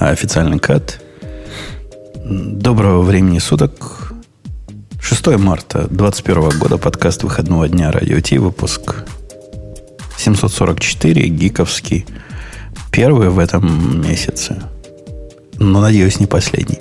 [0.00, 1.00] а официальный кат.
[2.24, 4.12] Доброго времени суток.
[5.00, 9.04] 6 марта 2021 года, подкаст выходного дня Радио Ти, выпуск
[10.16, 12.06] 744, гиковский.
[12.92, 14.62] Первый в этом месяце.
[15.58, 16.78] Но, надеюсь, не последний.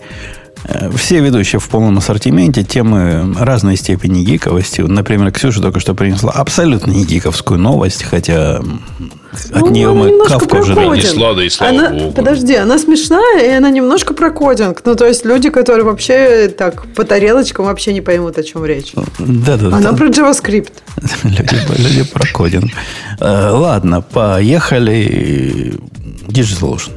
[0.65, 4.81] Э, все ведущие в полном ассортименте, темы разной степени гиковости.
[4.81, 8.61] Например, Ксюша только что принесла абсолютно не гиковскую новость, хотя
[9.51, 12.11] от ну, нее мы кавку уже и слава она, богу.
[12.11, 14.81] Подожди, она смешная, и она немножко про кодинг.
[14.85, 18.93] Ну, то есть люди, которые вообще так по тарелочкам вообще не поймут, о чем речь.
[19.19, 19.77] Да-да-да.
[19.77, 20.71] Она про JavaScript.
[21.23, 22.71] Люди, люди про кодинг.
[23.19, 25.75] Э, Ладно, поехали.
[26.27, 26.96] DigitalOcean.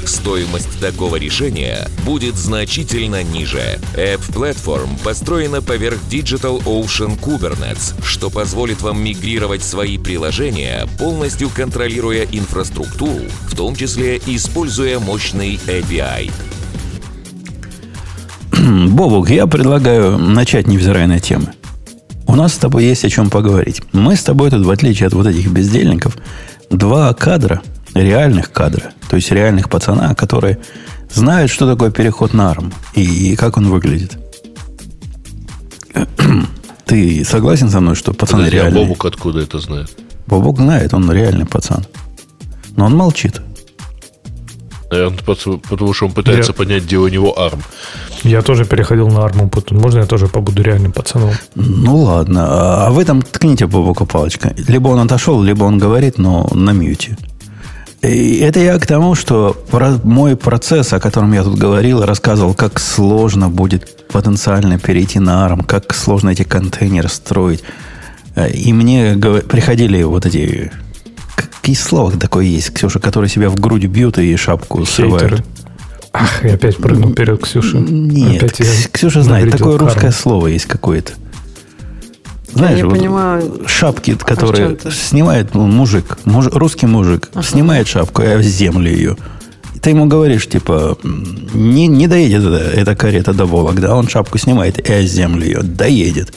[0.05, 3.79] стоимость такого решения будет значительно ниже.
[3.95, 12.25] App Platform построена поверх Digital Ocean Kubernetes, что позволит вам мигрировать свои приложения, полностью контролируя
[12.31, 16.31] инфраструктуру, в том числе используя мощный API.
[18.89, 21.53] Бобук, я предлагаю начать, невзирая на темы.
[22.27, 23.81] У нас с тобой есть о чем поговорить.
[23.91, 26.17] Мы с тобой тут, в отличие от вот этих бездельников,
[26.69, 27.61] два кадра,
[27.93, 30.57] реальных кадра, то есть реальных пацана, которые
[31.13, 34.17] знают, что такое переход на ARM и, и как он выглядит.
[36.85, 38.83] Ты согласен со мной, что пацаны Подожди, а реальные?
[38.83, 39.89] Бобук откуда это знает?
[40.27, 41.85] Бобук знает, он реальный пацан.
[42.75, 43.41] Но он молчит.
[44.89, 47.61] Наверное, пот- потому что он пытается Я- понять, где у него арм.
[48.23, 49.49] Я тоже переходил на арму.
[49.71, 51.31] Можно я тоже побуду реальным пацаном?
[51.55, 54.53] Ну ладно, а а в этом ткните Бобука палочка.
[54.67, 57.17] Либо он отошел, либо он говорит, но на мьюте.
[58.01, 59.55] И это я к тому, что
[60.03, 65.63] мой процесс, о котором я тут говорил, рассказывал, как сложно будет потенциально перейти на ARM,
[65.65, 67.63] как сложно эти контейнеры строить.
[68.35, 70.71] Э, И мне приходили вот эти...
[71.35, 75.29] Какие слова такое есть, Ксюша, которые себя в грудь бьют и шапку срывают?
[75.29, 75.45] Хейтеры.
[76.13, 77.77] Ах, я опять прыгнул вперед, Ксюша.
[77.77, 81.13] Нет, Опять Ксюша знает, такое русское слово есть какое-то.
[82.55, 84.91] Я не вот понимаю, шапки, чем которые ты?
[84.91, 89.17] снимает ну, мужик, муж- русский мужик, снимает шапку, а в землю ее.
[89.81, 90.97] Ты ему говоришь, типа,
[91.53, 95.43] не, не доедет эта, эта карета до Вологды, а он шапку снимает и о землю
[95.45, 96.33] ее доедет.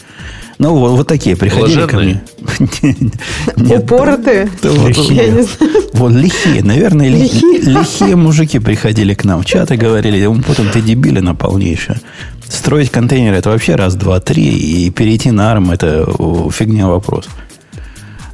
[0.58, 2.22] Ну, вот, вот такие приходили ко мне.
[3.76, 4.48] Упоротые.
[4.62, 5.24] да вот- Лихие.
[5.26, 5.46] Я
[5.94, 7.22] вот лихие, наверное, ли-
[7.62, 8.16] Лихие.
[8.16, 12.00] мужики приходили к нам в чат и говорили, «Ум, потом ты дебилина полнейшая.
[12.48, 16.06] Строить контейнер это вообще раз, два, три, и перейти на арм это
[16.50, 17.28] фигня вопрос.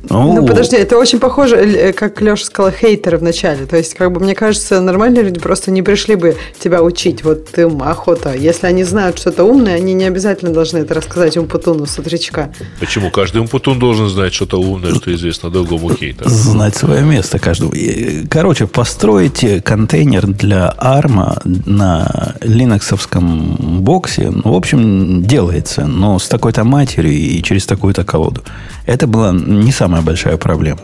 [0.08, 3.66] Ну, подожди, это очень похоже, э, как Леша сказал, хейтеры в начале.
[3.66, 7.22] То есть, как бы, мне кажется, нормальные люди просто не пришли бы тебя учить.
[7.22, 8.34] Вот им охота.
[8.34, 12.52] Если они знают что-то умное, они не обязательно должны это рассказать Умпутуну с утречка.
[12.78, 13.10] Почему?
[13.10, 16.28] Каждый умпутун должен знать что-то умное, что известно другому хейтеру.
[16.30, 17.74] Знать свое место каждого.
[17.74, 26.28] И, Короче, построить контейнер для арма на линоксовском боксе, ну, в общем, делается, но с
[26.28, 28.42] такой-то матерью и через такую-то колоду.
[28.86, 30.80] Это была не самая большая проблема.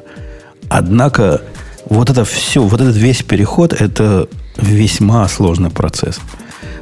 [0.69, 1.41] Однако
[1.89, 6.21] вот это все, вот этот весь переход, это весьма сложный процесс.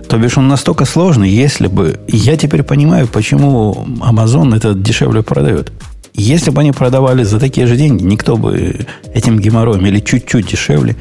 [0.09, 1.99] То бишь он настолько сложный, если бы...
[2.09, 5.73] Я теперь понимаю, почему Amazon это дешевле продает.
[6.15, 10.97] Если бы они продавали за такие же деньги, никто бы этим геморроем, или чуть-чуть дешевле,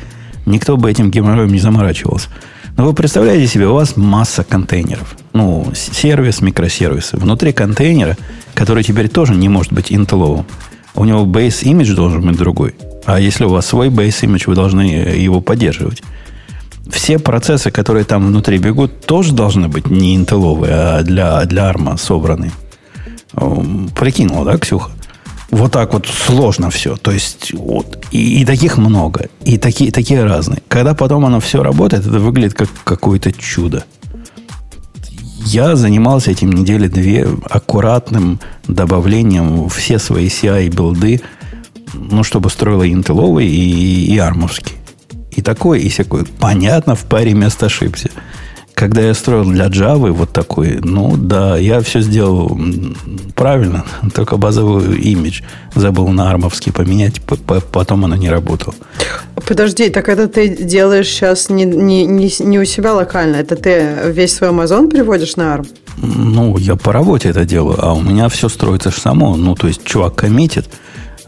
[0.46, 2.30] никто бы этим геморроем не заморачивался.
[2.76, 5.16] Но вы представляете себе, у вас масса контейнеров.
[5.34, 7.18] Ну, сервис, микросервисы.
[7.18, 8.18] Внутри контейнера,
[8.56, 10.46] который теперь тоже не может быть интеловым.
[10.96, 12.76] У него base image должен быть другой.
[13.06, 16.02] А если у вас свой base image, вы должны его поддерживать.
[16.90, 21.98] Все процессы, которые там внутри бегут, тоже должны быть не интеловые, а для, для арма
[21.98, 22.52] собраны.
[23.96, 24.92] Прикинула, да, Ксюха?
[25.54, 26.96] Вот так вот сложно все.
[26.96, 30.64] То есть, вот, и, и таких много, и такие, такие разные.
[30.68, 33.86] Когда потом оно все работает, это выглядит как какое-то чудо.
[35.46, 41.22] Я занимался этим недели две аккуратным добавлением все свои CI-билды,
[41.94, 44.74] ну, чтобы строила интеловый и, и армовский.
[45.30, 46.26] И такой, и всякой.
[46.26, 48.10] Понятно, в паре мест ошибся.
[48.84, 52.60] Когда я строил для Java вот такой, ну да, я все сделал
[53.34, 55.42] правильно, только базовый имидж
[55.74, 58.76] забыл на армовский поменять, потом оно не работало.
[59.48, 64.12] Подожди, так это ты делаешь сейчас не, не, не, не у себя локально, это ты
[64.12, 65.68] весь свой Amazon переводишь на ARM?
[66.02, 69.38] Ну, я по работе это делаю, а у меня все строится же само.
[69.38, 70.66] Ну, то есть, чувак коммитит,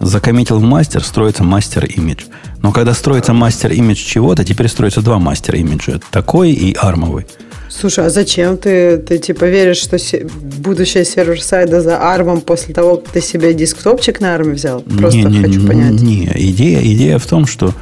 [0.02, 2.26] закоммитил в мастер, строится мастер имидж.
[2.62, 6.02] Но когда строится мастер имидж чего-то, теперь строится два мастер имиджа.
[6.12, 7.28] Такой и армовый.
[7.70, 12.98] Слушай, а зачем ты, ты типа веришь, что се- будущее сервер-сайда за армом после того,
[12.98, 14.82] как ты себе десктопчик на арме взял?
[14.82, 16.02] Просто не, не, хочу понять.
[16.02, 17.74] Не, идея, идея в том, что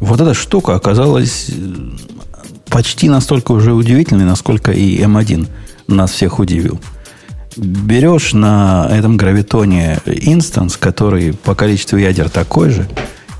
[0.00, 1.52] вот эта штука оказалась э,
[2.66, 5.46] почти настолько уже удивительной, насколько и M1
[5.88, 6.80] нас всех удивил.
[7.56, 12.88] Берешь на этом гравитоне инстанс, который по количеству ядер такой же,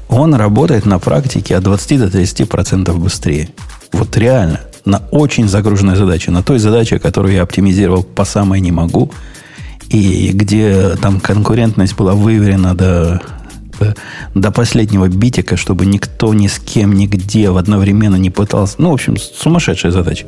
[0.08, 3.48] он работает на практике от 20 до 30% быстрее.
[3.92, 4.60] Вот реально.
[4.84, 6.30] На очень загруженной задаче.
[6.30, 9.10] На той задаче, которую я оптимизировал по самой не могу.
[9.88, 13.22] И где там конкурентность была выверена до,
[14.34, 18.76] до последнего битика, чтобы никто ни с кем, нигде в одновременно не пытался.
[18.78, 20.26] Ну, в общем, сумасшедшая задача.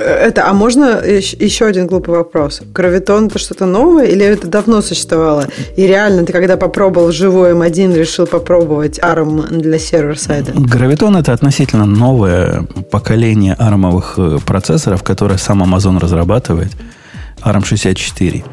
[0.00, 2.62] Это, а можно еще один глупый вопрос?
[2.74, 5.46] Гравитон это что-то новое или это давно существовало?
[5.76, 10.52] И реально ты когда попробовал живой M1, решил попробовать ARM для сервер-сайда?
[10.54, 16.70] Гравитон это относительно новое поколение армовых э, процессоров, которое сам Amazon разрабатывает.
[17.42, 18.44] ARM 64.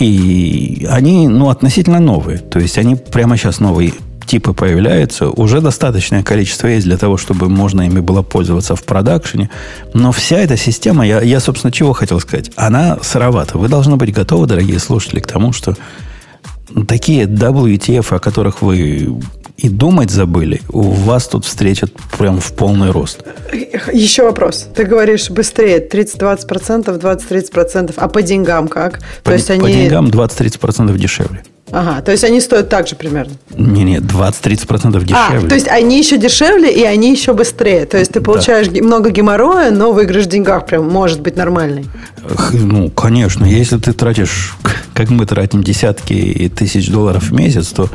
[0.00, 2.38] И они, ну, относительно новые.
[2.38, 3.94] То есть они прямо сейчас новые
[4.34, 9.48] типы появляются, уже достаточное количество есть для того, чтобы можно ими было пользоваться в продакшене.
[9.92, 13.58] Но вся эта система, я, я собственно, чего хотел сказать, она сыровата.
[13.58, 15.76] Вы должны быть готовы, дорогие слушатели, к тому, что
[16.88, 19.20] такие WTF, о которых вы
[19.56, 23.22] и думать забыли, у вас тут встретят прям в полный рост.
[23.92, 24.66] Еще вопрос.
[24.74, 28.98] Ты говоришь быстрее, 30-20%, 20-30%, а по деньгам как?
[29.22, 29.74] По, То есть по они...
[29.74, 31.44] деньгам 20-30% дешевле.
[31.70, 33.32] Ага, то есть они стоят так же примерно?
[33.56, 35.46] Не-не, 20-30% дешевле.
[35.46, 37.86] А, то есть они еще дешевле и они еще быстрее.
[37.86, 38.82] То есть ты получаешь да.
[38.82, 41.86] много геморроя, но выигрыш в деньгах прям может быть нормальный.
[42.52, 43.44] Ну, конечно.
[43.44, 44.56] Если ты тратишь,
[44.92, 47.88] как мы тратим десятки тысяч долларов в месяц, то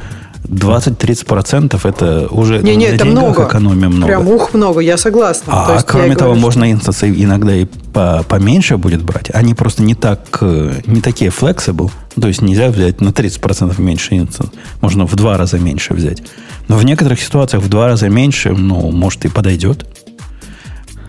[0.50, 3.48] 20-30% это уже не, не, на это много.
[3.48, 4.08] экономия много.
[4.08, 5.54] Прям ух много, я согласна.
[5.54, 9.30] А То есть кроме того, говорю, можно инстансы иногда и по, поменьше будет брать.
[9.34, 11.92] Они просто не так, э, не такие flexible.
[12.20, 14.50] То есть нельзя взять на 30% меньше инстанс.
[14.82, 16.24] Можно в два раза меньше взять.
[16.68, 19.86] Но в некоторых ситуациях в два раза меньше, ну, может, и подойдет.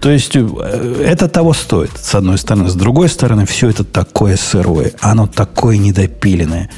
[0.00, 2.68] То есть э, это того стоит, с одной стороны.
[2.68, 4.92] С другой стороны, все это такое сырое.
[5.00, 6.68] Оно такое недопиленное.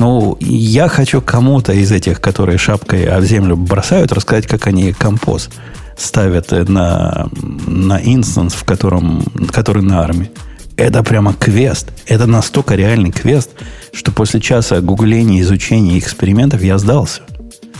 [0.00, 5.50] Ну, я хочу кому-то из этих, которые шапкой в землю бросают, рассказать, как они композ
[5.98, 7.28] ставят на,
[7.66, 10.30] на инстанс, в котором, который на армии.
[10.78, 11.92] Это прямо квест.
[12.06, 13.50] Это настолько реальный квест,
[13.92, 17.20] что после часа гугления, изучения экспериментов я сдался.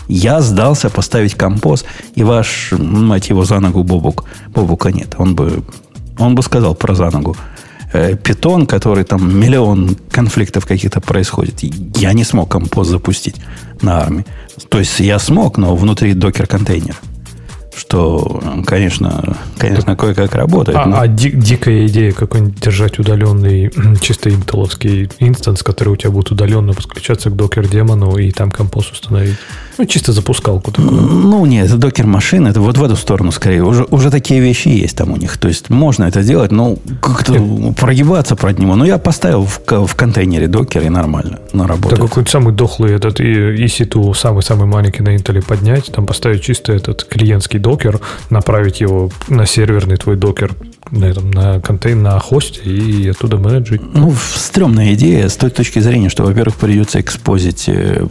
[0.07, 5.15] Я сдался поставить композ, и ваш, мать его, за ногу Бобук, Бобука нет.
[5.17, 5.63] Он бы,
[6.19, 7.35] он бы сказал про за ногу.
[7.93, 11.61] Э, питон, который там миллион конфликтов каких-то происходит.
[11.97, 13.35] Я не смог компост запустить
[13.81, 14.25] на армии.
[14.69, 16.95] То есть я смог, но внутри докер-контейнера
[17.75, 20.77] что, конечно, конечно, кое-как работает.
[20.77, 20.99] А, но...
[20.99, 23.71] а ди- дикая идея какой-нибудь держать удаленный
[24.01, 29.37] чисто интеловский инстанс, который у тебя будет удаленно подключаться к докер-демону и там компост установить.
[29.77, 30.91] Ну, чисто запускалку такую.
[30.91, 33.63] Ну, нет, это докер-машина, это вот в эту сторону скорее.
[33.63, 35.37] Уже, уже такие вещи есть там у них.
[35.37, 37.77] То есть можно это делать, но как-то нет.
[37.77, 38.75] прогибаться под него.
[38.75, 41.95] Но я поставил в, в контейнере докер и нормально, на работу.
[41.95, 47.03] Да какой-то самый дохлый этот EC2, самый-самый маленький на Intel поднять, там поставить чисто этот
[47.05, 47.99] клиентский докер,
[48.29, 50.55] направить его на серверный твой докер,
[50.89, 53.81] на, этом, на контейнер, на хосте и оттуда менеджить.
[53.93, 58.07] Ну, стрёмная идея с той точки зрения, что, во-первых, придется экспозить э,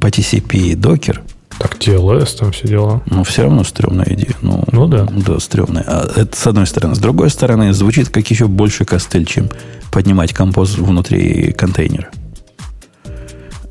[0.00, 1.22] по TCP Docker.
[1.58, 3.02] Так, TLS, там все дела.
[3.06, 4.34] Ну, все равно стрёмная идея.
[4.42, 5.06] Ну, ну да.
[5.26, 5.84] Да, стрёмная.
[5.86, 6.94] А это с одной стороны.
[6.94, 9.48] С другой стороны, звучит как еще больше костыль, чем
[9.92, 12.10] поднимать compose внутри контейнера.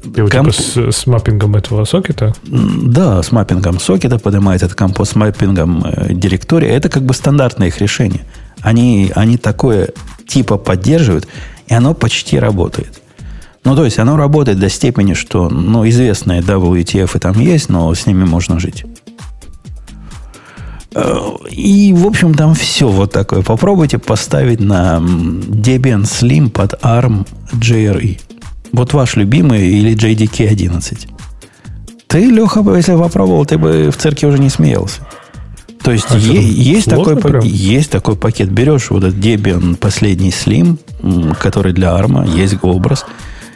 [0.03, 0.31] И Комп...
[0.31, 2.33] типа с, с маппингом этого сокета?
[2.43, 6.67] Да, с маппингом сокета поднимает этот compose, с маппингом э, директории.
[6.67, 8.25] Это как бы стандартное их решение.
[8.62, 9.89] Они, они такое
[10.27, 11.27] типа поддерживают,
[11.67, 13.01] и оно почти работает.
[13.63, 18.05] Ну, то есть оно работает до степени, что ну, известные WTF там есть, но с
[18.05, 18.83] ними можно жить.
[20.93, 21.15] Э,
[21.50, 23.41] и, в общем, там все вот такое.
[23.41, 28.19] Попробуйте поставить на Debian Slim под ARM JRE.
[28.74, 31.08] Вот ваш любимый или JDK 11.
[32.08, 35.01] Ты, Леха, если попробовал, ты бы в церкви уже не смеялся.
[35.84, 38.50] То есть а е- есть, такой, есть такой пакет.
[38.50, 40.77] Берешь вот этот Debian последний Slim,
[41.42, 43.06] который для ARM, есть образ,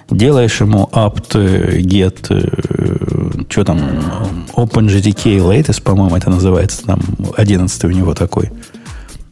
[0.10, 1.34] делаешь ему apt
[1.82, 3.80] get, э, что там,
[4.56, 7.00] OpenGDK latest, по-моему, это называется, там
[7.38, 8.52] 11 у него такой.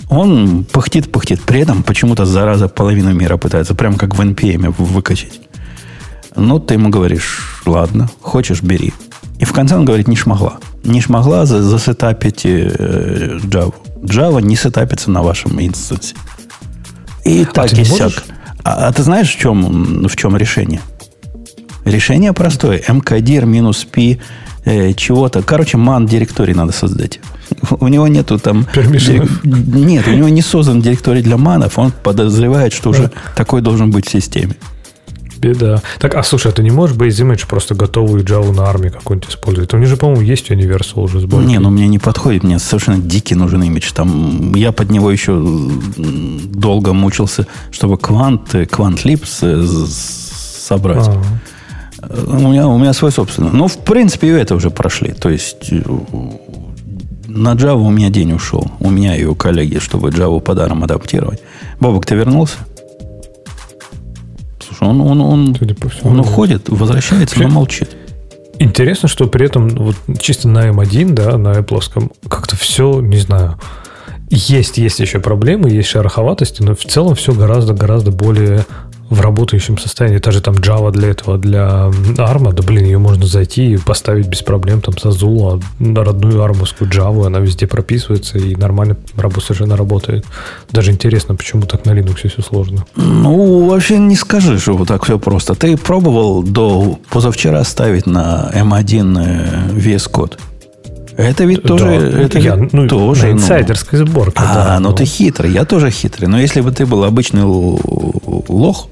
[0.10, 1.42] Он пыхтит, пыхтит.
[1.42, 5.42] При этом почему-то зараза половину мира пытается, прям как в NPM выкачать.
[6.36, 8.94] Ну, ты ему говоришь, ладно, хочешь, бери.
[9.40, 10.58] И в конце он говорит, не шмогла.
[10.84, 13.74] Не шмогла за, засетапить э, Java.
[14.02, 16.16] Java не сетапится на вашем инстансе.
[17.24, 18.12] И а так и сяк.
[18.64, 20.82] А, а ты знаешь, в чем, в чем решение?
[21.86, 22.82] Решение простое.
[22.88, 24.20] mkdir минус p
[24.66, 25.42] э, чего-то.
[25.42, 27.20] Короче, man директорий надо создать.
[27.80, 28.68] У него нету там...
[28.74, 29.30] Дирек...
[29.44, 31.78] Нет, у него не создан директорий для манов.
[31.78, 34.56] Он подозревает, что уже такой должен быть в системе.
[35.46, 35.82] Беда.
[36.00, 39.30] Так, а слушай, а ты не можешь Base Image просто готовую Java на армии какую-нибудь
[39.30, 39.74] использовать?
[39.74, 41.46] У них же, по-моему, есть Universal уже сборки.
[41.46, 42.44] Не, ну мне не подходит.
[42.44, 43.92] Мне совершенно дикий нужен имидж.
[43.94, 45.40] Там я под него еще
[46.46, 49.44] долго мучился, чтобы квант, квант липс
[50.66, 51.08] собрать.
[51.08, 51.56] А-а-а.
[52.28, 53.52] У меня, у меня свой собственный.
[53.52, 55.12] Ну, в принципе, и это уже прошли.
[55.12, 55.82] То есть э,
[57.28, 58.72] на Java у меня день ушел.
[58.80, 61.42] У меня и у коллеги, чтобы Java подаром адаптировать.
[61.80, 62.58] Бобок, ты вернулся?
[64.78, 67.96] Слушай, он, он, он, всему, он уходит, возвращается, но молчит.
[68.58, 73.60] Интересно, что при этом вот чисто на M1, да, на Apple, как-то все, не знаю,
[74.30, 78.66] есть, есть еще проблемы, есть шероховатости, но в целом все гораздо-гораздо более
[79.10, 80.18] в работающем состоянии.
[80.18, 84.28] Та же там Java для этого, для ARM, да блин, ее можно зайти и поставить
[84.28, 88.98] без проблем там со Zula, родную армовскую Java, она везде прописывается и нормально
[89.40, 90.26] совершенно работает.
[90.72, 92.86] Даже интересно, почему так на Linux все сложно.
[92.96, 95.54] Ну, вообще не скажи, что вот так все просто.
[95.54, 100.34] Ты пробовал до позавчера ставить на M1 э, VS Code?
[101.18, 102.12] Это ведь тоже...
[102.12, 103.38] Да, это я, ведь ну, тоже на ну.
[103.38, 104.38] инсайдерской ну, сборке.
[104.38, 104.96] А, да, ну но...
[104.96, 106.28] ты хитрый, я тоже хитрый.
[106.28, 108.90] Но если бы ты был обычный лох,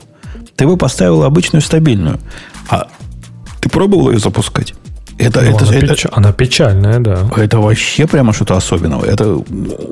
[0.56, 2.20] ты бы поставил обычную стабильную.
[2.70, 2.88] А
[3.60, 4.74] ты пробовал ее запускать?
[5.18, 6.06] Это, ну, это, она, это, печ...
[6.12, 7.28] она печальная, да.
[7.38, 9.06] Это вообще прямо что-то особенного.
[9.06, 9.42] Это,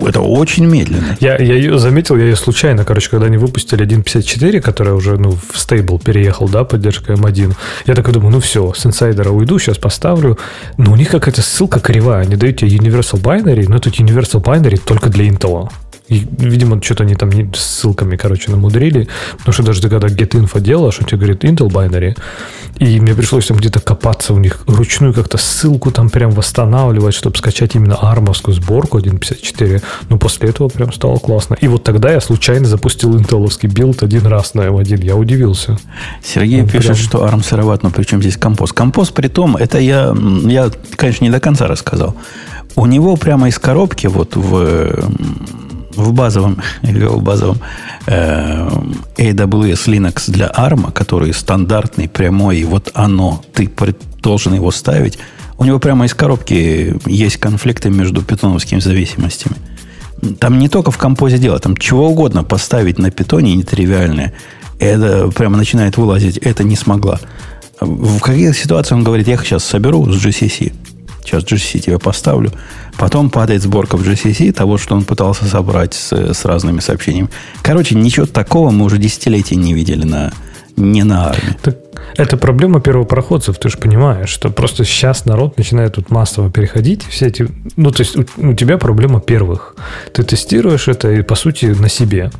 [0.05, 1.15] это очень медленно.
[1.19, 5.31] Я, я ее заметил, я ее случайно, короче, когда они выпустили 1.54, который уже ну,
[5.31, 7.53] в стейбл переехал, да, поддержка M1,
[7.85, 10.37] я такой думаю, ну все, с инсайдера уйду, сейчас поставлю.
[10.77, 12.21] Но у них какая-то ссылка кривая.
[12.21, 15.69] Они дают тебе Universal Binary, но тут Universal Binary только для Intel.
[16.11, 19.07] И, видимо, что-то они там не, ссылками, короче, намудрили.
[19.37, 22.17] Потому что даже ты когда Get Info делаешь, он тебе говорит Intel binary.
[22.79, 27.37] И мне пришлось там где-то копаться у них ручную как-то ссылку там прям восстанавливать, чтобы
[27.37, 29.81] скачать именно армовскую сборку 1.54.
[30.09, 31.55] Но после этого прям стало классно.
[31.61, 35.05] И вот тогда я случайно запустил интеловский билд один раз на M1.
[35.05, 35.77] Я удивился.
[36.21, 36.95] Сергей он пишет, прям...
[36.97, 38.73] что ARM сыроват, но при чем здесь компост?
[38.73, 40.13] Компост при том, это я,
[40.43, 42.17] я, конечно, не до конца рассказал.
[42.75, 45.09] У него прямо из коробки вот в
[45.95, 47.59] в базовом, или в базовом
[48.07, 48.67] э,
[49.17, 53.69] AWS Linux для ARM, который стандартный, прямой, и вот оно, ты
[54.21, 55.19] должен его ставить,
[55.57, 59.55] у него прямо из коробки есть конфликты между питоновскими зависимостями.
[60.39, 64.33] Там не только в композе дело, там чего угодно поставить на питоне нетривиальное,
[64.79, 67.19] это прямо начинает вылазить, это не смогла.
[67.79, 70.73] В каких ситуациях он говорит, я их сейчас соберу с GCC,
[71.23, 72.51] сейчас GCC тебе поставлю,
[72.97, 77.29] Потом падает сборка в GCC того, что он пытался собрать с, с разными сообщениями.
[77.61, 80.31] Короче, ничего такого мы уже десятилетия не видели на,
[80.77, 81.57] не на армии.
[81.61, 81.77] Так
[82.15, 87.27] это проблема первопроходцев, ты же понимаешь, что просто сейчас народ начинает тут массово переходить, все
[87.27, 87.47] эти,
[87.77, 89.75] ну, то есть у, у тебя проблема первых.
[90.13, 92.31] Ты тестируешь это, и, по сути, на себе.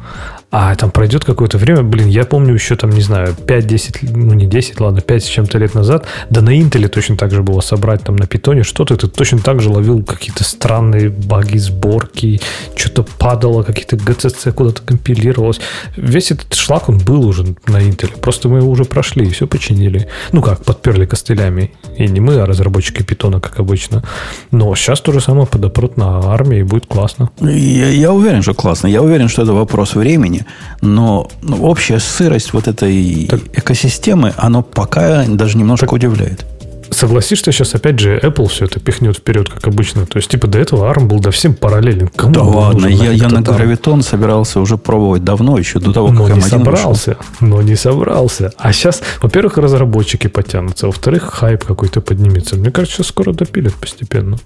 [0.52, 4.46] А там пройдет какое-то время, блин, я помню еще там, не знаю, 5-10, ну не
[4.46, 8.04] 10, ладно, 5 с чем-то лет назад, да на Интеле точно так же было собрать
[8.04, 12.42] там на питоне что-то, ты точно так же ловил какие-то странные баги сборки,
[12.76, 15.62] что-то падало, какие-то GCC куда-то компилировалось.
[15.96, 19.48] Весь этот шлак, он был уже на Интеле, просто мы его уже прошли и все
[19.48, 20.10] починили.
[20.34, 21.72] Ну как, подперли костылями.
[21.98, 24.04] И не мы, а разработчики питона, как обычно.
[24.52, 27.30] Но сейчас то же самое подопрут на армии, и будет классно.
[27.40, 28.88] Я, я уверен, что классно.
[28.88, 30.41] Я уверен, что это вопрос времени
[30.82, 36.46] но ну, общая сырость вот этой так, экосистемы, оно пока даже немножко так, удивляет.
[36.92, 40.06] Согласись, что сейчас опять же Apple все это пихнет вперед, как обычно.
[40.06, 42.10] То есть, типа, до этого ARM был до всем параллелен.
[42.10, 46.26] Кому да ладно, я, я на гравитон собирался уже пробовать давно, еще до того, но
[46.26, 47.26] как не собрался, вышел.
[47.40, 48.52] Но не собрался.
[48.58, 52.58] А сейчас, во-первых, разработчики потянутся, во-вторых, хайп какой-то поднимется.
[52.58, 54.38] Мне кажется, сейчас скоро допилят постепенно.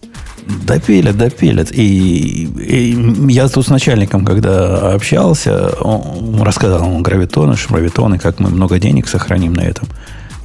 [0.67, 1.71] Допилят, допилят.
[1.71, 8.49] И, и я тут с начальником, когда общался, он рассказал ему гравитоны, шмравитоны, как мы
[8.49, 9.87] много денег сохраним на этом.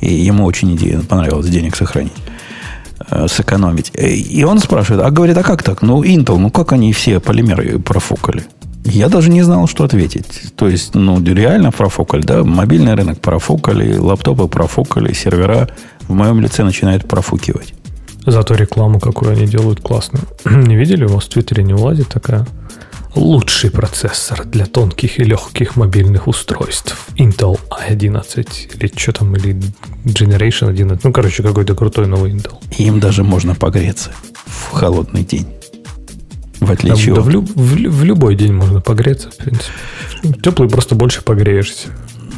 [0.01, 2.13] И ему очень идея понравилась денег сохранить.
[3.11, 3.93] э, сэкономить.
[3.95, 5.83] И он спрашивает, а говорит, а как так?
[5.83, 8.45] Ну, Intel, ну как они все полимеры профукали?
[8.85, 10.55] Я даже не знал, что ответить.
[10.57, 12.45] То есть, ну, реально профукали, да?
[12.45, 15.69] Мобильный рынок профукали, лаптопы профукали, сервера
[16.09, 17.75] в моем лице начинают профукивать.
[18.27, 20.25] Зато рекламу, какую они делают, классную.
[20.45, 21.05] не видели?
[21.05, 22.47] У вас в Твиттере не улазит такая?
[23.15, 26.97] Лучший процессор для тонких и легких мобильных устройств.
[27.17, 29.61] Intel A11 или что там, или
[30.05, 31.03] Generation 11.
[31.05, 32.55] Ну, короче, какой-то крутой новый Intel.
[32.79, 34.13] Им даже можно погреться
[34.47, 35.47] в холодный день.
[36.61, 37.27] В отличие да, от...
[37.27, 39.73] Да в, в, в любой день можно погреться, в принципе.
[40.43, 41.89] Теплый просто больше погреешься.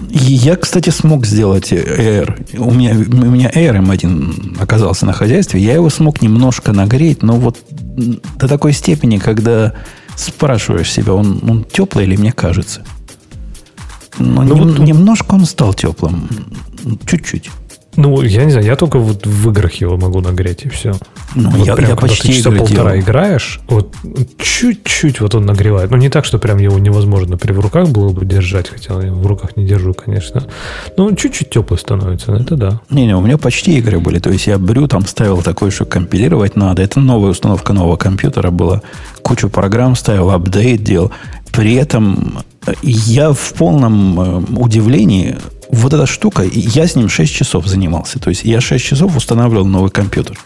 [0.08, 2.58] Я, кстати, смог сделать Air.
[2.58, 5.60] У меня, у меня Air M1 оказался на хозяйстве.
[5.60, 9.74] Я его смог немножко нагреть, но вот до такой степени, когда
[10.16, 12.84] спрашиваешь себя, он, он теплый или мне кажется?
[14.18, 14.78] Но ну, нем, вот...
[14.78, 16.28] немножко он стал теплым.
[17.06, 17.50] Чуть-чуть.
[17.96, 20.92] Ну, я не знаю, я только вот в играх его могу нагреть, и все.
[21.34, 23.00] Ну, вот я, прям, я почти ты часа полтора делал.
[23.00, 23.94] играешь, вот
[24.38, 25.90] чуть-чуть вот он нагревает.
[25.90, 29.12] Ну, не так, что прям его невозможно при в руках было бы держать, хотя я
[29.12, 30.46] в руках не держу, конечно.
[30.96, 32.80] Но он чуть-чуть теплый становится, это да.
[32.88, 34.18] Не-не, у меня почти игры были.
[34.18, 36.82] То есть я брю, там ставил такое, что компилировать надо.
[36.82, 38.80] Это новая установка нового компьютера была.
[39.22, 41.12] Кучу программ ставил, апдейт делал.
[41.52, 42.38] При этом
[42.82, 45.36] я в полном э, удивлении
[45.72, 48.18] вот эта штука, я с ним 6 часов занимался.
[48.18, 50.38] То есть я 6 часов устанавливал новый компьютер.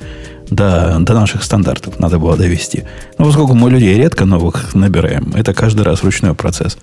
[0.49, 2.85] До, до наших стандартов надо было довести.
[3.19, 6.79] Но поскольку мы людей редко новых набираем, это каждый раз ручной процесс.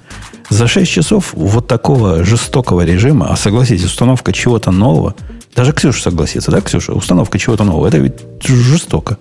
[0.50, 5.16] За 6 часов вот такого жестокого режима, а согласитесь, установка чего-то нового,
[5.56, 6.92] даже Ксюша согласится, да, Ксюша?
[6.92, 9.18] Установка чего-то нового, это ведь жестоко.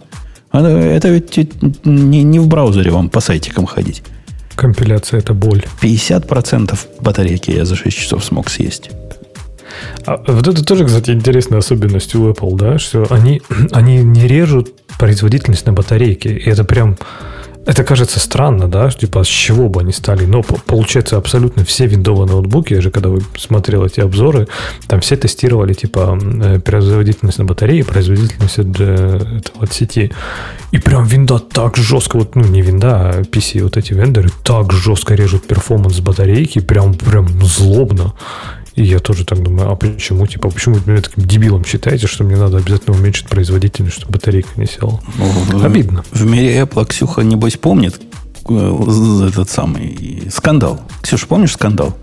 [0.50, 1.36] Это, это ведь
[1.84, 4.02] не, не в браузере вам по сайтикам ходить.
[4.56, 5.64] Компиляция– это боль.
[5.80, 8.90] 50% батарейки я за 6 часов смог съесть.
[10.04, 13.42] А вот это тоже, кстати, интересная особенность у Apple, да, что они,
[13.72, 16.30] они не режут производительность на батарейке.
[16.30, 16.96] И это прям
[17.64, 20.24] это кажется странно, да, типа с чего бы они стали.
[20.24, 24.48] Но получается абсолютно все виндовые ноутбуки, я же когда смотрел эти обзоры,
[24.88, 30.12] там все тестировали типа э, производительность на батарее, производительность от, э, от сети.
[30.72, 34.72] И прям винда так жестко, вот, ну не винда, а PC, вот эти вендоры так
[34.72, 38.14] жестко режут performance батарейки, прям, прям злобно.
[38.74, 42.24] И я тоже так думаю, а почему, типа, почему вы меня таким дебилом считаете, что
[42.24, 45.00] мне надо обязательно уменьшить производительность, чтобы батарейка не села?
[45.18, 46.04] Ну, Обидно.
[46.10, 48.00] В, в мире Apple Ксюха, небось, помнит
[48.48, 50.80] э, этот самый скандал.
[51.02, 51.94] Ксюша, помнишь скандал?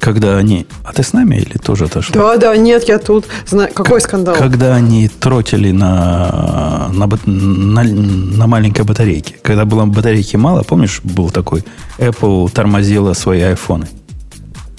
[0.00, 0.66] Когда они...
[0.84, 2.14] А ты с нами или тоже отошла?
[2.14, 3.26] Да, да, нет, я тут.
[3.46, 3.72] Знаю.
[3.74, 4.36] Какой скандал?
[4.36, 9.34] Когда они тротили на, на, на, на маленькой батарейке.
[9.42, 11.64] Когда было батарейки мало, помнишь, был такой...
[11.98, 13.88] Apple тормозила свои айфоны.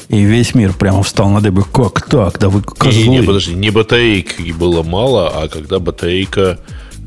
[0.10, 1.64] И весь мир прямо встал на дыбы.
[1.64, 2.40] Как так?
[2.40, 3.02] Да вы козлы.
[3.02, 6.60] Не, не, подожди, не батарейки было мало, а когда батарейка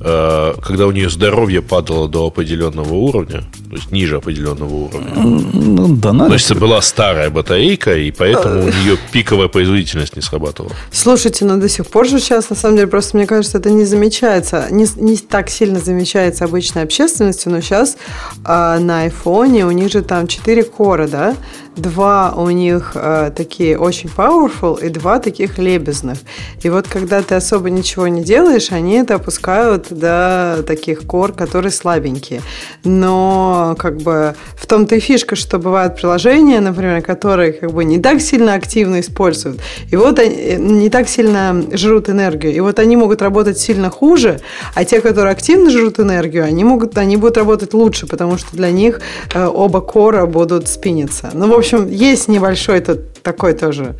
[0.03, 5.11] Э, когда у нее здоровье падало до определенного уровня, то есть ниже определенного уровня.
[5.15, 6.31] Ну, да, надо.
[6.31, 10.73] Значит, была старая батарейка, и поэтому у нее пиковая производительность не срабатывала.
[10.91, 13.85] Слушайте, но до сих пор же сейчас, на самом деле, просто мне кажется, это не
[13.85, 17.99] замечается, не, не так сильно замечается обычной общественностью, но сейчас
[18.47, 21.37] э, на айфоне у них же там 4 кора, да?
[21.77, 26.19] Два у них э, такие очень powerful и два таких лебезных.
[26.65, 31.71] И вот когда ты особо ничего не делаешь, они это опускают до таких кор, которые
[31.71, 32.43] слабенькие.
[32.83, 38.01] Но как бы в том-то и фишка, что бывают приложения, например, которые как бы не
[38.01, 39.61] так сильно активно используют.
[39.93, 42.53] И вот они э, не так сильно жрут энергию.
[42.53, 44.41] И вот они могут работать сильно хуже,
[44.75, 48.73] а те, которые активно жрут энергию, они, могут, они будут работать лучше, потому что для
[48.73, 49.01] них
[49.35, 51.31] э, оба кора будут спиниться.
[51.33, 53.95] Ну, в общем, есть небольшой тут такой тоже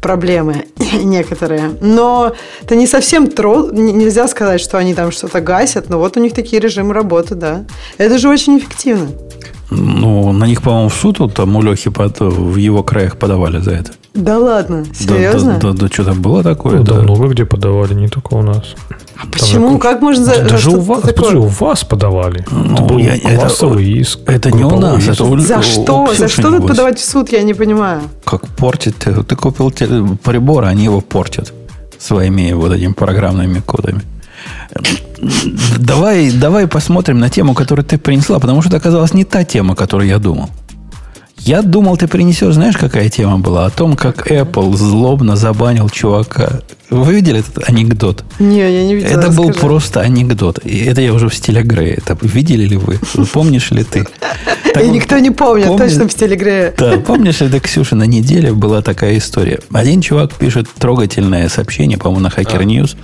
[0.00, 0.66] проблемы
[1.02, 1.72] некоторые.
[1.80, 3.70] Но это не совсем тро...
[3.72, 7.64] Нельзя сказать, что они там что-то гасят, но вот у них такие режимы работы, да.
[7.98, 9.08] Это же очень эффективно.
[9.70, 13.72] Ну, на них, по-моему, в суд там у Лехи под, в его краях подавали за
[13.72, 13.92] это.
[14.14, 15.54] Да ладно, серьезно?
[15.54, 16.78] Да, да, да, да что-то было такое?
[16.78, 18.74] Ну, да, да, много где подавали, не только у нас.
[19.16, 19.68] А почему?
[19.68, 22.44] Там, как можно за, Даже у вас, подожди, у вас подавали.
[22.50, 24.18] Ну, это был я, классовый это, иск.
[24.26, 25.06] Это не у нас.
[25.06, 26.04] Это у, за что?
[26.04, 28.00] У за что тут подавать в суд, я не понимаю.
[28.24, 28.96] Как портит?
[28.98, 29.70] Ты купил
[30.16, 31.52] прибор, они его портят
[31.98, 34.02] своими вот этими программными кодами.
[35.78, 39.74] Давай, давай посмотрим на тему, которую ты принесла, потому что это оказалась не та тема,
[39.74, 40.50] которую я думал.
[41.44, 43.66] Я думал, ты принесешь, знаешь, какая тема была?
[43.66, 46.60] О том, как Apple злобно забанил чувака.
[46.88, 48.24] Вы видели этот анекдот?
[48.38, 49.18] Не, я не видела.
[49.18, 50.60] Это был просто анекдот.
[50.64, 51.98] И это я уже в стиле Грея.
[51.98, 52.98] Это видели ли вы?
[53.34, 54.06] Помнишь ли ты?
[54.82, 56.74] И никто не помнит, точно в стиле Грея.
[56.78, 59.60] Да, помнишь ли ты, Ксюша, на неделе была такая история.
[59.70, 62.96] Один чувак пишет трогательное сообщение, по-моему, на Hacker News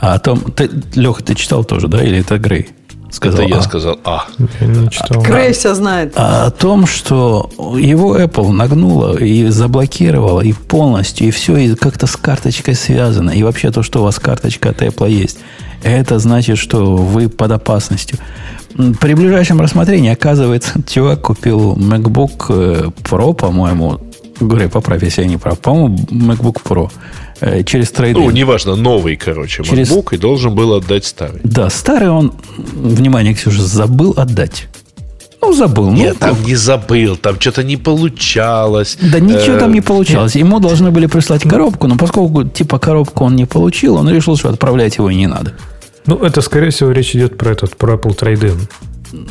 [0.00, 0.38] А о том...
[0.38, 2.04] Ты, Леха, ты читал тоже, да?
[2.04, 2.68] Или это Грей?
[3.10, 3.62] Сказал, это я а.
[3.62, 4.24] сказал А.
[4.60, 5.22] Я не читал.
[5.22, 6.12] Грей все знает.
[6.16, 12.06] А о том, что его Apple нагнула и заблокировала, и полностью, и все, и как-то
[12.06, 13.30] с карточкой связано.
[13.30, 15.38] И вообще то, что у вас карточка от Apple есть,
[15.82, 18.18] это значит, что вы под опасностью.
[19.00, 24.00] При ближайшем рассмотрении, оказывается, чувак купил MacBook э, Pro, по-моему,
[24.40, 25.58] Грей, поправь, если я не прав.
[25.58, 26.90] По-моему, MacBook Pro
[27.40, 28.16] Э, через трейд.
[28.16, 29.90] Ну, неважно, новый, короче, через...
[29.90, 31.40] MacBook, и должен был отдать старый.
[31.42, 34.68] Да, старый он, внимание, Ксюша, забыл отдать.
[35.40, 35.90] Ну, забыл.
[35.90, 38.98] Нет, ну, там не забыл, там что-то не получалось.
[39.00, 40.36] Да ничего там не э, получалось.
[40.36, 44.50] Ему должны были прислать коробку, но поскольку типа коробку он не получил, он решил, что
[44.50, 45.54] отправлять его и не надо.
[46.04, 48.58] Ну, это, скорее всего, речь идет про этот, про Apple Trade-in.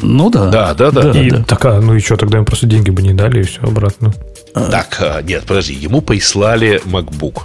[0.01, 0.49] Ну да.
[0.49, 1.11] Да, да, да.
[1.11, 1.43] И да.
[1.43, 4.13] такая, ну и что, тогда им просто деньги бы не дали, и все обратно.
[4.53, 7.43] Так, а, нет, подожди, ему прислали MacBook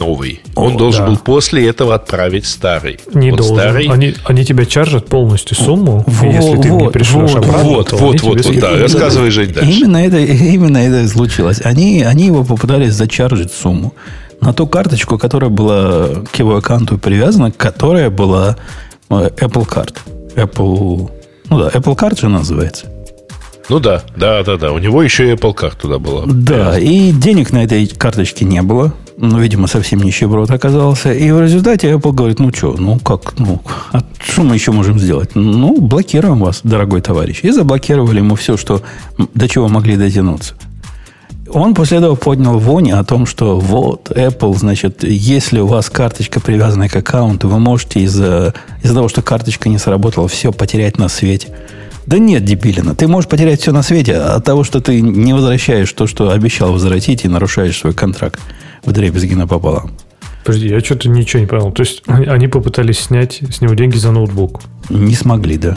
[0.00, 0.40] новый.
[0.56, 1.10] Он О, должен да.
[1.10, 2.98] был после этого отправить старый.
[3.12, 3.56] Не вот должен.
[3.56, 3.86] Старый...
[3.86, 7.62] Они, они тебя чаржат полностью сумму, вот, если ты вот, не пришлешь вот, обратно.
[7.62, 8.78] Вот, вот, вот, вот, да.
[8.78, 9.70] Рассказывай, Жень, дальше.
[9.70, 11.60] Именно это, именно это случилось.
[11.62, 13.94] Они, они его попытались зачаржить сумму
[14.40, 18.56] на ту карточку, которая была к его аккаунту привязана, которая была
[19.10, 19.96] э, Apple Card.
[20.34, 21.10] Apple,
[21.50, 22.86] ну да, Apple Card же называется.
[23.70, 24.72] Ну да, да, да, да.
[24.72, 26.24] У него еще и Apple Card туда была.
[26.26, 31.12] Да, и денег на этой карточке не было ну, видимо, совсем нищеброд оказался.
[31.12, 33.60] И в результате Apple говорит, ну что, ну как, ну,
[33.92, 35.34] а что мы еще можем сделать?
[35.34, 37.40] Ну, блокируем вас, дорогой товарищ.
[37.42, 38.80] И заблокировали ему все, что,
[39.34, 40.54] до чего могли дотянуться.
[41.52, 46.40] Он после этого поднял вони о том, что вот, Apple, значит, если у вас карточка
[46.40, 51.08] привязана к аккаунту, вы можете из-за из того, что карточка не сработала, все потерять на
[51.08, 51.48] свете.
[52.06, 52.94] Да нет, дебилина.
[52.94, 56.72] Ты можешь потерять все на свете от того, что ты не возвращаешь то, что обещал
[56.72, 58.40] возвратить, и нарушаешь свой контракт
[58.84, 59.92] в дребезги напополам.
[60.44, 61.70] Подожди, я что-то ничего не понял.
[61.72, 64.62] То есть они попытались снять с него деньги за ноутбук?
[64.88, 65.76] Не смогли, да.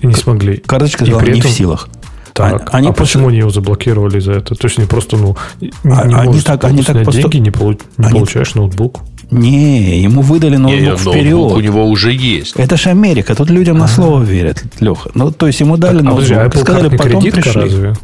[0.00, 0.58] И не смогли.
[0.58, 1.50] Карточка сказала, не этом...
[1.50, 1.88] в силах.
[2.32, 3.18] Так, они а просто...
[3.18, 4.54] почему они его заблокировали за это?
[4.54, 7.22] То есть они просто, ну, не, а, они так, они так просто...
[7.22, 7.72] деньги, не, полу...
[7.98, 8.14] не они...
[8.14, 9.00] получаешь ноутбук?
[9.30, 11.32] Не, ему выдали ноутбук не, вперед.
[11.32, 12.56] Ноутбук у него уже есть.
[12.56, 13.88] Это же Америка, тут людям на а.
[13.88, 15.10] слово верят, Леха.
[15.14, 17.52] Ну, то есть ему дали так, ноутбук, а сказали, потом пришли.
[17.52, 17.94] Разве?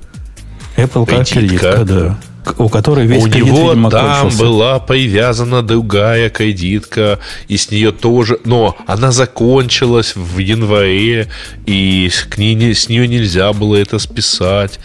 [0.77, 2.19] Apple Card кредитка, да
[2.59, 4.39] у которой весь У него видимо, там кончился.
[4.45, 8.39] была привязана другая кредитка, и с нее тоже...
[8.45, 11.29] Но она закончилась в январе,
[11.67, 14.79] и к ней, с нее нельзя было это списать.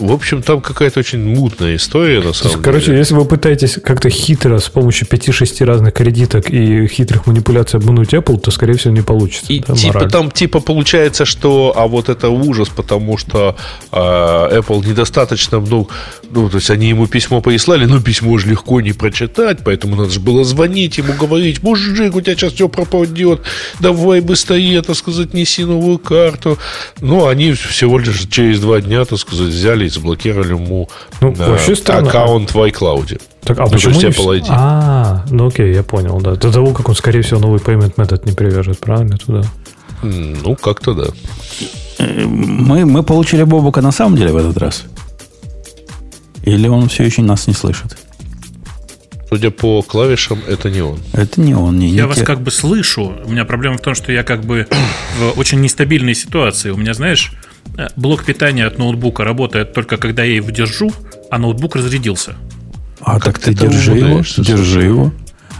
[0.00, 2.98] В общем, там какая-то очень мутная история, на самом Короче, деле.
[2.98, 8.40] если вы пытаетесь как-то хитро с помощью 5-6 разных кредиток и хитрых манипуляций обмануть Apple,
[8.40, 9.52] то, скорее всего, не получится.
[9.52, 10.10] И да, типа мораль.
[10.10, 13.56] там типа получается, что а вот это ужас, потому что
[13.92, 15.86] э, Apple недостаточно, ну,
[16.30, 20.08] ну, то есть они ему письмо прислали, но письмо же легко не прочитать, поэтому надо
[20.08, 23.42] же было звонить ему, говорить, мужик, у тебя сейчас все пропадет,
[23.80, 26.56] давай быстрее, так сказать, неси новую карту.
[27.00, 30.88] Ну, они всего лишь через два дня, так сказать, взяли заблокировали ему
[31.20, 33.20] ну, э, вообще аккаунт в iCloud.
[33.42, 34.00] Так, а ну, почему не...
[34.00, 34.46] Apple ID.
[34.48, 36.34] А, ну окей, я понял, да.
[36.34, 39.42] До того, как он, скорее всего, новый payment метод не привяжет, правильно, туда?
[40.02, 41.06] Ну, как-то да.
[41.98, 44.84] Мы, мы получили Бобука на самом деле в этот раз?
[46.44, 47.98] Или он все еще нас не слышит?
[49.28, 50.98] Судя по клавишам, это не он.
[51.12, 51.78] Это не он.
[51.78, 52.24] Не, я не вас те...
[52.24, 53.14] как бы слышу.
[53.24, 54.66] У меня проблема в том, что я как бы
[55.18, 56.70] в очень нестабильной ситуации.
[56.70, 57.32] У меня, знаешь,
[57.96, 60.92] блок питания от ноутбука работает только когда я его держу,
[61.30, 62.34] а ноутбук разрядился.
[63.00, 65.12] А как, как ты держи его, держи его.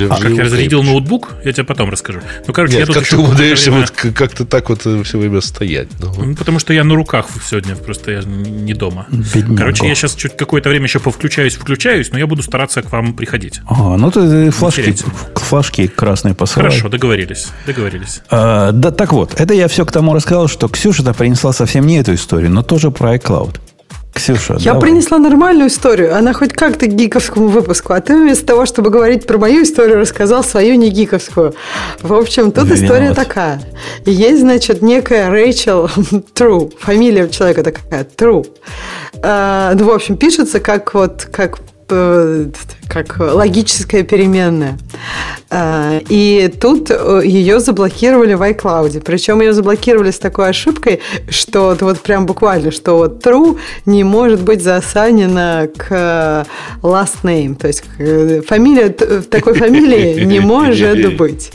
[0.09, 2.21] А как я разрядил ноутбук, я тебе потом расскажу.
[2.47, 3.87] Ну, короче, Нет, я тут как ты умудряешься время...
[3.87, 5.89] вот как-то так вот все время стоять?
[5.99, 6.13] Ну.
[6.17, 9.07] ну, потому что я на руках сегодня, просто я не дома.
[9.11, 9.57] Бедняго.
[9.57, 13.15] Короче, я сейчас чуть какое-то время еще повключаюсь, включаюсь, но я буду стараться к вам
[13.15, 13.61] приходить.
[13.67, 14.95] А, ну ты флажки,
[15.35, 16.69] флажки красные посылай.
[16.69, 18.23] Хорошо, договорились, договорились.
[18.31, 21.99] А, да, так вот, это я все к тому рассказал, что Ксюша-то принесла совсем не
[21.99, 23.57] эту историю, но тоже про iCloud.
[24.15, 24.91] Ксюша, Я давай.
[24.91, 26.17] принесла нормальную историю.
[26.17, 27.93] Она хоть как-то к гиковскому выпуску.
[27.93, 31.55] А ты вместо того, чтобы говорить про мою историю, рассказал свою не гиковскую.
[32.03, 32.83] В общем, тут Виноват.
[32.83, 33.63] история такая.
[34.05, 35.89] Есть, значит, некая Рэйчел
[36.35, 36.71] Тру.
[36.81, 38.05] Фамилия человека такая.
[38.05, 38.45] Тру.
[39.23, 42.47] А, ну, в общем, пишется как вот как э,
[42.91, 44.77] как логическая переменная.
[45.53, 49.01] А, и тут э, ее заблокировали в iCloud.
[49.01, 54.43] Причем ее заблокировали с такой ошибкой, что вот прям буквально, что вот true не может
[54.43, 56.45] быть засанена к э,
[56.83, 57.57] last name.
[57.57, 61.51] То есть э, фамилия, такой фамилии не может быть.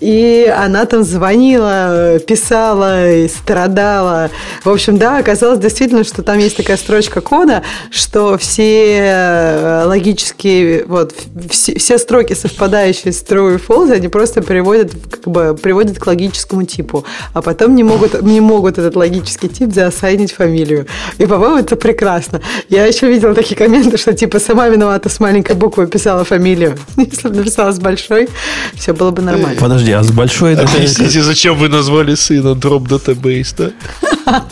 [0.00, 4.30] И она там звонила, писала и страдала.
[4.64, 10.84] В общем, да, оказалось действительно, что там есть такая строчка кода, что все логические и
[10.86, 11.14] вот
[11.50, 16.06] все, все строки, совпадающие с true и false, они просто приводят, как бы, приводят к
[16.06, 17.04] логическому типу,
[17.34, 20.86] а потом не могут, не могут этот логический тип заосайнить фамилию.
[21.18, 22.40] И, по-моему, это прекрасно.
[22.68, 26.78] Я еще видела такие комменты, что типа сама виновата с маленькой буквы писала фамилию.
[26.96, 28.28] Если бы написала с большой,
[28.74, 29.60] все было бы нормально.
[29.60, 30.54] Подожди, а с большой...
[30.54, 33.70] Объясните, зачем вы назвали сына Drop Database, да?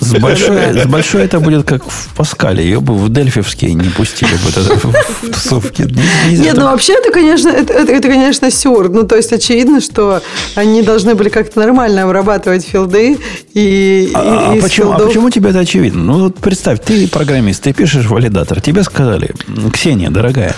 [0.00, 2.64] С большой, с большой это будет как в Паскале.
[2.64, 5.86] Ее бы в Дельфевские не пустили бы в тусовки.
[6.30, 8.88] Нет, ну вообще это, конечно, это, это, это, конечно, сюр.
[8.88, 10.22] Ну, то есть очевидно, что
[10.54, 13.18] они должны были как-то нормально обрабатывать филды
[13.54, 15.00] и, а, и а почему, филдов...
[15.00, 16.02] а почему тебе это очевидно?
[16.02, 19.30] Ну, вот представь, ты программист, ты пишешь валидатор, тебе сказали,
[19.72, 20.54] Ксения, дорогая,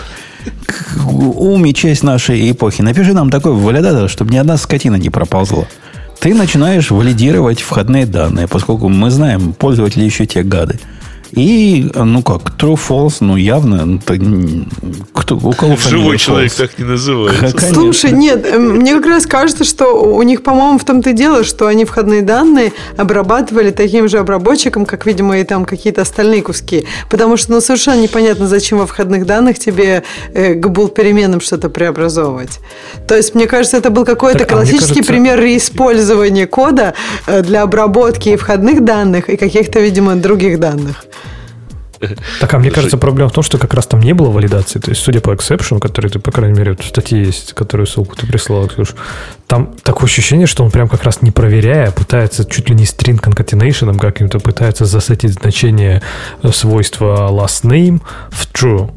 [1.06, 5.66] уми честь нашей эпохи, напиши нам такой валидатор, чтобы ни одна скотина не проползла.
[6.20, 10.78] Ты начинаешь валидировать входные данные, поскольку мы знаем, пользователи еще те гады.
[11.32, 14.18] И, ну как, true, false, ну явно, это,
[15.12, 17.56] кто, у кого Живой человек так не называется.
[17.56, 17.74] Конечно.
[17.74, 21.44] Слушай, нет, эм, мне как раз кажется, что у них, по-моему, в том-то и дело,
[21.44, 26.86] что они входные данные обрабатывали таким же обработчиком, как, видимо, и там какие-то остальные куски.
[27.08, 30.02] Потому что, ну, совершенно непонятно, зачем во входных данных тебе
[30.34, 32.58] э, к был переменным что-то преобразовывать.
[33.06, 35.12] То есть, мне кажется, это был какой-то так, классический кажется...
[35.12, 36.94] пример реиспользования кода
[37.26, 41.04] э, для обработки и входных данных, и каких-то, видимо, других данных.
[42.40, 44.78] Так, а мне кажется, проблема в том, что как раз там не было валидации.
[44.78, 48.16] То есть, судя по эксепшену, который ты, по крайней мере, в статье есть, которую ссылку
[48.16, 48.94] ты прислал, Ксюш,
[49.46, 53.20] там такое ощущение, что он прям как раз не проверяя, пытается чуть ли не string
[53.20, 56.00] concatenation каким-то, пытается засетить значение
[56.42, 58.90] э, свойства last name в true.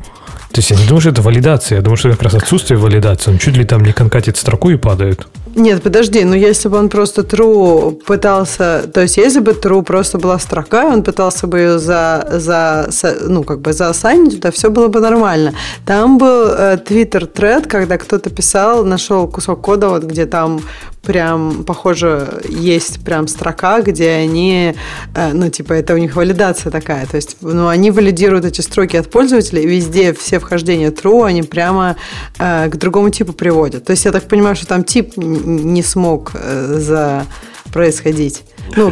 [0.54, 1.78] То есть я не думаю, что это валидация.
[1.78, 3.32] Я думаю, что как раз отсутствие валидации.
[3.32, 5.28] Он чуть ли там не конкатит строку и падает.
[5.56, 10.18] Нет, подожди, ну если бы он просто true пытался, то есть если бы true просто
[10.18, 12.90] была строка, он пытался бы ее за, за
[13.22, 15.54] ну, как бы заосанить туда, все было бы нормально.
[15.86, 20.62] Там был э, Twitter тред, когда кто-то писал, нашел кусок кода, вот где там
[21.04, 24.74] прям, похоже, есть прям строка, где они,
[25.14, 27.06] э, ну, типа, это у них валидация такая.
[27.06, 31.98] То есть, ну, они валидируют эти строки от пользователей, везде все вхождения true, они прямо
[32.40, 33.84] э, к другому типу приводят.
[33.84, 37.26] То есть, я так понимаю, что там тип не смог э, за
[37.72, 38.44] происходить.
[38.76, 38.92] Ну,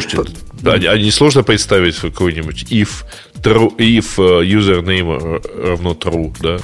[0.62, 2.90] да, а не сложно представить какой-нибудь if,
[3.42, 6.60] true, if username равно true, да?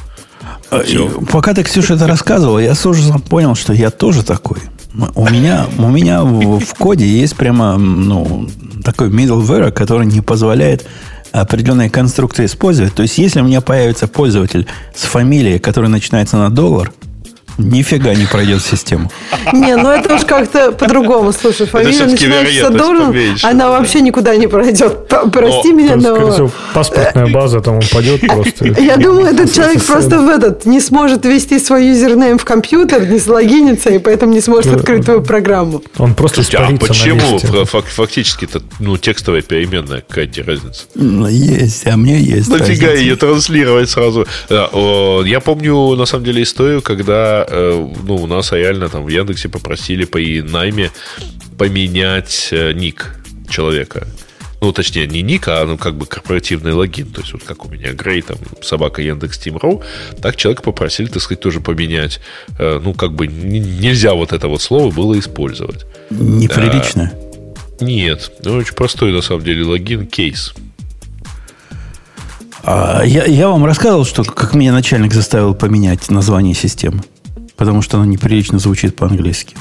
[0.84, 1.10] Все.
[1.32, 4.58] Пока ты, Ксюша, это рассказывал, я с ужасом понял, что я тоже такой.
[5.16, 8.50] У меня, у меня в, в коде есть прямо ну,
[8.84, 10.86] такой middleware, который не позволяет
[11.32, 12.94] определенные конструкции использовать.
[12.94, 16.92] То есть, если у меня появится пользователь с фамилией, которая начинается на доллар–
[17.58, 19.12] Нифига не пройдет систему.
[19.52, 21.32] Не, ну это уж как-то по-другому.
[21.32, 25.08] Слушай, фамилия начинается должен, она вообще никуда не пройдет.
[25.32, 26.52] Прости меня, но...
[26.74, 28.66] Паспортная база там упадет просто.
[28.80, 33.18] Я думаю, этот человек просто в этот не сможет ввести свой юзернейм в компьютер, не
[33.18, 35.82] залогинится, и поэтому не сможет открыть твою программу.
[35.98, 37.66] Он просто А почему?
[37.66, 40.86] Фактически это ну, текстовая переменная, какая-то разница.
[40.94, 42.50] Ну, есть, а мне есть.
[42.50, 44.28] Нафига ее транслировать сразу?
[44.50, 49.50] Я помню, на самом деле, историю, когда Э, ну, у нас реально там в Яндексе
[49.50, 50.92] попросили по найме
[51.58, 53.16] поменять э, ник
[53.50, 54.08] человека.
[54.60, 57.08] Ну, точнее, не ник, а ну, как бы корпоративный логин.
[57.08, 59.84] То есть, вот как у меня Грей, там, собака Яндекс Тим.ру,
[60.22, 62.20] так человека попросили, так сказать, тоже поменять.
[62.58, 65.86] Э, ну, как бы нельзя вот это вот слово было использовать.
[66.10, 67.14] Неприлично?
[67.14, 68.32] А, нет.
[68.44, 70.54] Ну, очень простой, на самом деле, логин, кейс.
[72.64, 77.04] А, я, я вам рассказывал, что как меня начальник заставил поменять название системы
[77.58, 79.58] потому что она неприлично звучит по-английски.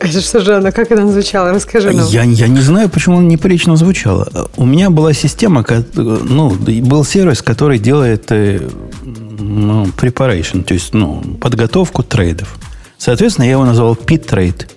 [0.00, 1.52] Что же она, как она звучала?
[1.52, 2.06] Расскажи нам.
[2.06, 4.48] Я, я не знаю, почему она неприлично звучала.
[4.56, 5.64] У меня была система,
[5.94, 8.60] ну, был сервис, который делает э,
[9.02, 12.56] ну, preparation, то есть ну, подготовку трейдов.
[12.96, 14.68] Соответственно, я его назвал P-Trade.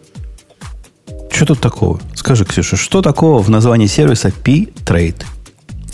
[1.32, 2.00] Что тут такого?
[2.16, 5.24] Скажи, Ксюша, что такого в названии сервиса P-Trade?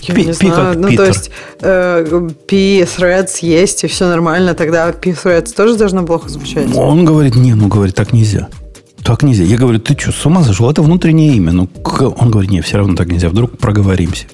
[0.02, 0.80] Я P, не P знаю.
[0.80, 1.04] ну, Питер.
[1.04, 1.32] то есть
[1.62, 6.68] э, P-threads есть, и все нормально, тогда P-threads тоже должно плохо звучать?
[6.76, 8.50] Он говорит, не, ну, говорит, так нельзя.
[9.04, 9.44] Так нельзя.
[9.44, 10.70] Я говорю, ты что, с ума сошел?
[10.70, 11.52] Это внутреннее имя.
[11.52, 13.30] Ну, он говорит, не, все равно так нельзя.
[13.30, 14.26] Вдруг проговоримся.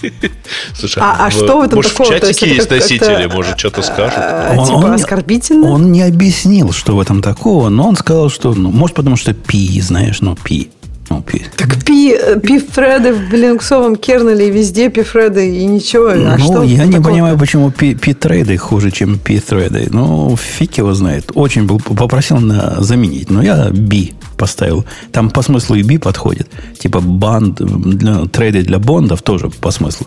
[0.74, 2.06] Слушай, а, а что в этом может, такого?
[2.06, 4.18] в чатике есть, есть носители, может, что-то скажут?
[4.18, 5.68] А, он, типа он, оскорбительно?
[5.68, 9.34] Он не объяснил, что в этом такого, но он сказал, что, ну, может, потому что
[9.34, 10.70] пи, знаешь, ну, пи.
[11.10, 11.42] Ну, пи.
[11.56, 16.08] Так пи, пи-фреды в линуксовом кернеле везде пи-фреды и ничего.
[16.08, 19.88] А ну, что я не понимаю, почему пи-треды хуже, чем пи-треды.
[19.90, 21.30] Ну, фиг его знает.
[21.34, 24.84] Очень был, попросил на заменить, но я би поставил.
[25.12, 26.48] Там по смыслу и би подходит.
[26.78, 30.06] Типа банд, для, трейды для бондов тоже по смыслу.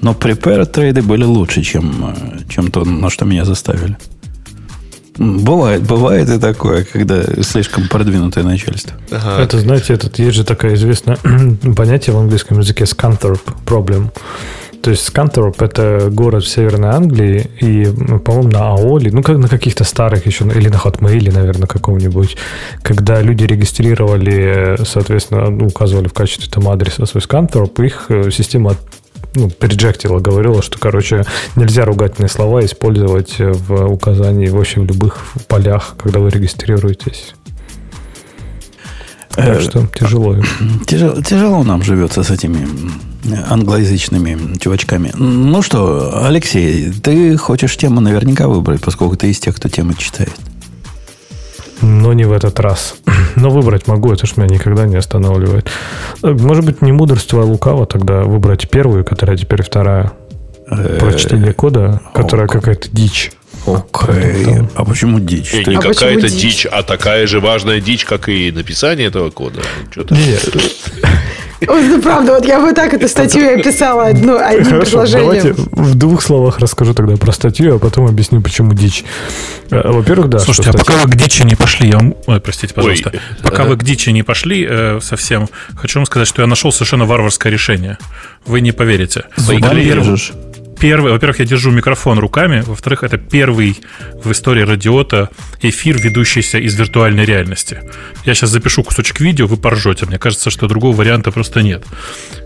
[0.00, 2.14] Но prepare трейды были лучше, чем,
[2.48, 3.96] чем то, на что меня заставили.
[5.18, 8.96] Бывает, бывает и такое, когда слишком продвинутое начальство.
[9.10, 9.42] Ага.
[9.42, 11.18] Это, знаете, этот, есть же такое известное
[11.76, 14.10] понятие в английском языке Scanthorpe problem.
[14.82, 17.84] То есть Скантероп– это город в Северной Англии, и,
[18.20, 22.36] по-моему, на Аоле, ну, как на каких-то старых еще, или на Хотмейле, наверное, каком-нибудь,
[22.82, 28.76] когда люди регистрировали, соответственно, ну, указывали в качестве там адреса свой Скантероп, их э, система
[29.38, 31.24] ну, переджектила, говорила, что, короче,
[31.56, 37.34] нельзя ругательные слова использовать в указании, в общем, в любых полях, когда вы регистрируетесь.
[39.30, 40.36] Так э, что тяжело.
[40.86, 42.66] Тяжело, тяжело нам живется с этими
[43.48, 45.12] англоязычными чувачками.
[45.14, 50.34] Ну что, Алексей, ты хочешь тему наверняка выбрать, поскольку ты из тех, кто темы читает.
[51.80, 52.96] Но не в этот раз.
[53.36, 55.70] Но выбрать могу, это ж меня никогда не останавливает.
[56.22, 60.12] Может быть, не мудрство, а лукаво тогда выбрать первую, которая теперь вторая.
[60.66, 63.32] Про чтение кода, которая какая-то дичь.
[63.66, 64.68] Окей.
[64.74, 65.52] А почему дичь?
[65.52, 66.40] Не, не а какая-то дичь?
[66.40, 69.60] дичь, а такая же важная дичь, как и написание этого кода.
[70.10, 70.56] Нет.
[71.60, 75.54] Ну, правда, вот я бы так эту статью я писала одну, одним Хорошо, предложением.
[75.56, 79.04] Давайте в двух словах расскажу тогда про статью, а потом объясню, почему дичь.
[79.70, 80.38] Э, во-первых, да.
[80.38, 80.94] Слушайте, а статья...
[80.94, 82.14] пока вы к дичи не пошли, я вам...
[82.26, 83.10] Ой, простите, пожалуйста.
[83.12, 86.70] Ой, пока вы к дичи не пошли э, совсем, хочу вам сказать, что я нашел
[86.70, 87.98] совершенно варварское решение.
[88.46, 89.24] Вы не поверите.
[89.36, 89.80] Зубами
[90.78, 93.78] первый, во-первых, я держу микрофон руками, во-вторых, это первый
[94.22, 95.30] в истории радиота
[95.62, 97.80] эфир, ведущийся из виртуальной реальности.
[98.24, 100.06] Я сейчас запишу кусочек видео, вы поржете.
[100.06, 101.84] Мне кажется, что другого варианта просто нет.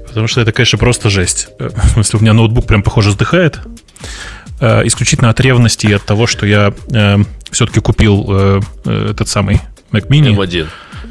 [0.09, 1.49] Потому что это, конечно, просто жесть.
[1.59, 3.61] Э, в смысле, у меня ноутбук прям, похоже, вздыхает.
[4.61, 7.19] Э, исключительно от ревности и от того, что я э,
[7.51, 10.35] все-таки купил этот самый Mac Mini.
[10.37, 10.67] M1.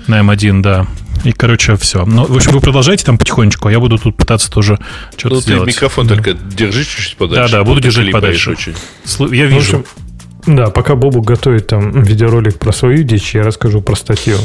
[0.08, 0.88] На M1, да.
[1.24, 2.06] И, короче, все.
[2.06, 4.80] Ну, в общем, вы продолжайте там потихонечку, а я буду тут пытаться тоже
[5.16, 5.66] что-то ну, сделать.
[5.66, 6.16] Ты микрофон да.
[6.16, 7.52] только держи чуть-чуть подальше.
[7.52, 8.52] Да, да, буду держать подальше.
[8.52, 8.76] Очень.
[9.36, 9.78] Я вижу.
[9.78, 9.86] общем,
[10.46, 14.38] да, пока Бобу готовит там видеоролик про свою дичь, я расскажу про статью.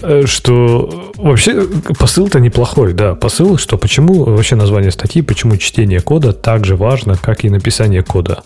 [0.00, 1.66] Э, что вообще
[1.98, 3.14] посыл-то неплохой, да.
[3.14, 8.02] Посыл, что почему вообще название статьи, почему чтение кода так же важно, как и написание
[8.02, 8.42] кода.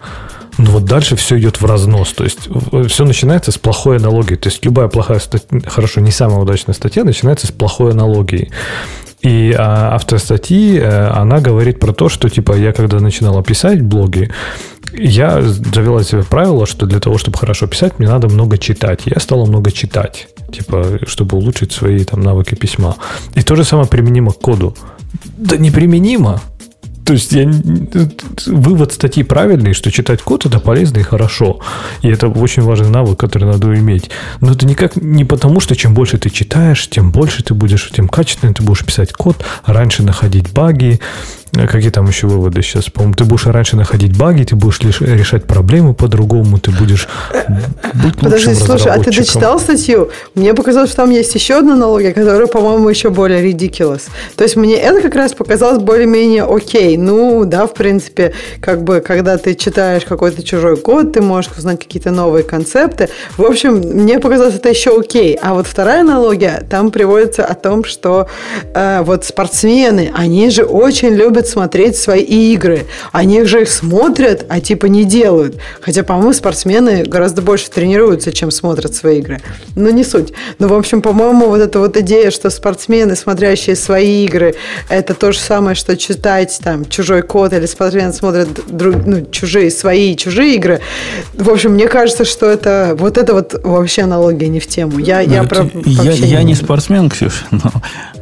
[0.59, 2.12] Ну вот дальше все идет в разнос.
[2.12, 2.48] То есть
[2.88, 4.37] все начинается с плохой аналогии.
[4.37, 8.50] То есть любая плохая статья, хорошо, не самая удачная статья, начинается с плохой аналогии.
[9.22, 13.83] И а, автор статьи, э, она говорит про то, что, типа, я когда начинала писать
[13.83, 14.31] блоги,
[14.92, 19.02] я завела себе правило, что для того, чтобы хорошо писать, мне надо много читать.
[19.07, 22.96] Я стала много читать, типа, чтобы улучшить свои там навыки письма.
[23.35, 24.76] И то же самое применимо к коду.
[25.37, 26.40] Да неприменимо.
[27.07, 27.49] То есть я,
[28.47, 31.61] вывод статьи правильный, что читать код это полезно и хорошо.
[32.03, 34.11] И это очень важный навык, который надо иметь.
[34.40, 38.09] Но это никак не потому, что чем больше ты читаешь, тем больше ты будешь, тем
[38.09, 40.99] качественнее ты будешь писать код, раньше находить баги,
[41.59, 42.90] а какие там еще выводы сейчас?
[42.90, 47.09] По-моему, ты будешь раньше находить баги, ты будешь решать проблемы по-другому, ты будешь
[47.95, 50.11] быть Подожди, слушай, а ты дочитал статью?
[50.35, 54.03] Мне показалось, что там есть еще одна аналогия, которая, по-моему, еще более ridiculous.
[54.37, 56.97] То есть мне это как раз показалось более-менее окей.
[56.97, 61.79] Ну, да, в принципе, как бы, когда ты читаешь какой-то чужой код, ты можешь узнать
[61.81, 63.09] какие-то новые концепты.
[63.37, 65.38] В общем, мне показалось это еще окей.
[65.40, 68.29] А вот вторая аналогия, там приводится о том, что
[68.75, 72.87] э, вот спортсмены, они же очень любят любят смотреть свои игры.
[73.12, 75.56] Они же их смотрят, а типа не делают.
[75.80, 79.40] Хотя, по-моему, спортсмены гораздо больше тренируются, чем смотрят свои игры.
[79.74, 80.32] Но не суть.
[80.59, 84.54] Но, в общем, по-моему, вот эта вот идея, что спортсмены, смотрящие свои игры,
[84.88, 89.70] это то же самое, что читать там чужой код или спортсмены смотрят друг, ну, чужие,
[89.70, 90.80] свои и чужие игры.
[91.35, 94.98] В общем, мне кажется, что это вот это вот вообще аналогия не в тему.
[94.98, 97.72] Я, я, ну, про, я, я не спортсмен, Ксюша, но,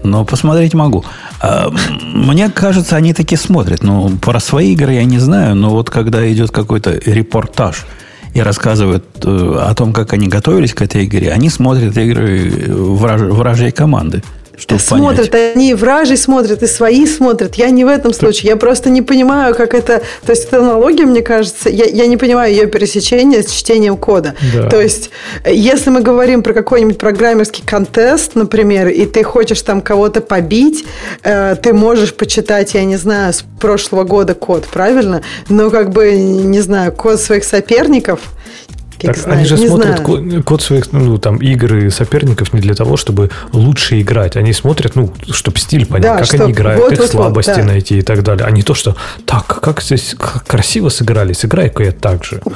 [0.02, 1.04] но посмотреть могу.
[1.40, 3.82] А, мне кажется, они таки смотрят.
[3.82, 7.84] Ну, про свои игры я не знаю, но вот когда идет какой-то репортаж
[8.32, 13.20] и рассказывают э, о том, как они готовились к этой игре, они смотрят игры враж,
[13.20, 14.22] вражьей команды
[14.56, 15.56] чтобы смотрят, понять.
[15.56, 17.56] они вражей смотрят, и свои смотрят.
[17.56, 18.50] Я не в этом случае.
[18.50, 20.02] Я просто не понимаю, как это...
[20.24, 24.34] То есть, это аналогия, мне кажется, я, я не понимаю ее пересечения с чтением кода.
[24.54, 24.68] Да.
[24.68, 25.10] То есть,
[25.44, 30.84] если мы говорим про какой-нибудь программерский контест, например, и ты хочешь там кого-то побить,
[31.22, 35.22] э, ты можешь почитать, я не знаю, с прошлого года код, правильно?
[35.48, 38.20] Но как бы, не знаю, код своих соперников–
[39.06, 39.38] Так знает.
[39.38, 42.96] они же не смотрят код, код своих ну, там, игр и соперников не для того,
[42.96, 44.36] чтобы лучше играть.
[44.36, 46.42] Они смотрят, ну, чтобы стиль понять, да, как чтоб...
[46.42, 47.64] они играют, вот, их вот, слабости вот, да.
[47.64, 48.46] найти и так далее.
[48.46, 48.96] А не то, что
[49.26, 50.14] так, как здесь
[50.46, 52.40] красиво сыграли, сыграй-ка я так же.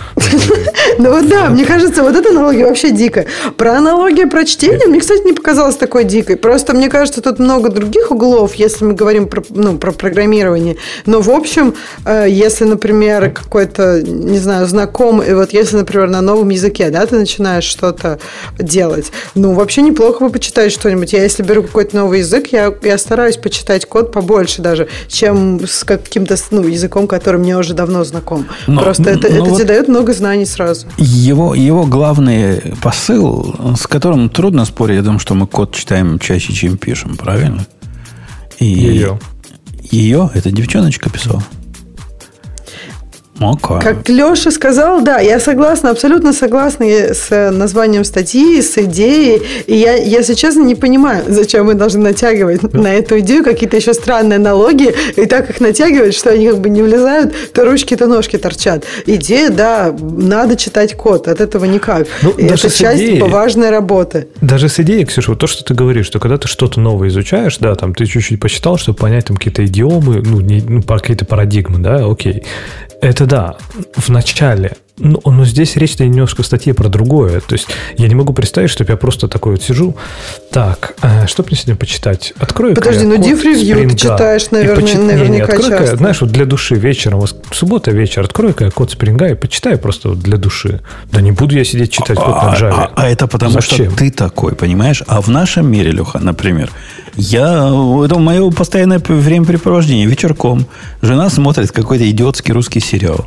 [0.99, 3.27] Ну вот да, мне кажется, вот эта аналогия вообще дикая.
[3.57, 6.37] Про аналогию про чтение мне, кстати, не показалось такой дикой.
[6.37, 10.77] Просто мне кажется, тут много других углов, если мы говорим про, ну, про программирование.
[11.07, 11.75] Но в общем,
[12.05, 17.17] э, если, например, какой-то, не знаю, знакомый, вот если, например, на новом языке, да, ты
[17.17, 18.19] начинаешь что-то
[18.59, 21.13] делать, ну, вообще неплохо бы почитать что-нибудь.
[21.13, 25.85] Я если беру какой-то новый язык, я, я стараюсь почитать код побольше даже, чем с
[25.85, 28.47] каким-то ну, языком, который мне уже давно знаком.
[28.67, 30.87] Но, Просто это, это вот тебе дает много знаний сразу.
[30.97, 36.53] Его, его главный посыл, с которым трудно спорить, я думаю, что мы код читаем чаще,
[36.53, 37.67] чем пишем, правильно?
[38.59, 39.19] И ее.
[39.91, 40.31] Ее?
[40.35, 41.43] Это девчоночка писала?
[43.41, 43.81] Okay.
[43.81, 49.43] Как Леша сказал, да, я согласна, абсолютно согласна с названием статьи, с идеей.
[49.67, 53.95] И я, если честно, не понимаю, зачем мы должны натягивать на эту идею какие-то еще
[53.95, 54.95] странные аналогии.
[55.17, 58.85] И так их натягивать, что они как бы не влезают, то ручки, то ножки торчат.
[59.07, 62.07] Идея, да, надо читать код, от этого никак.
[62.23, 64.29] Ну, и это часть идеей, типа, важной работы.
[64.41, 67.59] Даже с идеей, Ксюша, вот то, что ты говоришь, что когда ты что-то новое изучаешь,
[67.59, 71.79] да, там ты чуть-чуть посчитал, чтобы понять там какие-то идиомы, ну, не, ну какие-то парадигмы,
[71.79, 72.43] да, окей.
[73.01, 73.57] Это да,
[73.95, 74.77] в начале.
[74.99, 77.41] Но, но здесь речь-то немножко в статье про другое.
[77.41, 79.97] То есть я не могу представить, чтобы я просто такой вот сижу.
[80.51, 82.33] Так, э, что мне сегодня почитать?
[82.39, 84.99] Открою Подожди, ну review ты читаешь, наверное, почит...
[84.99, 85.97] наверняка не, не, часто.
[85.97, 90.37] Знаешь, вот для души вечером, суббота вечер, открою-ка код спринга и почитаю просто вот для
[90.37, 90.81] души.
[91.13, 92.73] Да не буду я сидеть читать код на Java.
[92.73, 93.91] А, а, а это потому, Зачем?
[93.91, 95.03] что ты такой, понимаешь?
[95.07, 96.71] А в нашем мире, Леха, например,
[97.17, 97.69] я,
[98.05, 100.07] это мое постоянное времяпрепровождение.
[100.07, 100.67] Вечерком
[101.03, 103.27] жена смотрит какой-то идиотский русский сериал.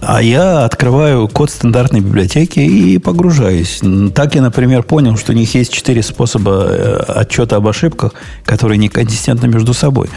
[0.00, 3.80] А я открываю код стандартной библиотеки и погружаюсь.
[4.14, 8.78] Так я, например, понял, что у них есть четыре способа э, отчета об ошибках, которые
[8.78, 10.10] неконсистентны между собой.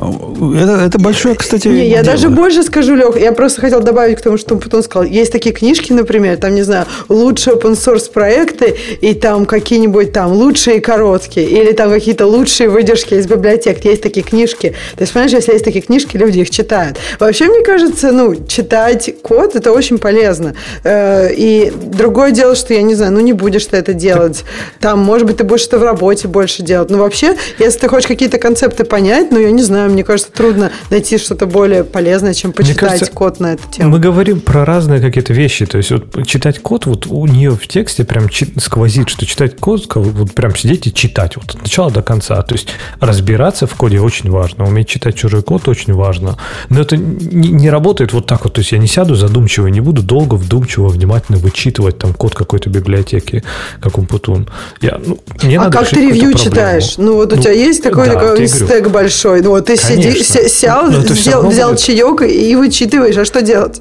[0.00, 2.16] Это, это большое, кстати, Не, я дело.
[2.16, 5.04] даже больше скажу, Лех, я просто хотел добавить к тому, что он потом сказал.
[5.04, 10.32] Есть такие книжки, например, там, не знаю, лучшие open source проекты, и там какие-нибудь там
[10.32, 13.84] лучшие короткие, или там какие-то лучшие выдержки из библиотек.
[13.84, 14.74] Есть такие книжки.
[14.96, 16.96] То есть, понимаешь, если есть такие книжки, люди их читают.
[17.18, 20.54] Вообще, мне кажется, ну, читать код, это очень полезно.
[20.84, 24.44] Э, и другое дело, что, я не знаю, ну, не будешь ты это делать.
[24.80, 26.88] Там, может быть, ты будешь это в работе больше делать.
[26.90, 30.70] Но вообще, если ты хочешь какие-то концепты понять, ну, я не знаю, мне кажется, трудно
[30.90, 33.90] найти что-то более полезное, чем почитать кажется, код на эту тему.
[33.90, 35.66] Мы говорим про разные какие-то вещи.
[35.66, 38.28] То есть, вот читать код, вот у нее в тексте прям
[38.58, 42.40] сквозит, что читать код, вот прям сидеть и читать вот от начала до конца.
[42.42, 42.68] То есть,
[43.00, 44.64] разбираться в коде очень важно.
[44.64, 46.36] Уметь читать чужой код очень важно.
[46.68, 48.54] Но это не, не работает вот так вот.
[48.54, 52.70] То есть, я не сяду задумчиво, не буду долго, вдумчиво, внимательно вычитывать там код какой-то
[52.70, 53.42] библиотеки,
[53.80, 54.48] как Умпутун.
[54.80, 56.94] Я, ну, мне а надо как ты ревью читаешь?
[56.96, 59.42] Ну, вот у ну, тебя есть такой, да, такой стек большой.
[59.42, 63.80] Ну, вот ты сиди, сел, ну, взял, взял чаек и вычитываешь, а что делать?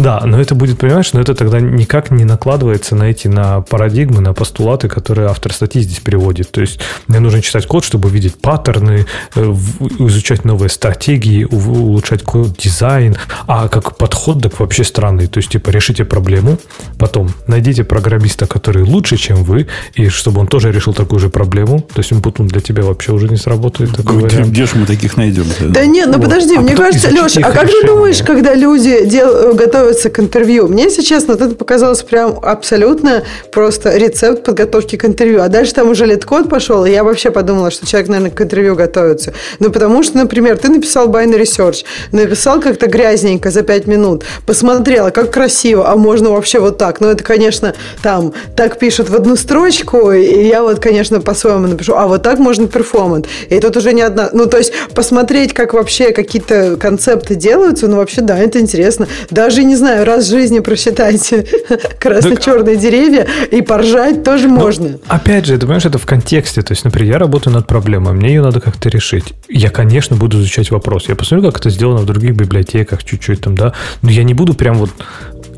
[0.00, 4.22] Да, но это будет, понимаешь, но это тогда никак не накладывается на эти, на парадигмы,
[4.22, 6.50] на постулаты, которые автор статьи здесь переводит.
[6.50, 9.54] То есть мне нужно читать код, чтобы видеть паттерны, э,
[9.98, 13.16] изучать новые стратегии, улучшать код дизайн.
[13.46, 15.26] А как подход так вообще странный.
[15.26, 16.58] То есть, типа, решите проблему,
[16.98, 21.80] потом найдите программиста, который лучше, чем вы, и чтобы он тоже решил такую же проблему.
[21.80, 23.94] То есть, Умпутун для тебя вообще уже не сработает.
[23.94, 25.44] Такой где, где же мы таких найдем?
[25.60, 26.24] Да нет, ну вот.
[26.24, 27.80] подожди, а мне кажется, Леша, а как решения?
[27.82, 30.68] ты думаешь, когда люди дел, готовят готовиться к интервью.
[30.68, 35.42] Мне, если честно, вот это показалось прям абсолютно просто рецепт подготовки к интервью.
[35.42, 38.76] А дальше там уже LeetCode пошел, и я вообще подумала, что человек, наверное, к интервью
[38.76, 39.32] готовится.
[39.58, 45.10] Ну, потому что, например, ты написал binary search, написал как-то грязненько за 5 минут, посмотрела,
[45.10, 47.00] как красиво, а можно вообще вот так.
[47.00, 51.94] Но это, конечно, там так пишут в одну строчку, и я вот, конечно, по-своему напишу,
[51.96, 53.26] а вот так можно перформант.
[53.48, 54.30] И тут уже не одна...
[54.32, 59.08] Ну, то есть, посмотреть, как вообще какие-то концепты делаются, ну, вообще, да, это интересно.
[59.30, 61.44] Даже не знаю, раз в жизни просчитайте
[61.98, 62.82] красно-черные так...
[62.82, 64.98] деревья и поржать тоже Но, ну, можно.
[65.08, 66.62] Опять же, ты понимаешь, это в контексте.
[66.62, 69.34] То есть, например, я работаю над проблемой, мне ее надо как-то решить.
[69.48, 71.08] Я, конечно, буду изучать вопрос.
[71.08, 73.72] Я посмотрю, как это сделано в других библиотеках чуть-чуть там, да.
[74.02, 74.90] Но я не буду прям вот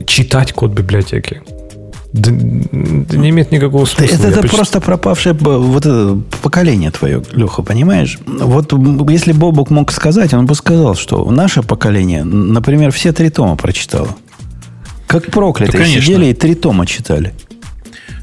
[0.06, 1.42] читать код библиотеки.
[2.12, 4.14] Да, да не имеет никакого смысла.
[4.14, 8.18] Это, это просто пропавшее вот это поколение твое, Леха, понимаешь?
[8.26, 8.72] Вот
[9.10, 14.14] если Бобук мог сказать, он бы сказал, что наше поколение, например, все три тома прочитало.
[15.06, 15.84] Как проклятые.
[15.84, 17.32] Да, сидели и три тома читали.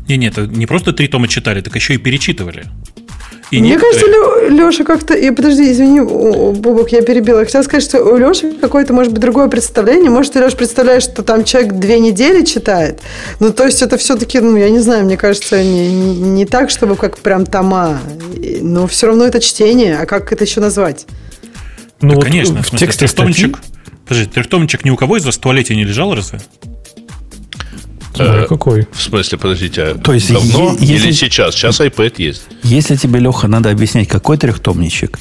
[0.07, 2.65] Не, нет, не просто три тома читали, так еще и перечитывали.
[3.51, 4.01] И Мне некоторые...
[4.01, 5.13] кажется, Леша как-то...
[5.15, 7.39] И, подожди, извини, Бубок, я перебила.
[7.39, 10.11] Я хотела сказать, что у Леши какое-то, может быть, другое представление.
[10.11, 12.99] Может, ты, Леша, представляешь, что там человек две недели читает.
[13.39, 16.69] Ну, то есть, это все-таки, ну, я не знаю, мне кажется, не, не, не так,
[16.69, 17.99] чтобы как прям тома.
[18.61, 19.97] Но все равно это чтение.
[19.97, 21.07] А как это еще назвать?
[22.01, 22.61] Ну, да, вот конечно.
[22.61, 23.53] В, в тексте статьи...
[24.07, 26.39] Подожди, трехтомничек ни у кого из вас в туалете не лежал разве?
[28.19, 28.87] Э, какой.
[28.91, 31.55] В смысле, подождите, а То есть давно е- если, или сейчас?
[31.55, 32.43] Сейчас iPad есть.
[32.63, 35.17] Если тебе, Леха, надо объяснять, какой трехтомничек,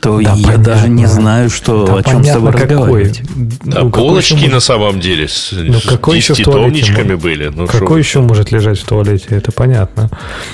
[0.00, 0.64] то да, я понятно.
[0.64, 2.66] даже не знаю, что, да, о чем с тобой какой.
[2.68, 3.22] разговаривать.
[3.64, 4.52] Да, ну, полочки может...
[4.52, 7.48] на самом деле с, ну, какой с томничками были.
[7.48, 8.08] Ну, какой шо?
[8.08, 10.10] еще может лежать в туалете, это понятно.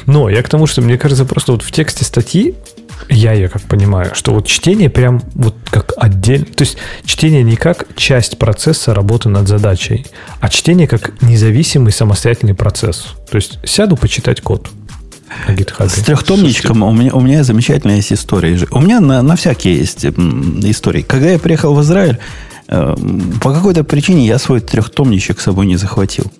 [0.07, 2.55] Но я к тому, что мне кажется, просто вот в тексте статьи
[3.09, 7.57] я ее как понимаю, что вот чтение прям вот как отдельно, то есть чтение не
[7.57, 10.07] как часть процесса работы над задачей,
[10.41, 13.07] а чтение как независимый самостоятельный процесс.
[13.31, 14.71] То есть сяду почитать код.
[16.03, 18.59] С трехтомничком у меня, у меня замечательная есть история.
[18.71, 21.03] У меня на, на всякие есть истории.
[21.03, 22.19] Когда я приехал в Израиль,
[22.69, 22.97] э,
[23.43, 26.31] по какой-то причине я свой трехтомничек с собой не захватил.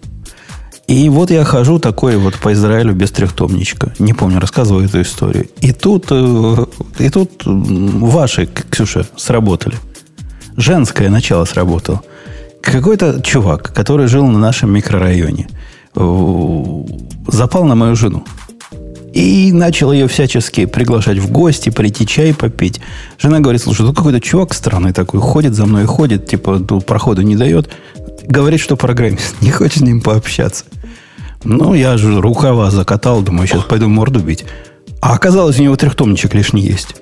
[0.87, 3.95] И вот я хожу такой вот по Израилю без трехтомничка.
[3.99, 5.47] Не помню, рассказывал эту историю.
[5.61, 6.67] И тут, э,
[6.99, 9.77] и тут ваши, Ксюша, сработали.
[10.57, 12.03] Женское начало сработало.
[12.61, 15.49] Какой-то чувак, который жил на нашем микрорайоне,
[15.95, 18.25] запал на мою жену.
[19.13, 22.81] И начал ее всячески приглашать в гости, прийти чай попить.
[23.19, 27.37] Жена говорит, слушай, тут какой-то чувак странный такой, ходит за мной, ходит, типа, проходу не
[27.37, 27.71] дает.
[28.27, 30.65] Говорит, что программист, не хочет с ним пообщаться.
[31.45, 34.45] Ну, я же рукава закатал, думаю, сейчас пойду морду бить.
[35.01, 36.97] А оказалось, у него трехтомничек лишний есть.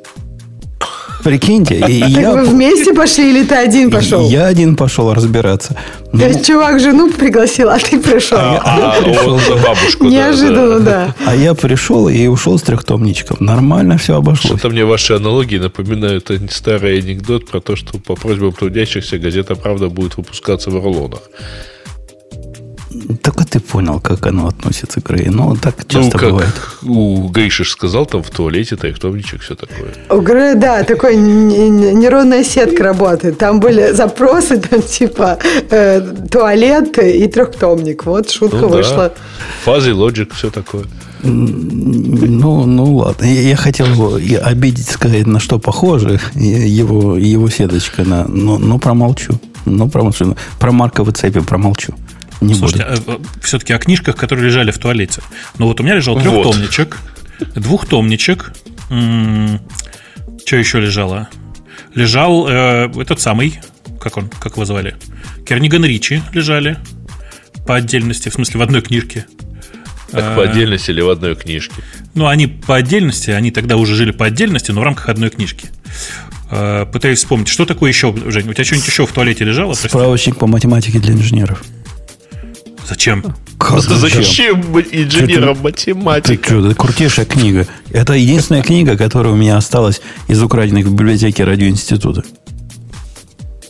[1.23, 1.77] Прикиньте.
[1.77, 2.33] И так я...
[2.33, 4.29] вы вместе пошли или ты один пошел?
[4.29, 5.75] Я один пошел разбираться.
[6.11, 6.27] То ну...
[6.27, 8.39] есть чувак жену пригласил, а ты пришел.
[8.39, 9.39] А, а, а пришел.
[9.39, 10.07] за бабушку.
[10.07, 11.15] Неожиданно, да, да.
[11.27, 13.37] А я пришел и ушел с трехтомничком.
[13.41, 14.59] Нормально все обошлось.
[14.59, 19.89] Что-то мне ваши аналогии напоминают старый анекдот про то, что по просьбам трудящихся газета «Правда»
[19.89, 21.21] будет выпускаться в рулонах.
[23.23, 25.29] Только ты понял, как оно относится к Грей.
[25.29, 26.55] Ну, так ну, часто ну, как бывает.
[26.83, 29.95] У Гейшиш сказал, там в туалете трехтомничек, все такое.
[30.11, 33.39] У Грея, да, такой нейронная сетка работает.
[33.39, 35.39] Там были запросы, там типа
[35.71, 36.01] э,
[36.31, 38.05] туалет и трехтомник.
[38.07, 39.09] Вот шутка ну, вышла.
[39.09, 39.15] Да.
[39.65, 40.85] Фазы, лоджик, все такое.
[41.23, 43.25] Ну, ну ладно.
[43.25, 48.79] Я, я хотел его обидеть, сказать, на что похоже его, его сеточка, на, но, но
[48.79, 49.39] промолчу.
[49.65, 50.37] Но промолчу.
[50.59, 51.95] Про марковые цепи промолчу.
[52.43, 53.13] Не Слушайте, буду.
[53.13, 55.23] А, а, все-таки о книжках, которые лежали в туалете.
[55.59, 56.99] Ну вот у меня лежал трехтомничек,
[57.39, 57.49] вот.
[57.55, 58.53] двухтомничек.
[58.89, 61.29] что еще лежало?
[61.95, 63.61] Лежал э, этот самый,
[64.01, 64.97] как он, как его звали?
[65.47, 66.79] Керниган Ричи лежали
[67.67, 69.27] по отдельности, в смысле в одной книжке.
[70.11, 71.75] Так по отдельности или в одной книжке?
[72.15, 75.69] Ну, они по отдельности, они тогда уже жили по отдельности, но в рамках одной книжки.
[76.51, 79.73] Пытаюсь вспомнить, что такое еще, Жень, у тебя что-нибудь еще в туалете лежало?
[79.73, 81.63] Справочник по математике для инженеров.
[82.89, 83.25] Зачем?
[83.59, 86.37] Как зачем инженерам математика?
[86.37, 87.67] Ты что, это крутейшая книга.
[87.91, 92.25] Это единственная книга, которая у меня осталась из украденных в библиотеке радиоинститута.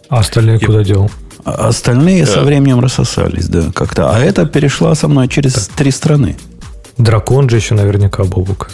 [0.08, 0.66] А остальные Я...
[0.66, 1.10] куда делал?
[1.44, 2.32] А остальные да.
[2.32, 4.14] со временем рассосались, да, как-то.
[4.14, 5.76] А это перешла со мной через так.
[5.76, 6.36] три страны.
[6.98, 8.70] Дракон же еще наверняка Бобук.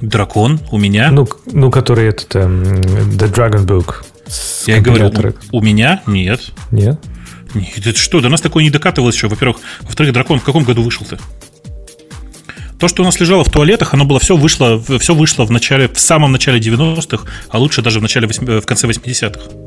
[0.00, 1.10] Дракон у меня?
[1.12, 4.04] Ну, ну который этот эм, The Dragon Book.
[4.66, 5.12] Я говорю,
[5.52, 6.40] у, у меня нет.
[6.70, 6.98] Нет?
[7.54, 9.58] Нет, это что, до нас такое не докатывалось еще, во-первых.
[9.82, 11.18] Во-вторых, дракон в каком году вышел-то?
[12.78, 15.86] То, что у нас лежало в туалетах, оно было все вышло, все вышло в начале,
[15.86, 19.61] в самом начале 90-х, а лучше даже в, начале, в конце 80-х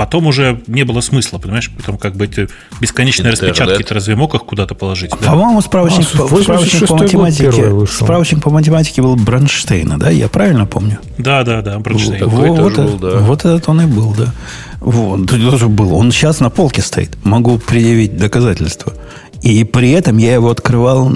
[0.00, 1.70] потом уже не было смысла, понимаешь?
[1.76, 2.48] Потом как бы эти
[2.80, 3.50] бесконечные Интернет.
[3.50, 5.10] распечатки ты разве мог их куда-то положить?
[5.10, 5.32] Да?
[5.32, 10.08] По-моему, справочник, а, по, справочник по математике справочник по математике был Бронштейна, да?
[10.08, 10.96] Я правильно помню?
[11.18, 12.26] Да, да, да, Бронштейн.
[12.26, 13.18] Вот, вот, был, да.
[13.18, 14.32] вот этот он и был, да.
[14.80, 15.94] Вот, тоже был.
[15.94, 17.22] Он сейчас на полке стоит.
[17.22, 18.94] Могу предъявить доказательства.
[19.42, 21.12] И при этом я его открывал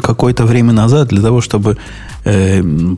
[0.00, 1.78] какое-то время назад для того, чтобы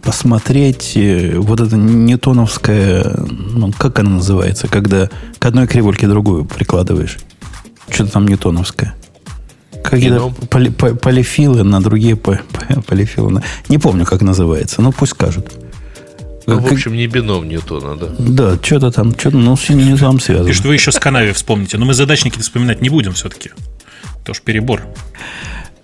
[0.04, 7.18] посмотреть э, вот это ньютоновское, ну, как оно называется, когда к одной кривульке другую прикладываешь.
[7.88, 8.94] Что-то там ньютоновское.
[9.82, 13.42] Какие-то поли, полифилы на другие полифилы.
[13.68, 14.82] Не помню, как называется.
[14.82, 15.52] Ну, пусть скажут.
[16.46, 18.06] Ну, в общем, не бином Ньютона, да?
[18.18, 20.48] Да, что-то там, что-то, ну, с Ньютоном связано.
[20.48, 21.76] И что вы еще с Канави вспомните.
[21.78, 23.50] Но мы задачники вспоминать не будем все-таки.
[24.24, 24.82] Тоже перебор.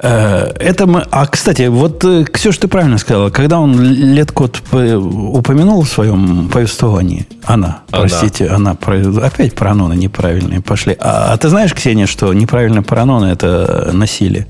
[0.02, 1.06] Э, это мы...
[1.10, 7.26] А, кстати, вот, э, Ксюша, ты правильно сказала, когда он лет-код упомянул в своем повествовании,
[7.44, 8.08] она, она.
[8.08, 10.96] простите, она, опять прононы неправильные пошли.
[10.98, 14.48] А, а ты знаешь, Ксения, что неправильные прононы– это насилие?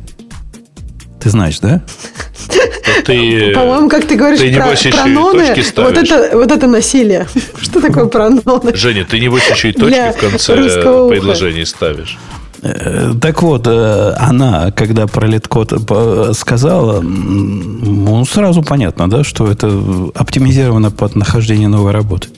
[1.20, 1.82] Ты знаешь, да?
[3.05, 7.28] Ты, По-моему, как ты говоришь ты, про, небось, про ноны, вот это, вот это насилие.
[7.61, 8.74] Что такое прононы?
[8.74, 12.18] Женя, ты небось еще и точки в конце предложений ставишь.
[12.62, 15.72] Э, так вот, э, она, когда про лид-код
[16.36, 19.68] сказала, ну, сразу понятно, да, что это
[20.14, 22.28] оптимизировано под нахождение новой работы.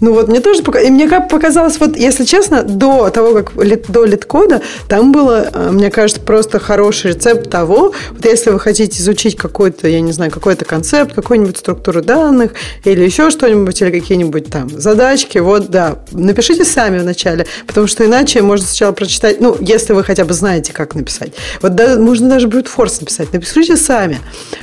[0.00, 3.52] Ну вот мне тоже и мне как показалось, вот если честно, до того, как
[3.88, 9.00] до лид-кода, там было, э, мне кажется, просто хороший рецепт того, вот если вы хотите
[9.02, 12.52] изучить какой-то, я не знаю, какой-то концепт, какую-нибудь структуру данных
[12.84, 18.42] или еще что-нибудь, или какие-нибудь там задачки, вот, да, напишите сами вначале, потому что иначе
[18.42, 21.32] можно сначала прочитать, ну, если вы хотя бы знаете, как написать.
[21.60, 24.18] Вот да, можно даже брутфорс написать, напишите сами,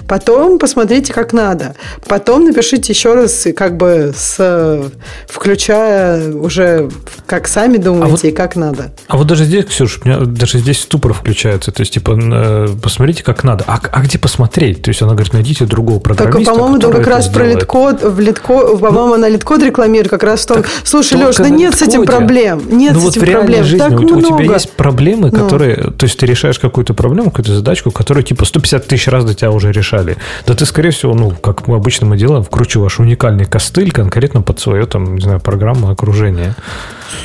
[0.07, 1.75] потом посмотрите, как надо,
[2.07, 4.91] потом напишите еще раз, как бы с
[5.27, 6.89] включая уже
[7.25, 8.91] как сами думаете а вот, и как надо.
[9.07, 11.71] А вот даже здесь, Ксюш, у меня даже здесь ступор включается.
[11.71, 13.63] То есть, типа, э, посмотрите, как надо.
[13.67, 14.81] А, а где посмотреть?
[14.81, 16.53] То есть, она говорит, найдите другого программиста.
[16.53, 20.41] Так, по-моему, как раз про литкод, в литкод, по-моему, ну, она литкод рекламирует как раз
[20.41, 22.61] в том, так, слушай, Леш, да нет с этим проблем.
[22.69, 23.63] Нет ну, с вот этим проблем.
[23.63, 24.33] Жизни, так у, много.
[24.33, 25.37] у тебя есть проблемы, ну.
[25.37, 25.91] которые, ну.
[25.91, 29.51] то есть, ты решаешь какую-то проблему, какую-то задачку, которую, типа, 150 тысяч раз до тебя
[29.51, 30.17] уже решали.
[30.45, 34.59] Да ты, скорее всего, ну, как мы обычно мы делаем, вкручиваешь уникальный костыль конкретно под
[34.59, 36.55] свое, там, не знаю, программу окружения.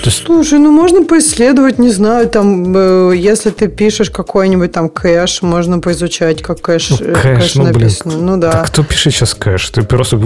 [0.04, 0.24] Есть...
[0.24, 5.78] Слушай, ну можно поисследовать, не знаю, там, э, если ты пишешь какой-нибудь там кэш, можно
[5.78, 8.14] поизучать, как кэш, ну, кэш, кэш ну, написано.
[8.14, 8.52] Блин, ну да.
[8.52, 9.70] Так кто пишет сейчас кэш?
[9.70, 10.16] Ты просто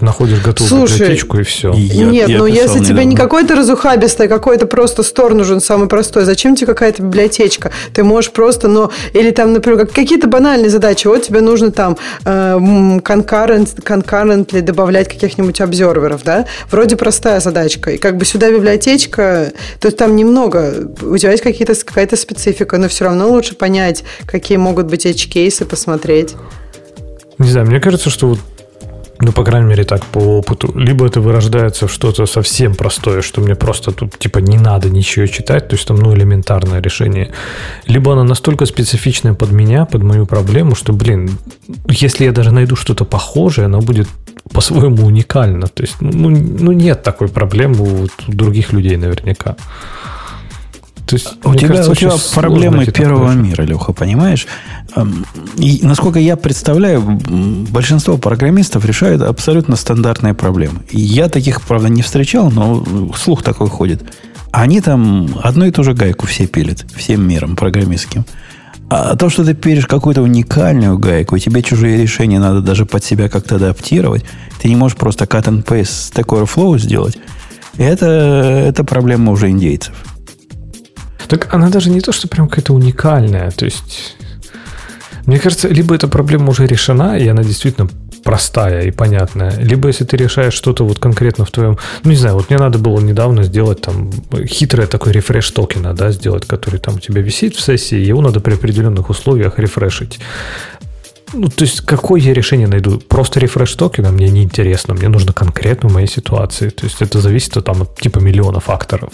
[0.00, 1.72] находишь готовую Слушай, библиотечку и все.
[1.74, 2.86] Я, Нет, я ну если недавно.
[2.86, 7.70] тебе не какой-то разухабистый, а какой-то просто стор нужен, самый простой, зачем тебе какая-то библиотечка?
[7.94, 12.56] Ты можешь просто, но, или там, например, какие-то банальные задачи, вот тебе нужно там э,
[12.58, 16.46] concurrent, concurrently добавлять каких-нибудь обзорверов, да?
[16.70, 17.90] Вроде простая задачка.
[17.90, 22.78] И как бы сюда библиотечка то есть там немного, у тебя есть какие-то, какая-то специфика,
[22.78, 26.34] но все равно лучше понять, какие могут быть edge-кейсы, посмотреть.
[27.36, 28.38] Не знаю, мне кажется, что вот
[29.20, 30.72] ну, по крайней мере, так, по опыту.
[30.74, 35.26] Либо это вырождается в что-то совсем простое, что мне просто тут, типа, не надо ничего
[35.26, 37.32] читать, то есть там, ну, элементарное решение.
[37.86, 41.30] Либо она настолько специфичная под меня, под мою проблему, что, блин,
[41.88, 44.08] если я даже найду что-то похожее, оно будет
[44.52, 45.68] по-своему уникально.
[45.68, 49.56] То есть, ну, ну, нет такой проблемы у, у других людей наверняка.
[51.06, 53.42] То есть, у тебя, кажется, у тебя проблемы первого такое.
[53.42, 54.46] мира, Леха, понимаешь?
[54.96, 55.26] Эм,
[55.56, 60.80] и, насколько я представляю, большинство программистов решают абсолютно стандартные проблемы.
[60.90, 64.02] Я таких, правда, не встречал, но слух такой ходит.
[64.50, 68.24] Они там одну и ту же гайку все пилят, всем миром программистским.
[68.88, 73.04] А то, что ты пилишь какую-то уникальную гайку, и тебе чужие решения надо даже под
[73.04, 74.24] себя как-то адаптировать,
[74.60, 77.18] ты не можешь просто cut and paste Stack Overflow сделать,
[77.76, 79.94] это, это проблема уже индейцев.
[81.28, 83.50] Так она даже не то, что прям какая-то уникальная.
[83.50, 84.16] То есть,
[85.26, 87.88] мне кажется, либо эта проблема уже решена, и она действительно
[88.24, 89.52] простая и понятная.
[89.58, 91.78] Либо если ты решаешь что-то вот конкретно в твоем...
[92.02, 94.10] Ну, не знаю, вот мне надо было недавно сделать там
[94.46, 98.40] хитрый такой рефреш токена, да, сделать, который там у тебя висит в сессии, его надо
[98.40, 100.18] при определенных условиях рефрешить.
[101.34, 102.98] Ну, то есть, какое я решение найду?
[102.98, 104.94] Просто рефреш токена мне не интересно.
[104.94, 106.68] Мне нужно конкретно в моей ситуации.
[106.68, 109.10] То есть, это зависит от, там, от типа миллиона факторов.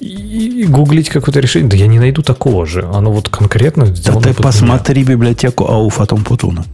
[0.00, 2.88] И, и гуглить какое-то решение, да я не найду такого же.
[2.92, 5.12] Оно вот конкретно сделано Да ты посмотри меня.
[5.12, 6.64] библиотеку Ауф Атом Путуна.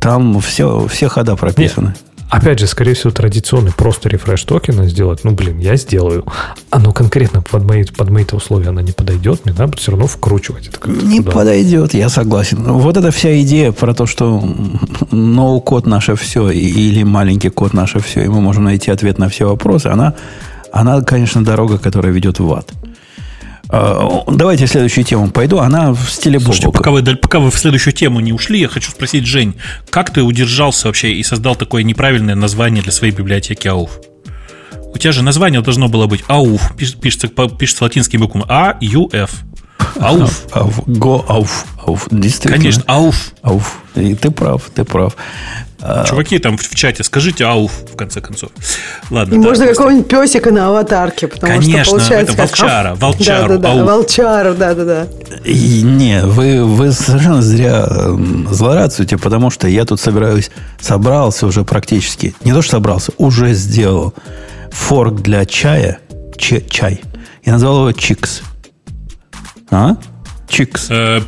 [0.00, 1.88] Там все, все хода прописаны.
[1.88, 2.11] Нет.
[2.32, 6.24] Опять же, скорее всего, традиционный просто рефреш токена сделать, ну, блин, я сделаю.
[6.70, 10.68] Оно конкретно под мои, под мои условия оно не подойдет, мне надо все равно вкручивать
[10.68, 11.30] это Не туда.
[11.32, 12.62] подойдет, я согласен.
[12.64, 14.42] Вот эта вся идея про то, что
[15.10, 19.46] ноу-код наше все или маленький код наше все, и мы можем найти ответ на все
[19.46, 20.14] вопросы, она,
[20.72, 22.66] она конечно, дорога, которая ведет в ад.
[23.74, 25.58] А, давайте следующую тему пойду.
[25.58, 28.90] Она в стиле Слушайте, пока вы, пока вы в следующую тему не ушли, я хочу
[28.90, 29.54] спросить, Жень,
[29.88, 33.98] как ты удержался вообще и создал такое неправильное название для своей библиотеки АУФ?
[34.94, 39.42] У тебя же название должно было быть АУФ, пишется, пишется латинскими буквами А, Ю, Ф.
[40.00, 40.46] Ауф.
[40.86, 41.66] Го ауф.
[41.86, 42.08] Ауф.
[42.10, 42.56] Действительно.
[42.56, 43.32] Конечно, ауф.
[43.42, 43.78] Ауф.
[43.94, 45.16] И ты прав, ты прав.
[45.84, 48.50] А, Чуваки там в, чате, скажите ауф, в конце концов.
[49.10, 49.34] Ладно.
[49.34, 53.56] И да, можно какого-нибудь песика на аватарке, потому Конечно, что получается это волчара, волчару, да,
[53.56, 55.06] да, да, волчару, да, да, да.
[55.44, 57.84] И не, вы, вы совершенно зря
[58.48, 64.14] злорадствуете, потому что я тут собираюсь, собрался уже практически, не то что собрался, уже сделал
[64.70, 65.98] форк для чая,
[66.38, 67.00] ч, чай.
[67.44, 68.42] Я назвал его Чикс.
[69.72, 69.96] А?
[70.48, 70.88] Чикс.
[70.90, 71.22] Э,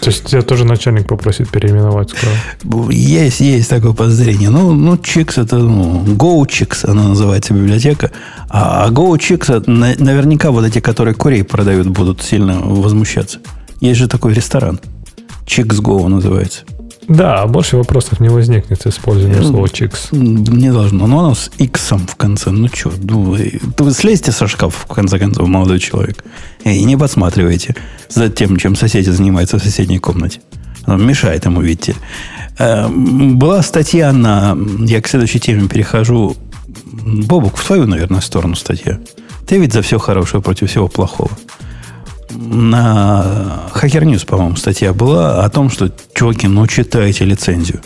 [0.00, 2.90] то есть тебя тоже начальник попросит переименовать скоро?
[2.90, 4.50] Есть, есть такое подозрение.
[4.50, 8.10] Ну, ну Chix это ну, GoChix, она называется библиотека.
[8.48, 13.38] А, а GoChix наверняка вот эти, которые курей продают, будут сильно возмущаться.
[13.80, 14.80] Есть же такой ресторан.
[15.46, 16.64] Чикс Go называется.
[17.08, 20.08] Да, больше вопросов не возникнет с использованием слова чикс.
[20.12, 21.06] Не должно.
[21.06, 22.50] Но оно с X в конце.
[22.50, 23.36] Ну что, ну,
[23.78, 26.24] вы слезьте со шкафа, в конце концов, молодой человек.
[26.64, 27.74] И не подсматривайте
[28.08, 30.40] за тем, чем соседи занимаются в соседней комнате.
[30.86, 31.94] Он мешает ему, видите.
[32.58, 34.56] Э, была статья на...
[34.80, 36.36] Я к следующей теме перехожу.
[36.92, 39.00] Бобук, в твою, наверное, сторону статья.
[39.46, 41.30] Ты ведь за все хорошее против всего плохого
[42.36, 47.80] на Hacker News, по-моему, статья была о том, что, чуваки, ну читайте лицензию.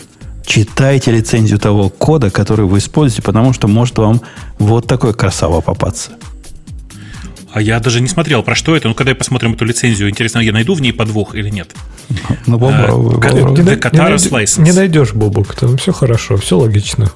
[0.45, 4.21] Читайте лицензию того кода, который вы используете, потому что может вам
[4.59, 6.11] вот такой красава попасться.
[7.51, 8.87] А я даже не смотрел, про что это.
[8.87, 11.75] Ну, когда я посмотрим эту лицензию, интересно, я найду в ней подвох или нет?
[12.45, 13.15] Ну, попробуй.
[13.15, 13.19] А.
[14.61, 17.11] Не, найдешь, Бобок, там все хорошо, все логично.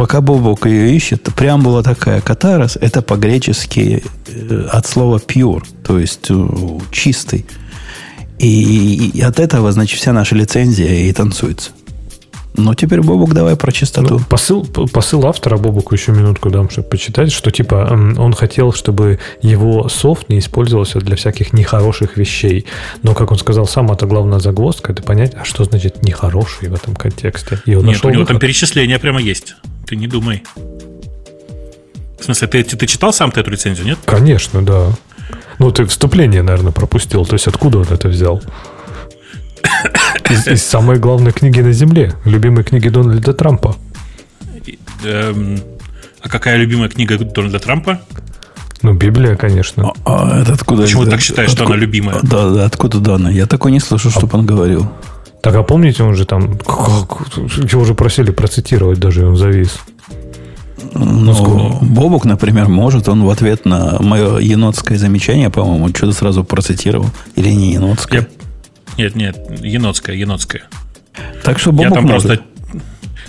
[0.00, 2.22] Пока Бобок ее ищет, преамбула такая.
[2.22, 6.48] Катарос– это по-гречески э, от слова pure, то есть э,
[6.90, 7.44] чистый.
[8.38, 11.72] И, и от этого, значит, вся наша лицензия и танцуется.
[12.56, 14.14] Ну, теперь, Бобук, давай про чистоту.
[14.14, 19.18] Ну, посыл, посыл автора Бобуку еще минутку дам, чтобы почитать, что типа он хотел, чтобы
[19.42, 22.64] его софт не использовался для всяких нехороших вещей.
[23.02, 26.74] Но, как он сказал сам, это главная загвоздка, это понять, а что значит нехороший в
[26.74, 27.60] этом контексте.
[27.66, 28.28] И он Нет, у него выход.
[28.28, 29.56] там перечисление прямо есть.
[29.86, 30.42] Ты не думай.
[32.18, 33.98] В смысле, ты, ты, ты читал сам ты эту лицензию, нет?
[34.04, 34.88] Конечно, да.
[35.58, 37.24] Ну, ты вступление, наверное, пропустил.
[37.26, 38.42] То есть откуда он это взял?
[40.28, 42.14] Из, из самой главной книги на Земле.
[42.24, 43.76] Любимой книги Дональда Трампа.
[45.04, 45.60] Эм,
[46.22, 48.00] а какая любимая книга Дональда Трампа?
[48.82, 49.92] Ну, Библия, конечно.
[50.04, 50.82] А, а это откуда?
[50.82, 52.20] Почему ты так считаешь, откуда, что она любимая?
[52.22, 53.32] Да, да, откуда данная?
[53.32, 54.90] Я такой не слышу, чтобы он говорил.
[55.42, 56.52] Так, а помните, он же там...
[56.52, 59.78] Его уже просили процитировать, даже он завис.
[60.94, 67.10] Ну, Бобук, например, может, он в ответ на мое енотское замечание, по-моему, что-то сразу процитировал.
[67.36, 68.28] Или не енотское?
[68.96, 70.64] Я нет, нет, енотская, енотская.
[71.42, 72.26] Так что Бобок я там может.
[72.26, 72.44] просто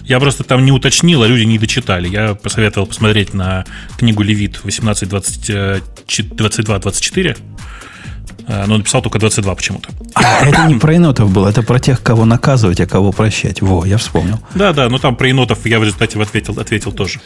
[0.04, 2.10] я просто там не уточнил, а люди не дочитали.
[2.10, 3.64] Я посоветовал посмотреть на
[3.98, 7.38] книгу Левит 18-22-24.
[8.52, 9.90] Э, но написал только 22 почему-то.
[10.14, 13.62] А, это не про енотов было, это про тех, кого наказывать, а кого прощать.
[13.62, 14.40] Во, я вспомнил.
[14.56, 17.22] Да, да, но там про енотов я в результате ответил, ответил тоже.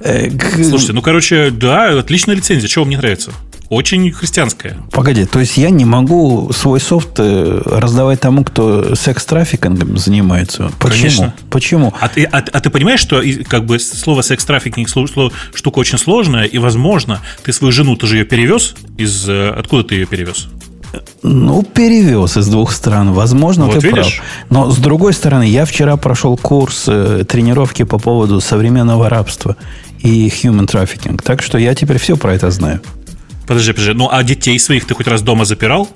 [0.00, 0.30] Э,
[0.62, 2.68] Слушайте, ну, короче, да, отличная лицензия.
[2.68, 3.32] Чего вам не нравится?
[3.68, 4.78] Очень христианская.
[4.92, 10.72] Погоди, то есть я не могу свой софт э, раздавать тому, кто секс-трафикингом занимается?
[10.78, 11.00] Почему?
[11.00, 11.34] Конечно.
[11.50, 11.94] Почему?
[12.00, 16.56] А ты, а, а ты понимаешь, что как бы слово секс-трафикинг штука очень сложная, и,
[16.58, 19.28] возможно, ты свою жену, ты же ее перевез из...
[19.28, 20.48] Откуда ты ее перевез?
[21.22, 23.12] Ну, перевез из двух стран.
[23.12, 24.16] Возможно, вот ты видишь?
[24.16, 24.26] прав.
[24.50, 29.56] Но с другой стороны, я вчера прошел курс э, тренировки по поводу современного рабства
[29.98, 31.20] и human trafficking.
[31.22, 32.80] Так что я теперь все про это знаю.
[33.48, 33.94] Подожди, подожди.
[33.94, 35.88] Ну, а детей своих ты хоть раз дома запирал?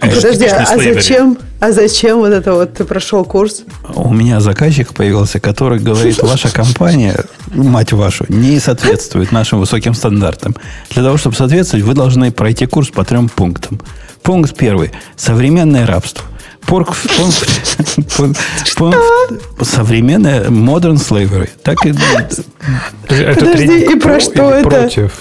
[0.00, 3.62] Подожди, а зачем, а зачем вот это вот ты прошел курс?
[3.94, 7.24] У меня заказчик появился, который говорит, ваша компания,
[7.54, 10.56] мать вашу, не соответствует нашим высоким стандартам.
[10.90, 13.80] Для того, чтобы соответствовать, вы должны пройти курс по трем пунктам.
[14.22, 14.90] Пункт первый.
[15.16, 16.24] Современное рабство.
[16.66, 18.36] Порк, пункт,
[18.74, 19.00] пункт,
[19.62, 21.48] современное modern slavery.
[21.62, 21.94] Так и...
[23.06, 24.68] Подожди, и про что это?
[24.68, 25.12] Против.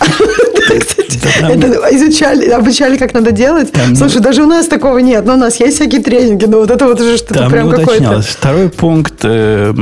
[1.42, 3.74] Это изучали, обучали, как надо делать.
[3.96, 6.86] Слушай, даже у нас такого нет, но у нас есть всякие тренинги, но вот это
[6.86, 8.22] вот уже что-то прям какое-то.
[8.22, 9.74] Второй пункт э,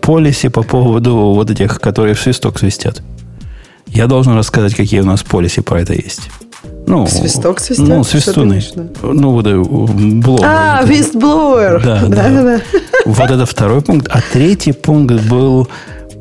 [0.00, 3.02] полиси по поводу вот этих, которые в свисток свистят.
[3.86, 6.28] Я должен рассказать, какие у нас полиси про это есть.
[6.86, 7.88] Ну, Свисток свисток?
[7.88, 8.62] Ну, свистуны.
[9.02, 10.44] Ну, вот э, блоуэр.
[10.44, 11.82] А, вистблоуэр.
[11.82, 12.60] Да, да, да.
[13.04, 14.08] Вот это второй пункт.
[14.10, 15.68] А третий пункт был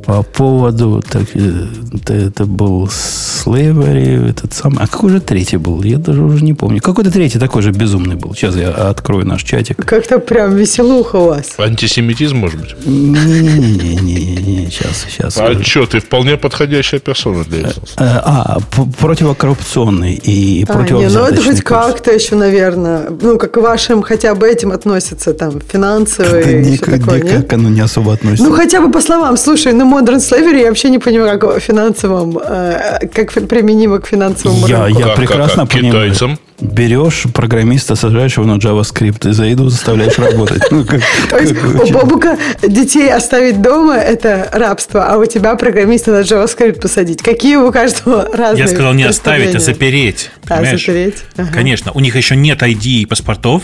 [0.06, 1.68] по поводу, так, э,
[2.08, 5.82] это был slavery, этот самый, а какой же третий был?
[5.84, 6.82] Я даже уже не помню.
[6.82, 8.36] Какой-то третий такой же безумный был.
[8.36, 9.84] Сейчас я открою наш чатик.
[9.84, 11.54] Как-то прям веселуха у вас.
[11.58, 12.76] Антисемитизм, может быть?
[12.86, 15.38] Не-не-не, сейчас, сейчас.
[15.38, 17.86] А что, ты вполне подходящая персона для этого.
[17.98, 18.60] Э, а,
[19.00, 24.36] противокоррупционный и а, не, ну это хоть как-то еще, наверное, ну, как к вашим хотя
[24.36, 28.50] бы этим относятся, там, финансовые и все такое, Как оно не особо относится.
[28.50, 32.38] Ну, хотя бы по словам, слушай, ну, Modern Slavery я вообще не понимаю, как финансовом,
[32.38, 35.00] э, как применимо к финансовому я, рынку.
[35.00, 36.04] Я как, прекрасно как, как понимаю.
[36.04, 36.40] Китайцам?
[36.60, 40.64] Берешь программиста, сажаешь его на JavaScript и за еду заставляешь работать.
[40.72, 40.86] Ну,
[41.30, 46.82] То есть у Бобука детей оставить дома– это рабство, а у тебя программиста на JavaScript
[46.82, 47.22] посадить.
[47.22, 50.32] Какие у каждого разные Я сказал не оставить, а запереть.
[50.48, 51.24] А, запереть.
[51.54, 51.92] Конечно.
[51.94, 53.64] У них еще нет ID и паспортов,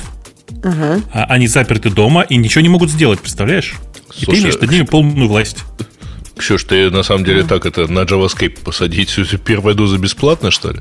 [0.63, 1.01] Ага.
[1.11, 3.75] А они заперты дома и ничего не могут сделать, представляешь?
[4.19, 5.57] И ты имеешь над ними полную власть.
[6.41, 9.15] Ксюш, ты на самом деле так это на JavaScript посадить
[9.45, 10.79] первая доза бесплатно, что ли?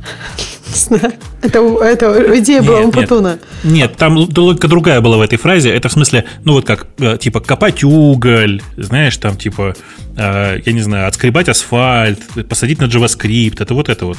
[1.43, 3.39] Это, это идея была у Патуна.
[3.63, 5.71] Нет, там логика другая была в этой фразе.
[5.71, 9.75] Это в смысле, ну вот как, э, типа, копать уголь, знаешь, там, типа,
[10.17, 14.19] э, я не знаю, отскребать асфальт, посадить на JavaScript, это вот это вот.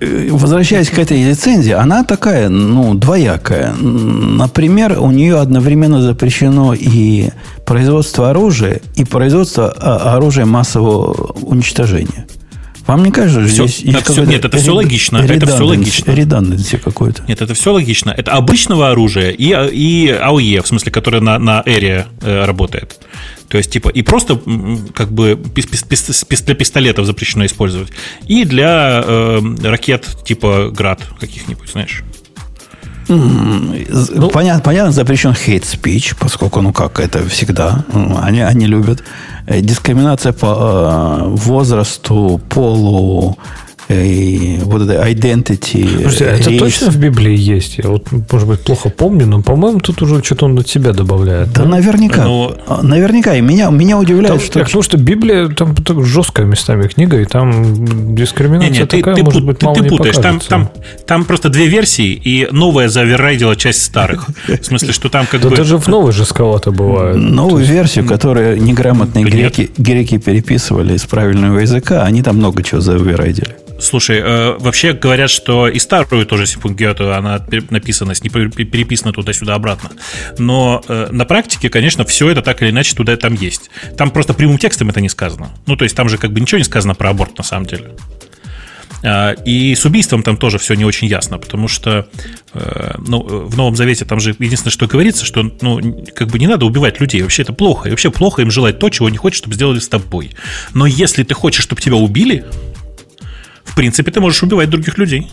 [0.00, 3.74] Э, возвращаясь к этой лицензии, она такая, ну, двоякая.
[3.74, 7.28] Например, у нее одновременно запрещено и
[7.66, 12.26] производство оружия, и производство а, оружия массового уничтожения.
[12.90, 15.18] Вам не кажется, все, здесь есть все, Нет, это все логично.
[15.18, 16.10] Это все логично.
[16.10, 17.22] Реданденси какой-то.
[17.28, 18.10] Нет, это все логично.
[18.10, 22.98] Это обычного оружия и, и AOE, в смысле, которое на, на Эре э, работает.
[23.46, 24.40] То есть, типа, и просто
[24.92, 27.90] как бы для пистолетов запрещено использовать,
[28.26, 32.02] и для э, ракет типа Град каких-нибудь, знаешь.
[33.10, 37.84] Ну, понятно, понятно, запрещен speech, поскольку, ну как, это всегда.
[38.22, 39.02] Они, они любят.
[39.46, 43.36] Э, дискриминация по э, возрасту, полу,
[43.90, 46.02] и вот это identity.
[46.02, 47.78] Слушайте, а это точно в Библии есть?
[47.78, 51.52] Я вот, может быть, плохо помню, но, по-моему, тут уже что-то он от себя добавляет.
[51.52, 51.68] Да, да?
[51.68, 52.24] наверняка.
[52.24, 52.30] Но...
[52.30, 53.34] Ну, а, наверняка.
[53.34, 54.60] И меня, меня удивляет, там, что...
[54.60, 59.22] Потому что Библия там так жесткая местами книга, и там дискриминация не, не, такая, ты,
[59.24, 60.16] может ты, быть, ты, мало ты путаешь.
[60.16, 60.70] Там, там,
[61.06, 64.28] там просто две версии, и новая заверрайдила часть старых.
[64.46, 65.50] В смысле, что там как бы...
[65.50, 67.16] Да даже в новой жестковато бывает.
[67.16, 73.56] Новую версию, которую неграмотные греки, греки переписывали из правильного языка, они там много чего заверайдили.
[73.80, 79.90] Слушай, э, вообще говорят, что и старую тоже Симфунгету, она написана, не переписана туда-сюда обратно.
[80.38, 83.70] Но э, на практике, конечно, все это так или иначе туда там есть.
[83.96, 85.50] Там просто прямым текстом это не сказано.
[85.66, 87.90] Ну, то есть там же как бы ничего не сказано про аборт на самом деле.
[89.02, 92.08] А, и с убийством там тоже все не очень ясно, потому что
[92.52, 96.46] э, ну, в Новом Завете там же единственное, что говорится, что ну, как бы не
[96.46, 97.22] надо убивать людей.
[97.22, 97.88] Вообще это плохо.
[97.88, 100.32] И вообще плохо им желать то, чего не хочешь, чтобы сделали с тобой.
[100.74, 102.44] Но если ты хочешь, чтобы тебя убили,
[103.70, 105.30] в принципе, ты можешь убивать других людей.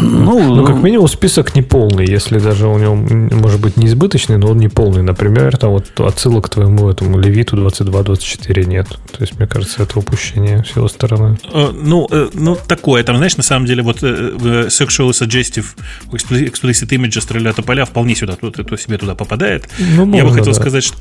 [0.00, 4.48] Ну, ну, как минимум, список неполный, если даже у него, может быть, не избыточный, но
[4.48, 5.02] он неполный.
[5.02, 8.88] Например, там вот отсылок к твоему этому Левиту 22-24 нет.
[8.88, 11.38] То есть, мне кажется, это упущение с его стороны.
[11.52, 13.02] Э, ну, э, ну, такое.
[13.02, 15.66] Там, знаешь, на самом деле, вот э, sexual suggestive
[16.12, 19.68] explicit images стреляют поля вполне сюда, то, то себе туда попадает.
[19.78, 20.60] Ну, можно, Я бы хотел да.
[20.60, 20.96] сказать, что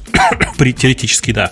[0.57, 1.51] теоретически, да.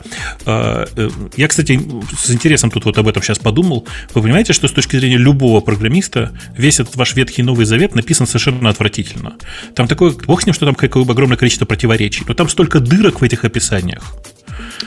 [1.38, 1.80] Я, кстати,
[2.18, 3.86] с интересом тут вот об этом сейчас подумал.
[4.14, 8.28] Вы понимаете, что с точки зрения любого программиста весь этот ваш Ветхий Новый Завет написан
[8.28, 9.36] совершенно отвратительно.
[9.76, 13.22] Там такое, бог с ним, что там какое огромное количество противоречий, но там столько дырок
[13.22, 14.16] в этих описаниях,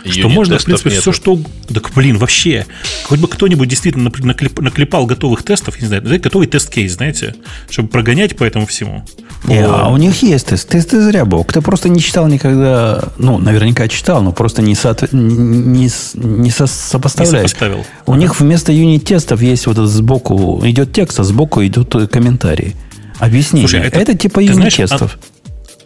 [0.05, 1.03] что можно, в принципе, нету.
[1.03, 1.40] все что...
[1.72, 2.66] Так, блин, вообще,
[3.05, 7.34] хоть бы кто-нибудь действительно наклепал готовых тестов, не знаю, готовый тест-кейс, знаете,
[7.70, 9.05] чтобы прогонять по этому всему.
[9.45, 10.68] Не, а у них есть тест.
[10.68, 11.45] Тесты зря был.
[11.45, 15.12] Кто просто не читал никогда, ну, наверняка читал, но просто не, соответ...
[15.12, 16.18] не, не со...
[16.18, 17.84] Не сопоставил.
[18.07, 18.20] У ага.
[18.20, 22.74] них вместо юнит-тестов есть вот этот сбоку, идет текст, а сбоку идут комментарии.
[23.18, 23.68] Объяснение.
[23.68, 25.18] Слушай, это, это типа юнит-тестов.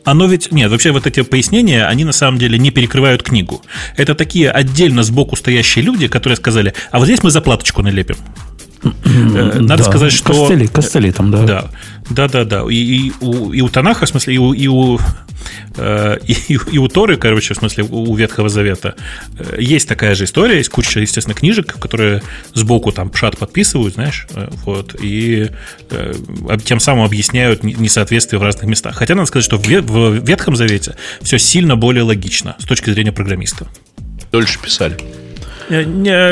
[0.05, 0.51] Оно ведь...
[0.51, 3.63] Нет, вообще вот эти пояснения, они на самом деле не перекрывают книгу.
[3.97, 8.17] Это такие отдельно сбоку стоящие люди, которые сказали, а вот здесь мы заплаточку налепим.
[8.85, 10.33] Э, надо да, сказать, что...
[10.33, 11.43] Костыли, костыли там, да.
[11.45, 11.71] Да,
[12.11, 12.45] да, да.
[12.45, 12.63] да.
[12.69, 14.99] И, и, у, и у Танаха, в смысле, и у, и у,
[15.77, 18.95] э, и, и у Торы, короче, в смысле, у Ветхого Завета,
[19.39, 22.23] э, есть такая же история, есть куча, естественно, книжек, которые
[22.55, 24.27] сбоку там пшат подписывают, знаешь,
[24.65, 25.51] вот, и
[26.65, 28.97] тем самым объясняют несоответствие в разных местах.
[28.97, 33.69] Хотя надо сказать, что в Ветхом Завете все сильно более логично с точки зрения программиста.
[34.31, 34.97] Дольше писали.
[35.69, 35.85] Э,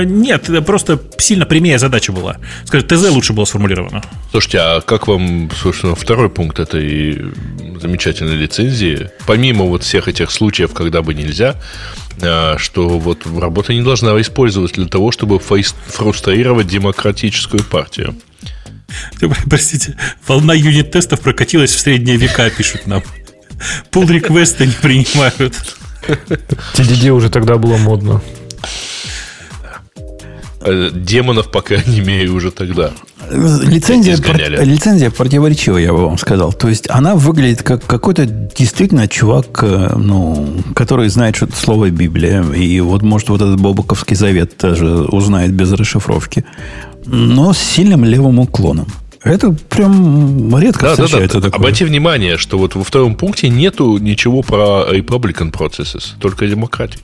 [0.05, 2.37] нет, просто сильно прямее задача была.
[2.65, 4.03] Скажи, ТЗ лучше было сформулировано.
[4.31, 7.33] Слушайте, а как вам, собственно, второй пункт этой
[7.81, 9.11] замечательной лицензии?
[9.27, 11.57] Помимо вот всех этих случаев, когда бы нельзя,
[12.21, 18.15] э, что вот работа не должна использоваться для того, чтобы фрустрировать демократическую партию.
[19.49, 23.03] Простите, волна юнит-тестов прокатилась в средние века, пишут нам.
[23.91, 25.55] Пул реквесты не принимают.
[26.75, 28.23] TDD уже тогда было модно.
[30.63, 32.91] Э, демонов, по крайней мере, уже тогда.
[33.31, 36.53] Лицензия, про, лицензия противоречивая, я бы вам сказал.
[36.53, 42.43] То есть она выглядит как какой-то действительно чувак, э, ну, который знает что-то слово Библия.
[42.43, 46.45] И вот, может, вот этот Бобоковский завет тоже узнает без расшифровки.
[47.07, 48.87] Но с сильным левым уклоном.
[49.23, 51.51] Это прям редко да, встречается да, да.
[51.51, 51.61] такое.
[51.61, 57.01] Обрати внимание, что вот во втором пункте нету ничего про Republican processes, только демократик.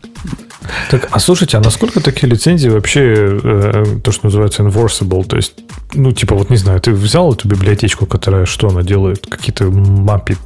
[0.91, 5.55] Так, а слушайте, а насколько такие лицензии вообще, э, то, что называется enforceable, то есть,
[5.95, 10.39] ну, типа, вот не знаю, ты взял эту библиотечку, которая что она делает, какие-то маппит,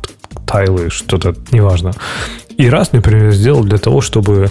[0.47, 1.93] тайлы, что-то, неважно,
[2.57, 4.51] и раз, например, сделал для того, чтобы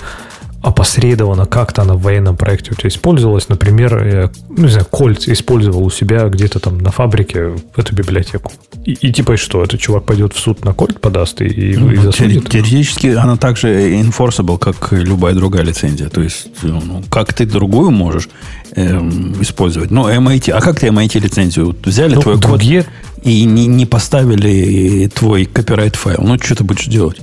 [0.62, 3.50] опосредованно как-то она в военном проекте у тебя использовалась.
[3.50, 8.52] Например, э, ну, не знаю, Кольц использовал у себя где-то там на фабрике эту библиотеку.
[8.86, 11.92] И, и типа что, этот чувак пойдет в суд на Кольт подаст и, и, ну,
[11.92, 12.50] и засудит?
[12.50, 16.10] Теоретически она также enforceable, как любая другая лицензия.
[16.10, 18.30] То есть, ну, как ты другую можешь
[18.76, 19.92] эм, использовать.
[19.92, 21.76] Ну, MIT, а как ты MIT лицензию?
[21.84, 22.84] Взяли ну, твой другие...
[22.84, 22.92] код
[23.24, 26.22] и не, не поставили твой копирайт файл.
[26.22, 27.18] Ну, что ты будешь делать?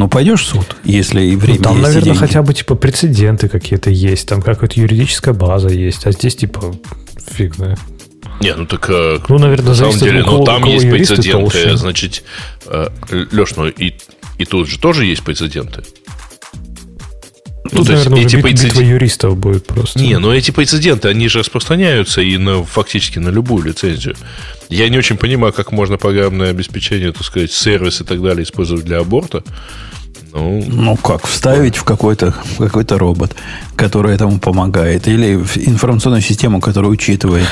[0.00, 3.50] Ну, пойдешь в суд, если и время ну, Там, есть наверное, хотя бы типа прецеденты
[3.50, 6.74] какие-то есть, там какая-то юридическая база есть, а здесь типа
[7.30, 7.78] фиг знает.
[8.40, 11.76] Не, ну так э, ну, наверное, на самом деле, ну там есть прецеденты, толще.
[11.76, 12.22] значит,
[12.64, 12.88] э,
[13.30, 13.92] Леш, ну и,
[14.38, 15.82] и тут же тоже есть прецеденты.
[17.64, 18.84] Ну, Тут, ну, наверное, эти бит, прецеденты...
[18.84, 19.98] юристов будет просто.
[19.98, 24.16] Не, но эти прецеденты, они же распространяются и на, фактически на любую лицензию.
[24.68, 28.84] Я не очень понимаю, как можно программное обеспечение, так сказать, сервис и так далее использовать
[28.84, 29.42] для аборта.
[30.32, 33.34] Ну, ну как, вставить в какой-то какой робот,
[33.76, 37.48] который этому помогает, или в информационную систему, которая учитывает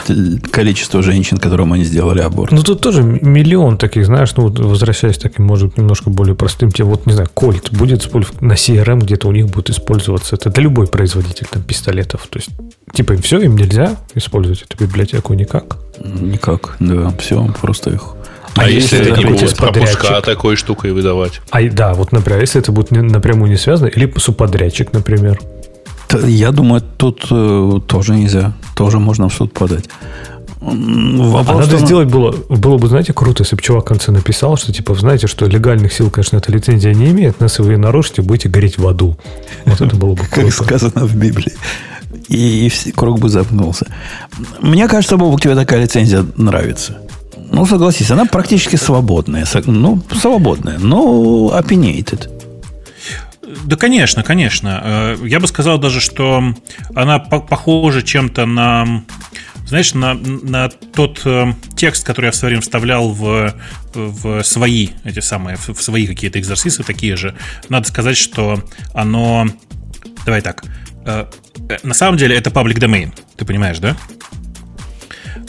[0.50, 2.52] количество женщин, которым они сделали аборт.
[2.52, 7.06] Ну, тут тоже миллион таких, знаешь, ну, возвращаясь таким, может, немножко более простым, тебе вот,
[7.06, 11.46] не знаю, кольт будет на CRM, где-то у них будет использоваться это, это любой производитель
[11.50, 12.50] там пистолетов, то есть,
[12.92, 15.78] типа, им все, им нельзя использовать эту библиотеку никак?
[15.98, 18.14] Никак, да, все, просто их
[18.56, 21.40] а, а если это не будет пропуска такой штукой выдавать?
[21.50, 25.40] А, да, вот, например, если это будет напрямую не связано, или субподрядчик, например.
[26.24, 28.54] Я думаю, тут э, тоже нельзя.
[28.74, 29.84] Тоже можно в суд подать.
[30.60, 31.86] Вопрос а надо том...
[31.86, 35.28] сделать было, было бы, знаете, круто, если бы чувак в конце написал, что, типа, знаете,
[35.28, 38.78] что легальных сил, конечно, эта лицензия не имеет, но если вы ее нарушите, будете гореть
[38.78, 39.16] в аду.
[39.66, 40.48] Вот это было бы круто.
[40.48, 41.52] Как сказано в Библии.
[42.28, 43.86] И, и круг бы запнулся.
[44.60, 46.98] Мне кажется, Бобок, тебе такая лицензия нравится.
[47.36, 49.46] Ну, согласись, она практически свободная.
[49.66, 52.30] Ну, свободная, но opinionated.
[53.64, 54.80] Да, конечно, конечно.
[54.84, 56.54] Э, я бы сказал даже, что
[56.94, 59.04] она похожа чем-то на,
[59.66, 63.54] знаешь, на, на тот э, текст, который я в свое время вставлял в,
[63.94, 67.34] в свои, эти самые, в свои какие-то экзерсисы такие же.
[67.68, 68.62] Надо сказать, что
[68.92, 69.46] оно...
[70.26, 70.64] Давай так.
[71.06, 71.26] Э,
[71.82, 73.12] на самом деле это public domain.
[73.36, 73.96] Ты понимаешь, да?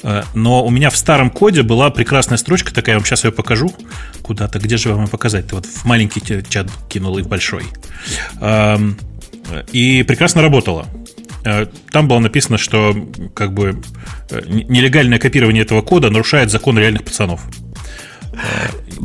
[0.03, 3.31] Э, но у меня в старом коде была прекрасная строчка такая, я вам сейчас ее
[3.31, 3.73] покажу
[4.21, 4.59] куда-то.
[4.59, 5.47] Где же вам ее показать?
[5.47, 7.63] Ты вот в маленький чат кинул и в большой.
[8.39, 8.97] Эм,
[9.71, 10.87] и прекрасно работала.
[11.45, 12.95] Э, там было написано, что
[13.33, 13.81] как бы
[14.29, 17.41] э, нелегальное копирование этого кода нарушает закон реальных пацанов.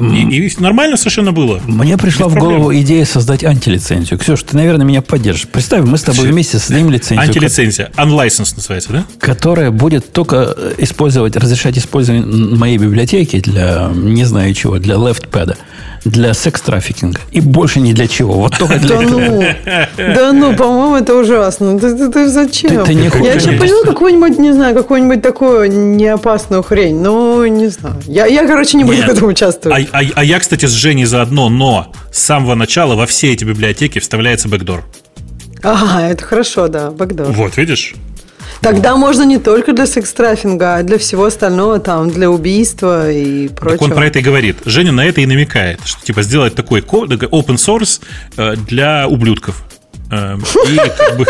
[0.00, 1.60] И, и нормально совершенно было.
[1.66, 4.18] Мне пришла в голову идея создать антилицензию.
[4.18, 5.46] Ксюш, ты, наверное, меня поддержишь.
[5.46, 7.28] Представь, мы с тобой вместе создадим лицензию.
[7.28, 7.90] Антилицензия.
[7.96, 9.04] Unlicensed называется, да?
[9.18, 15.56] Которая будет только использовать, разрешать использование моей библиотеки для, не знаю чего, для LeftPad
[16.04, 17.20] для секс-трафикинга.
[17.32, 18.34] И больше ни для чего.
[18.34, 19.44] Вот только для да Ну,
[19.96, 21.78] да ну, по-моему, это ужасно.
[21.78, 22.70] Ты, ты, ты зачем?
[22.70, 27.00] Ты, ты не я еще поняла какую-нибудь, не знаю, какую-нибудь такую неопасную хрень.
[27.00, 27.96] Ну, не знаю.
[28.06, 29.08] Я, я короче, не буду Нет.
[29.08, 29.88] в этом участвовать.
[29.92, 33.44] А, а, а я, кстати, с Женей заодно, но с самого начала во все эти
[33.44, 34.84] библиотеки вставляется бэкдор.
[35.62, 37.28] Ага, это хорошо, да, бэкдор.
[37.32, 37.94] Вот, видишь?
[38.64, 43.78] Тогда можно не только для секс-трафинга, а для всего остального, там, для убийства и прочего.
[43.78, 44.56] Так он про это и говорит.
[44.64, 48.00] Женя на это и намекает, что типа сделать такой open source
[48.38, 49.62] э, для ублюдков.
[50.14, 51.26] Эм, и как бы,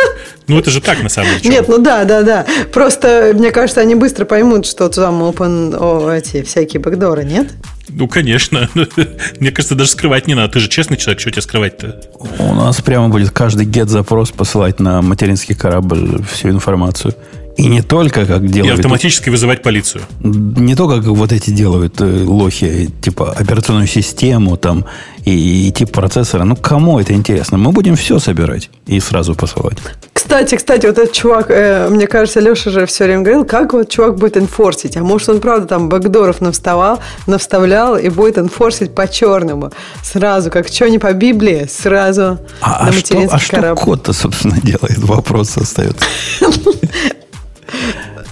[0.47, 1.57] ну это же так на самом деле.
[1.57, 2.47] Нет, ну да, да, да.
[2.72, 7.53] Просто мне кажется, они быстро поймут, что там open, о, эти всякие бэкдоры, нет?
[7.89, 8.68] Ну, конечно.
[9.41, 10.55] Мне кажется, даже скрывать не надо.
[10.55, 12.01] Ты же честный человек, что тебе скрывать-то?
[12.39, 17.14] У нас прямо будет каждый get-запрос посылать на материнский корабль всю информацию.
[17.57, 18.74] И не только как делают...
[18.74, 20.02] И автоматически вызывать полицию.
[20.20, 24.84] Не только как вот эти делают э, лохи, типа операционную систему там
[25.24, 26.44] и, и тип процессора.
[26.44, 27.57] Ну, кому это интересно?
[27.59, 29.78] Мы будем все собирать и сразу посылать.
[30.12, 33.88] Кстати, кстати, вот этот чувак, э, мне кажется, Леша же все время говорил, как вот
[33.88, 34.96] чувак будет инфорсить.
[34.96, 39.70] А может, он правда там бэкдоров навставал, навставлял и будет инфорсить по-черному.
[40.02, 43.78] Сразу, как что не по Библии, сразу а, на материнский а что, корабль.
[43.78, 44.98] А что код-то, собственно, делает?
[44.98, 46.05] Вопрос остается.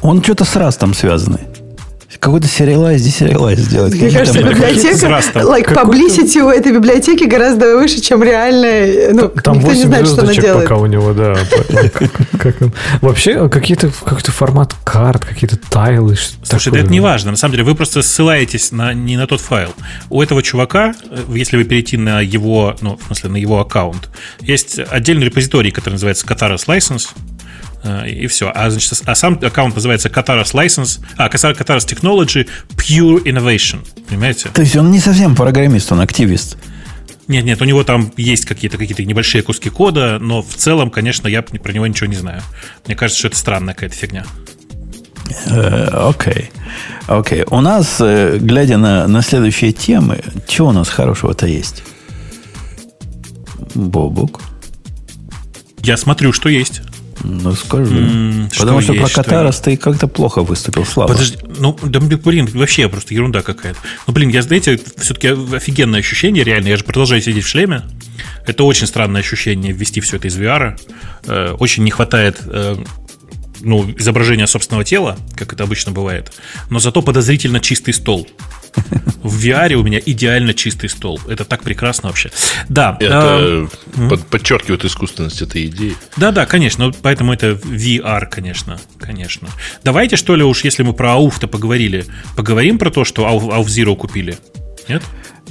[0.03, 1.41] Он что-то с растом связанный.
[2.19, 3.95] Какой-то сериалайз, десериалайз сделать.
[3.95, 9.13] Мне кажется, библиотека, like, publicity у этой библиотеки гораздо выше, чем реальная.
[9.13, 10.69] Ну, Там никто не знает, что она делает.
[10.69, 11.35] пока у него, да.
[13.01, 16.17] Вообще, какие-то какой-то формат карт, какие-то тайлы.
[16.45, 17.33] Слушай, да это не важно.
[17.33, 19.71] На самом деле, вы просто ссылаетесь на, не на тот файл.
[20.09, 24.11] У этого чувака, э, если вы перейти на его, ну, в смысле, на его аккаунт,
[24.41, 27.09] есть отдельный репозиторий, который называется Kataras License.
[27.83, 28.51] Э, и все.
[28.55, 33.87] А, значит, а сам аккаунт называется Kataras License, а, Kataras Technology Pure Innovation.
[34.09, 34.49] Понимаете?
[34.51, 36.57] То есть он не совсем программист, он активист.
[37.29, 41.29] Нет, нет, у него там есть какие-то какие небольшие куски кода, но в целом, конечно,
[41.29, 42.43] я про него ничего не знаю.
[42.87, 44.25] Мне кажется, что это странная какая-то фигня.
[45.47, 46.51] Э, окей.
[47.07, 47.45] Окей.
[47.49, 51.83] У нас, э, глядя на, на следующие темы, что у нас хорошего-то есть?
[53.75, 54.41] Бобук.
[55.79, 56.83] Я смотрю, что есть.
[57.23, 57.97] Ну, скажи.
[57.97, 61.13] М-м, Потому что, что про Катарас ты как-то плохо выступил, слабо.
[61.13, 63.79] Подожди, ну, да, блин, вообще просто ерунда какая-то.
[64.07, 66.69] Ну, блин, я, знаете, все-таки офигенное ощущение, реально.
[66.69, 67.83] Я же продолжаю сидеть в шлеме.
[68.47, 70.79] Это очень странное ощущение ввести все это из VR.
[71.27, 72.77] Э, очень не хватает э,
[73.63, 76.33] ну, изображения собственного тела, как это обычно бывает,
[76.71, 78.29] но зато подозрительно чистый стол.
[79.23, 81.21] В VR у меня идеально чистый стол.
[81.29, 82.31] Это так прекрасно вообще.
[82.69, 82.97] Да.
[82.99, 85.97] Это э, под, подчеркивает искусственность этой идеи.
[86.17, 86.93] Да, да, конечно.
[87.03, 88.79] Поэтому это VR, конечно.
[88.99, 89.49] Конечно.
[89.85, 92.07] Давайте, что ли, уж если мы про ауф-то поговорили,
[92.37, 94.37] поговорим про то, что Ауф Zero купили.
[94.89, 95.03] Нет?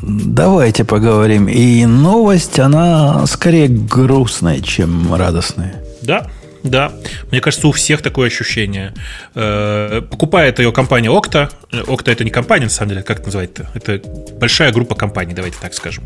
[0.02, 1.48] Давайте поговорим.
[1.48, 5.84] И новость, она скорее грустная, чем радостная.
[6.02, 6.28] Да,
[6.64, 6.94] да,
[7.32, 8.94] мне кажется, у всех такое ощущение.
[9.36, 11.52] Э, покупает ее компания Okta.
[11.72, 13.70] Okta это не компания, на самом деле, как это называть-то?
[13.74, 14.02] Это
[14.40, 16.04] большая группа компаний, давайте так скажем.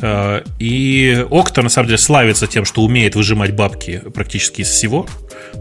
[0.00, 5.06] Э, и Okta, на самом деле, славится тем, что умеет выжимать бабки практически из всего.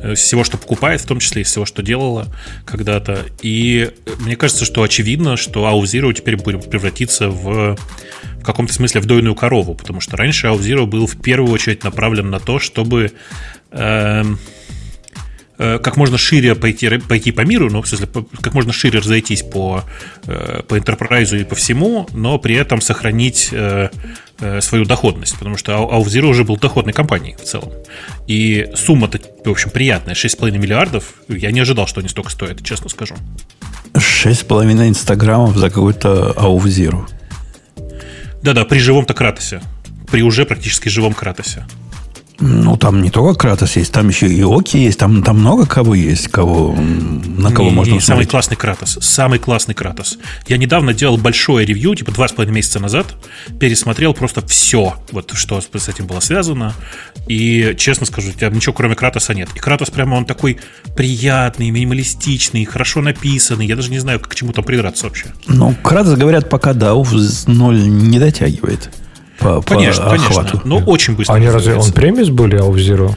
[0.04, 2.28] Из всего, что покупает, в том числе из всего, что делала
[2.66, 3.26] когда-то.
[3.42, 7.78] И мне кажется, что очевидно, что AuZero теперь будет превратиться в
[8.40, 12.30] в каком-то смысле в дойную корову, потому что раньше AuZero был в первую очередь направлен
[12.30, 13.12] на то, чтобы э,
[15.60, 18.08] как можно шире пойти, пойти по миру, ну, в смысле,
[18.42, 19.84] как можно шире разойтись по,
[20.26, 23.90] э, по enterprise и по всему, но при этом сохранить э,
[24.62, 27.74] свою доходность, потому что AuZero уже был доходной компанией в целом.
[28.26, 31.16] И сумма-то, в общем, приятная, 6,5 миллиардов.
[31.28, 33.16] Я не ожидал, что они столько стоят, честно скажу.
[33.94, 37.06] 6,5 инстаграмов за какой-то AuZero.
[38.42, 39.62] Да-да, при живом-то Кратосе.
[40.10, 41.66] При уже практически живом Кратосе.
[42.40, 45.94] Ну, там не только Кратос есть, там еще и Оки есть, там, там много кого
[45.94, 50.18] есть, кого, на кого не, можно не, Самый классный Кратос, самый классный Кратос.
[50.48, 53.08] Я недавно делал большое ревью, типа два с половиной месяца назад,
[53.60, 56.74] пересмотрел просто все, вот что с этим было связано,
[57.28, 59.50] и, честно скажу, у тебя ничего кроме Кратоса нет.
[59.56, 60.60] И Кратос прямо он такой
[60.96, 65.28] приятный, минималистичный, хорошо написанный, я даже не знаю, к чему там придраться вообще.
[65.48, 66.94] Ну, Кратос, говорят, пока да,
[67.48, 68.90] ноль не дотягивает
[69.40, 70.62] по, конечно, по конечно.
[70.64, 71.34] Но очень быстро.
[71.34, 73.16] Они разве он премис были, а у Zero?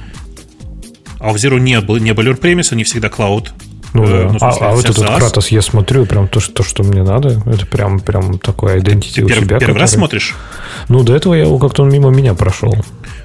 [1.18, 3.52] А у Zero не, был, не были премис, они всегда клауд.
[3.94, 4.32] Ну, э, да.
[4.32, 7.42] ну, а, а вот этот Кратос я смотрю, прям то, что, то, что мне надо.
[7.46, 9.58] Это прям, прям такой identity у себя.
[9.58, 9.78] Первый который...
[9.80, 10.34] раз смотришь?
[10.88, 12.74] Ну, до этого я как-то он мимо меня прошел.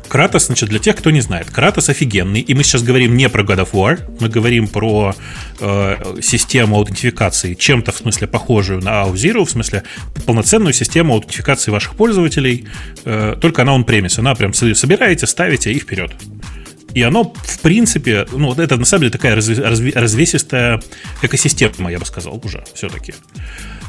[0.08, 3.44] Кратос, значит, для тех, кто не знает, Кратос офигенный, и мы сейчас говорим не про
[3.44, 5.16] God of War, мы говорим про
[5.60, 9.84] э, систему аутентификации, чем-то в смысле похожую на AuZero, в смысле
[10.26, 12.68] полноценную систему аутентификации ваших пользователей,
[13.06, 16.12] э, только она он премис, она прям собираете, ставите и вперед.
[16.94, 20.82] И оно, в принципе, ну, вот это на самом деле такая развесистая
[21.22, 23.14] экосистема, я бы сказал, уже все-таки.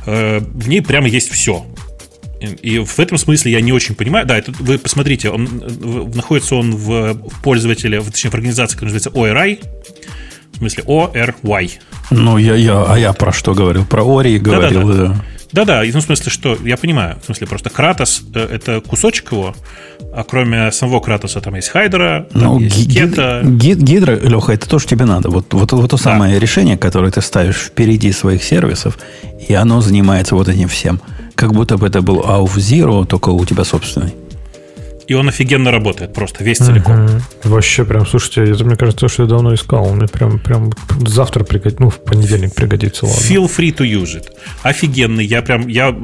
[0.04, 1.66] Э, в ней прямо есть все.
[2.40, 4.26] И в этом смысле я не очень понимаю.
[4.26, 5.62] Да, это, вы посмотрите, он,
[6.14, 9.64] находится он в пользователе, точнее в организации, которая называется ORI,
[10.52, 11.70] в смысле ORY.
[12.10, 13.84] Ну, я, я, а я про что говорил?
[13.84, 14.86] Про Ори говорил.
[14.86, 15.24] Да, да, да.
[15.50, 19.54] Да-да, ну, в смысле, что, я понимаю, в смысле, просто Кратос э,– это кусочек его,
[20.12, 23.18] а кроме самого Кратоса там есть Хайдера, там ну, есть гид.
[23.42, 25.30] Гид, гидра, Леха, это то, что тебе надо.
[25.30, 26.02] Вот, вот, вот то да.
[26.02, 28.98] самое решение, которое ты ставишь впереди своих сервисов,
[29.48, 31.00] и оно занимается вот этим всем–
[31.38, 34.12] как будто бы это был AUF Zero, только у тебя собственный.
[35.06, 37.04] И он офигенно работает, просто весь целиком.
[37.04, 37.22] Угу.
[37.44, 39.86] Вообще, прям, слушайте, это, мне кажется, то, что я давно искал.
[39.86, 40.70] Он мне прям, прям
[41.06, 43.20] завтра пригодится, ну, в понедельник пригодится, ладно.
[43.20, 44.26] Feel free to use it.
[44.62, 45.24] Офигенный.
[45.24, 45.96] Я прям, я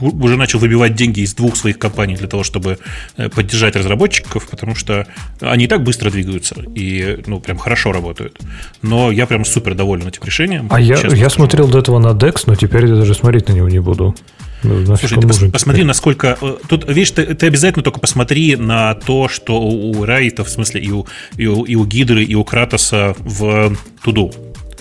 [0.00, 2.78] уже начал выбивать деньги из двух своих компаний для того, чтобы
[3.16, 5.06] э, поддержать разработчиков, потому что
[5.40, 8.38] они и так быстро двигаются и, ну, прям хорошо работают.
[8.82, 10.68] Но я прям супер доволен этим решением.
[10.70, 13.68] А я, я смотрел до этого на DEX, но теперь я даже смотреть на него
[13.68, 14.14] не буду.
[14.62, 16.36] Ну, Слушай, ты пос, посмотри, насколько...
[16.40, 20.80] Э, тут, видишь, ты, ты обязательно только посмотри на то, что у Райта, в смысле,
[20.80, 21.06] и у,
[21.36, 24.32] и у, и у Гидры, и у Кратоса в Туду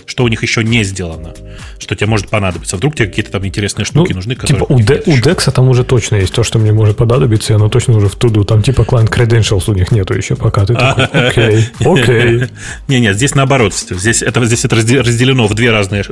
[0.10, 1.34] что у них еще не сделано,
[1.78, 2.78] что тебе может понадобиться.
[2.78, 4.60] Вдруг тебе какие-то там интересные ну, штуки ну, нужны, которые...
[4.60, 7.55] Типа у, Де, у Dex там уже точно есть то, что мне может понадобиться, и
[7.55, 8.43] оно точно уже в туду.
[8.43, 10.66] Там типа client credentials у них нету еще пока.
[10.66, 12.47] Ты такой, окей, окей.
[12.88, 13.75] Не-не, здесь наоборот.
[13.75, 16.04] Здесь это, здесь это разделено в две разные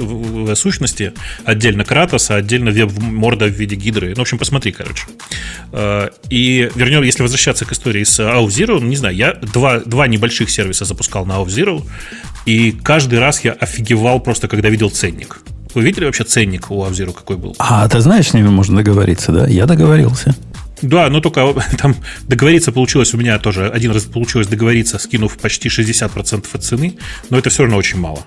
[0.56, 1.14] сущности.
[1.44, 4.10] Отдельно Кратос, а отдельно морда в виде гидры.
[4.10, 5.06] Ну, в общем, посмотри, короче.
[5.72, 10.52] Э, и вернем, если возвращаться к истории с AuZero, не знаю, я два, два небольших
[10.52, 11.84] сервиса запускал на AuZero,
[12.48, 15.42] и каждый раз я офигевал просто, когда видел ценник.
[15.76, 17.54] Вы видели вообще ценник у Авзиру какой был?
[17.60, 19.48] А, ты знаешь, с ними можно договориться, да?
[19.48, 20.34] Я договорился.
[20.82, 23.68] Да, но только там договориться получилось у меня тоже.
[23.68, 26.98] Один раз получилось договориться, скинув почти 60% от цены,
[27.30, 28.20] но это все равно очень мало.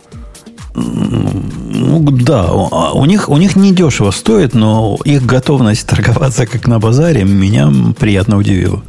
[0.74, 6.66] Ну, да, а у них, у них не дешево стоит, но их готовность торговаться как
[6.68, 8.82] на базаре меня приятно удивила.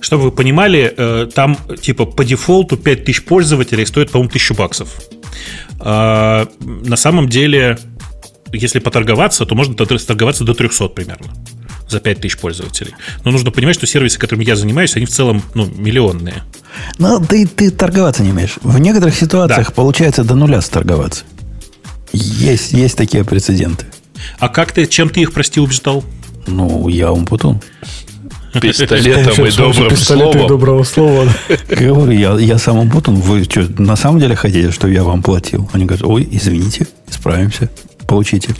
[0.00, 4.88] Чтобы вы понимали, э, там типа по дефолту 5000 пользователей стоит, по-моему, 1000 баксов.
[5.80, 7.78] А, на самом деле,
[8.52, 11.32] если поторговаться, то можно торговаться до 300 примерно
[11.88, 12.94] за 5000 пользователей.
[13.24, 16.42] Но нужно понимать, что сервисы, которыми я занимаюсь, они в целом ну, миллионные.
[16.98, 18.56] Но ты, ты торговаться не умеешь.
[18.62, 19.72] В некоторых ситуациях да.
[19.72, 21.24] получается до нуля сторговаться.
[22.12, 23.86] Есть, есть такие прецеденты.
[24.38, 26.04] А как ты, чем ты их, прости, убеждал?
[26.46, 27.60] Ну, я умпутун.
[28.60, 30.46] Пистолетом и добрым словом.
[30.46, 31.28] доброго слова.
[31.68, 33.16] Говорю, я, я сам умпутун.
[33.16, 35.68] Вы что, на самом деле хотите, чтобы я вам платил?
[35.72, 37.70] Они говорят, ой, извините, справимся,
[38.06, 38.54] получите.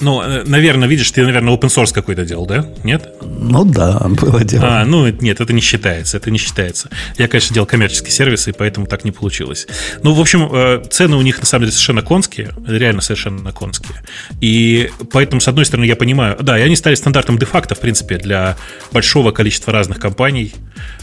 [0.00, 2.66] Ну, э, наверное, видишь, ты, наверное, open source какой-то делал, да?
[2.84, 3.14] Нет?
[3.22, 4.80] Ну да, было дело.
[4.80, 6.90] А, ну нет, это не считается, это не считается.
[7.18, 9.66] Я, конечно, делал коммерческие сервисы, и поэтому так не получилось.
[10.02, 13.96] Ну, в общем, э, цены у них на самом деле совершенно конские, реально совершенно конские.
[14.40, 18.18] И поэтому, с одной стороны, я понимаю, да, и они стали стандартом де-факто, в принципе,
[18.18, 18.56] для
[18.92, 20.52] большого количества разных компаний.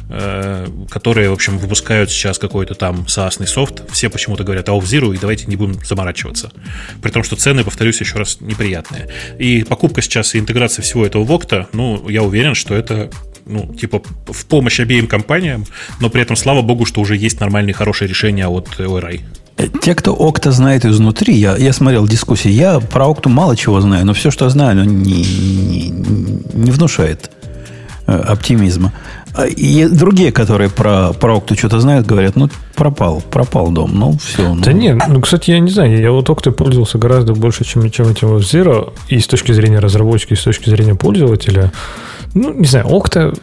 [0.09, 3.89] Э, которые, в общем, выпускают сейчас какой-то там SaaS софт.
[3.91, 6.51] Все почему-то говорят Off Zero, и давайте не будем заморачиваться.
[7.01, 9.09] При том, что цены, повторюсь еще раз, неприятные.
[9.39, 13.09] И покупка сейчас и интеграция всего этого в Okta, ну, я уверен, что это
[13.45, 15.65] ну, типа, в помощь обеим компаниям,
[15.99, 19.21] но при этом, слава богу, что уже есть нормальные, хорошие решения от ORI.
[19.81, 24.05] Те, кто Окта знает изнутри, я, я смотрел дискуссии, я про Окту мало чего знаю,
[24.05, 25.89] но все, что знаю, оно не, не,
[26.53, 27.31] не внушает
[28.07, 28.93] э, оптимизма.
[29.35, 34.18] А, и другие, которые про, про Окту что-то знают, говорят, ну, пропал, пропал дом, ну,
[34.18, 34.53] все.
[34.53, 34.61] Ну.
[34.61, 38.10] Да нет, ну, кстати, я не знаю, я вот Октой пользовался гораздо больше, чем, чем
[38.10, 41.72] этим Zero, и с точки зрения разработчика, и с точки зрения пользователя.
[42.35, 43.34] Ну, не знаю, Окта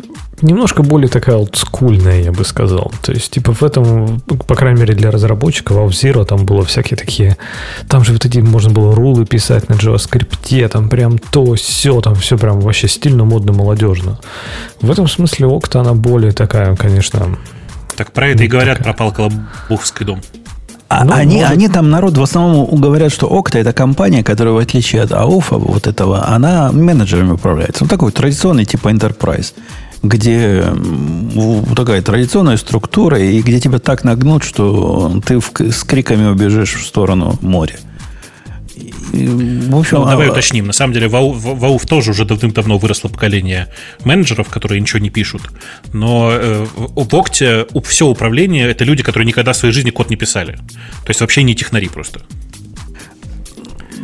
[0.42, 2.92] немножко более такая олдскульная, я бы сказал.
[3.02, 6.64] То есть, типа, в этом, по крайней мере, для разработчиков, а в Zero там было
[6.64, 7.36] всякие такие...
[7.88, 12.14] Там же вот эти можно было рулы писать на JavaScript, там прям то, все, там
[12.14, 14.18] все прям вообще стильно, модно, молодежно.
[14.80, 17.36] В этом смысле Окта, она более такая, конечно...
[17.96, 18.94] Так про это и говорят, такая.
[18.94, 20.20] пропал Колобуховский дом.
[20.88, 21.50] А ну, они, может...
[21.52, 25.56] они там, народ, в основном говорят, что Окта это компания, которая, в отличие от АУФа,
[25.56, 27.84] вот этого, она менеджерами управляется.
[27.84, 29.52] Ну, такой традиционный типа enterprise
[30.02, 30.64] где
[31.76, 36.86] такая традиционная структура, и где тебя так нагнут, что ты в, с криками убежишь в
[36.86, 37.76] сторону моря.
[39.12, 40.32] в общем, ну, давай а...
[40.32, 40.66] уточним.
[40.66, 43.68] На самом деле, в AUF тоже уже давным-давно выросло поколение
[44.04, 45.42] менеджеров, которые ничего не пишут.
[45.92, 50.16] Но э, в Окте все управление это люди, которые никогда в своей жизни код не
[50.16, 50.52] писали.
[51.04, 52.22] То есть вообще не технари просто.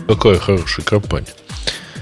[0.06, 1.26] Какая хорошая компания.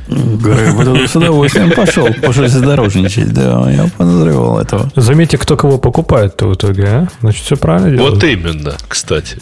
[0.06, 3.32] Говорю, с удовольствием пошел, пошел задорожничать.
[3.32, 4.92] Да, я подозревал этого.
[4.96, 7.08] Заметьте, кто кого покупает-то в итоге, а?
[7.20, 8.14] Значит, все правильно делают.
[8.14, 9.38] Вот именно, кстати.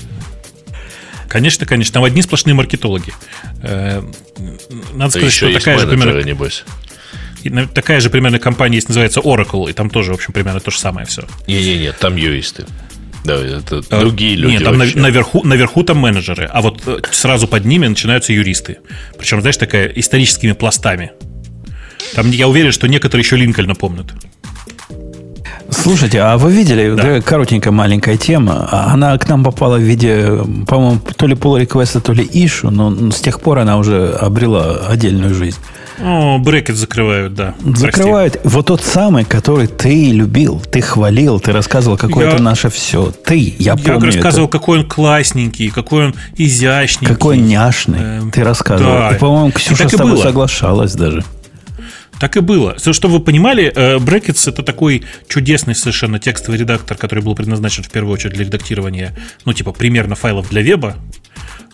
[1.29, 1.95] Конечно, конечно.
[1.95, 3.13] Там одни сплошные маркетологи.
[3.63, 4.03] Э,
[4.93, 6.21] надо сказать, что такая же примерно...
[6.21, 6.65] небось.
[7.75, 10.79] Такая же примерно компания есть, называется Oracle, и там тоже, в общем, примерно то же
[10.79, 11.25] самое все.
[11.49, 12.67] Не-не-не, там юристы.
[13.25, 14.55] Да, это а, другие люди.
[14.55, 14.99] Нет, там вообще.
[14.99, 18.79] наверху, наверху там менеджеры, а вот э, сразу под ними начинаются юристы.
[19.17, 21.13] Причем, знаешь, такая историческими пластами.
[22.15, 24.07] Там я уверен, что некоторые еще Линкольна помнят.
[25.73, 27.03] Слушайте, а вы видели, да.
[27.03, 32.01] Да, коротенькая маленькая тема, она к нам попала в виде, по-моему, то ли pull реквеста
[32.01, 35.59] то ли ишу, но с тех пор она уже обрела отдельную жизнь.
[36.01, 37.55] О, брекет закрывают, да.
[37.65, 38.35] Закрывают.
[38.35, 38.49] Прости.
[38.49, 43.13] Вот тот самый, который ты любил, ты хвалил, ты рассказывал, какое я, это наше все.
[43.25, 44.59] Ты, я, я помню Я рассказывал, это.
[44.59, 47.15] какой он классненький, какой он изящненький.
[47.15, 47.99] Какой он няшный.
[48.01, 48.93] Э, ты рассказывал.
[48.93, 49.11] Да.
[49.11, 51.25] И, по-моему, Ксюша с тобой соглашалась даже.
[52.23, 52.77] Так и было.
[52.79, 58.15] Чтобы вы понимали, Brackets это такой чудесный совершенно текстовый редактор, который был предназначен в первую
[58.15, 59.13] очередь для редактирования,
[59.45, 60.95] ну, типа, примерно файлов для веба.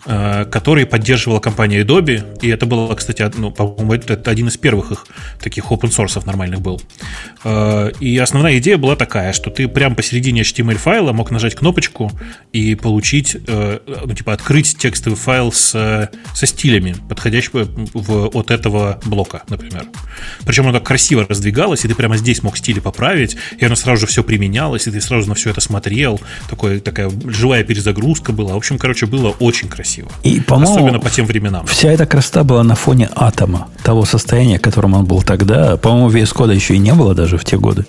[0.05, 4.91] Э, который поддерживала компания Adobe, и это было, кстати, ну, по-моему, это один из первых
[4.91, 5.05] их
[5.41, 6.81] таких open source нормальных был.
[7.43, 12.11] Э, и основная идея была такая, что ты прямо посередине HTML файла мог нажать кнопочку
[12.53, 19.01] и получить, э, ну, типа, открыть текстовый файл с, со стилями, подходящими в, от этого
[19.05, 19.85] блока, например.
[20.45, 24.01] Причем оно так красиво раздвигалось, и ты прямо здесь мог стили поправить, и оно сразу
[24.01, 26.21] же все применялось, и ты сразу на все это смотрел.
[26.49, 28.53] Такой, такая живая перезагрузка была.
[28.53, 30.11] В общем, короче, было очень красиво красиво.
[30.23, 31.65] И, по-моему, Особенно по тем временам.
[31.65, 35.77] Вся эта красота была на фоне атома, того состояния, которым он был тогда.
[35.77, 37.85] По-моему, VS Code еще и не было даже в те годы.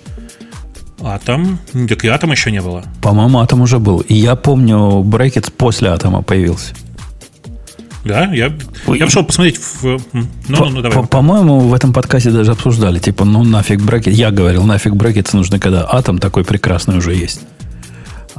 [1.03, 1.59] Атом?
[1.89, 2.83] Так и атом еще не было.
[3.01, 3.99] По-моему, атом уже был.
[3.99, 6.73] И я помню, брекет после атома появился.
[8.03, 8.51] Да, я,
[8.87, 8.97] Ой.
[8.97, 9.99] я пошел посмотреть в...
[10.11, 10.25] Ну,
[10.57, 10.97] по, ну, ну, давай.
[10.97, 14.15] По, по-моему, в этом подкасте даже обсуждали, типа, ну нафиг брекет.
[14.15, 17.41] Я говорил, нафиг брекетс нужно, когда атом такой прекрасный уже есть.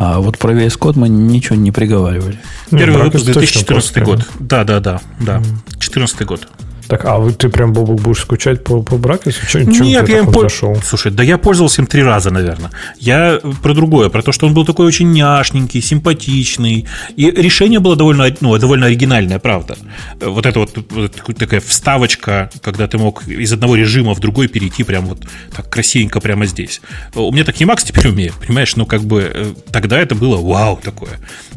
[0.04, 2.36] А вот про VS Code мы ничего не приговаривали.
[2.70, 4.26] Первый выпуск 2014 год.
[4.40, 5.38] Да, да, да, да.
[5.38, 6.48] 2014 год.
[6.92, 9.46] Так, а вы, ты прям, Бобок, будешь скучать по, по Бракесу?
[9.46, 10.86] Че, Нет, я им пользовался.
[10.86, 12.70] Слушай, да я пользовался им три раза, наверное.
[12.98, 16.86] Я про другое, про то, что он был такой очень няшненький, симпатичный.
[17.16, 19.78] И решение было довольно, ну, довольно оригинальное, правда.
[20.20, 24.84] Вот это вот, вот такая вставочка, когда ты мог из одного режима в другой перейти
[24.84, 25.20] прям вот
[25.56, 26.82] так красивенько прямо здесь.
[27.14, 28.76] У меня так Emacs теперь умеет, понимаешь?
[28.76, 31.12] Ну, как бы э, тогда это было вау такое.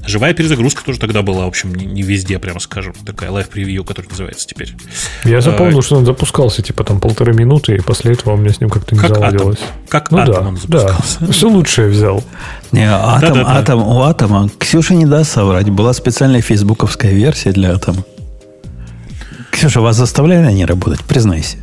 [0.08, 2.94] Живая перезагрузка тоже тогда была, в общем, не, не везде, прямо скажем.
[3.06, 4.74] Такая live preview, которая называется теперь.
[5.26, 8.62] Я запомнил, что он запускался типа там полторы минуты, и после этого у меня с
[8.62, 9.58] ним как-то не как заладилось.
[9.58, 9.90] Атом.
[9.90, 11.18] Как ну, атом да, он запускался.
[11.20, 11.32] Да.
[11.32, 12.24] Все лучшее взял.
[12.72, 13.60] Не, атом, да, да, да.
[13.60, 18.04] атом, у атома, Ксюша не даст соврать, была специальная фейсбуковская версия для атома.
[19.52, 21.02] Ксюша, вас заставляли они работать?
[21.04, 21.58] Признайся.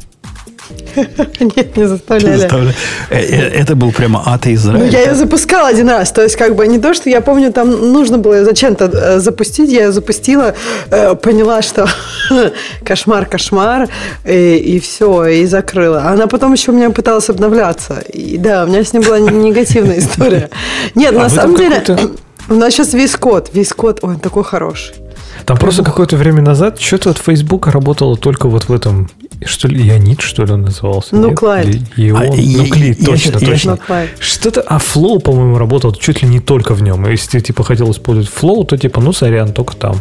[1.40, 2.72] Нет, не заставляли.
[3.10, 4.84] Э, э, это был прямо ад Израиля.
[4.84, 6.12] Ну, я ее запускала один раз.
[6.12, 9.70] То есть, как бы не то, что я помню, там нужно было зачем-то э, запустить.
[9.70, 10.55] Я ее запустила,
[11.22, 11.89] поняла, что
[12.84, 13.89] кошмар, кошмар,
[14.24, 16.05] и, и все, и закрыла.
[16.05, 18.02] Она потом еще у меня пыталась обновляться.
[18.12, 20.51] И да, у меня с ней была негативная история.
[20.94, 21.82] Нет, а на самом деле,
[22.48, 23.51] у нас сейчас весь код.
[23.52, 24.94] Весь код, ой, такой хороший.
[25.47, 29.09] Там просто какое-то время назад что-то от Фейсбука работало только вот в этом
[29.47, 31.16] что ли, Ионит, что ли, он назывался?
[31.16, 31.82] Нуклайд.
[31.97, 33.78] Ион, а, Нуклид, точно, я, точно.
[33.89, 37.06] Я, Что-то, а Flow, по-моему, работал чуть ли не только в нем.
[37.06, 39.97] Если ты, типа, хотел использовать Flow, то, типа, ну, сорян, только там.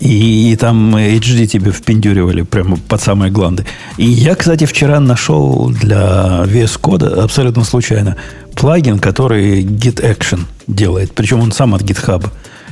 [0.00, 3.64] И, и там HD тебе впендюривали прямо под самые гланды.
[3.96, 8.16] И я, кстати, вчера нашел для VS Code абсолютно случайно
[8.56, 11.12] плагин, который Git Action делает.
[11.12, 12.26] Причем он сам от GitHub.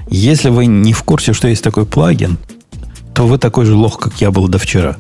[0.09, 2.39] Если вы не в курсе, что есть такой плагин,
[3.15, 4.97] то вы такой же лох, как я был до вчера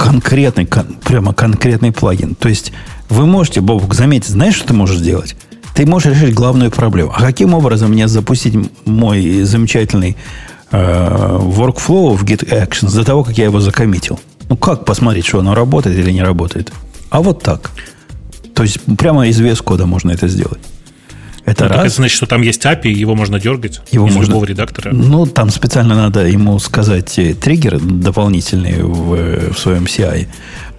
[0.00, 2.34] конкретный, кон, прямо конкретный плагин.
[2.34, 2.72] То есть
[3.10, 5.36] вы можете, Бобук, заметить, знаешь, что ты можешь сделать?
[5.74, 7.12] Ты можешь решить главную проблему.
[7.14, 8.54] А каким образом мне запустить
[8.86, 10.16] мой замечательный
[10.70, 14.18] э, workflow в Git Actions до того, как я его закоммитил?
[14.48, 16.72] Ну, как посмотреть, что оно работает или не работает?
[17.10, 17.70] А вот так.
[18.54, 20.60] То есть прямо из VS кода можно это сделать.
[21.64, 21.86] Это, ну, раз.
[21.86, 24.92] это значит, что там есть API, его можно дергать его из можно, любого редактора.
[24.92, 30.26] Ну, там специально надо ему сказать э, триггер дополнительный в, в своем CI.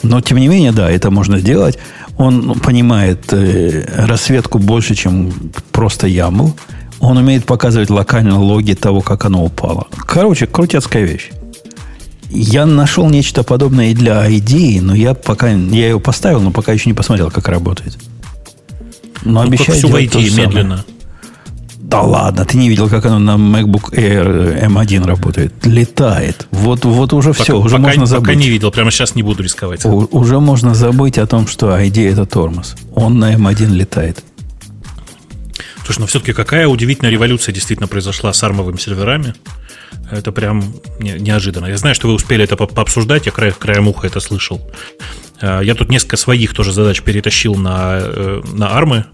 [0.03, 1.78] Но, тем не менее, да, это можно сделать.
[2.18, 5.32] Он понимает э, рассветку больше, чем
[5.72, 6.53] просто YAML.
[6.99, 9.88] Он умеет показывать локально логи того, как оно упало.
[10.08, 11.32] Короче, крутецкая вещь.
[12.30, 16.72] Я нашел нечто подобное и для ID, но я пока я его поставил, но пока
[16.72, 17.98] еще не посмотрел, как работает.
[19.23, 20.85] Но ну, обещаю все войти медленно.
[21.91, 25.53] Да ладно, ты не видел, как оно на MacBook Air M1 работает.
[25.65, 26.48] Летает.
[26.52, 28.27] Вот, вот уже пока, все, уже пока, можно забыть.
[28.27, 29.84] Пока не видел, прямо сейчас не буду рисковать.
[29.84, 32.76] У, уже можно забыть о том, что ID это тормоз.
[32.95, 34.23] Он на M1 летает.
[35.84, 39.35] Слушай, ну все-таки какая удивительная революция действительно произошла с армовыми серверами.
[40.10, 40.64] Это прям
[40.99, 41.65] неожиданно.
[41.65, 44.61] Я знаю, что вы успели это пообсуждать, я край, краем уха это слышал.
[45.41, 49.05] Э, я тут несколько своих тоже задач перетащил на, э, на армы.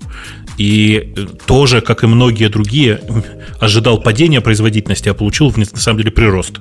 [0.57, 1.13] И
[1.45, 3.01] тоже, как и многие другие,
[3.59, 6.59] ожидал падения производительности, а получил, на самом деле, прирост.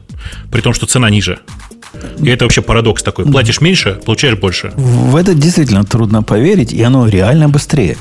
[0.51, 1.39] При том, что цена ниже.
[2.21, 3.25] И это вообще парадокс такой.
[3.25, 4.73] Платишь меньше, получаешь больше.
[4.77, 7.97] В это действительно трудно поверить, и оно реально быстрее.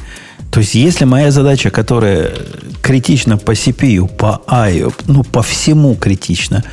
[0.51, 2.31] То есть, если моя задача, которая
[2.81, 6.63] критична по CPU, по I, ну, по всему критична,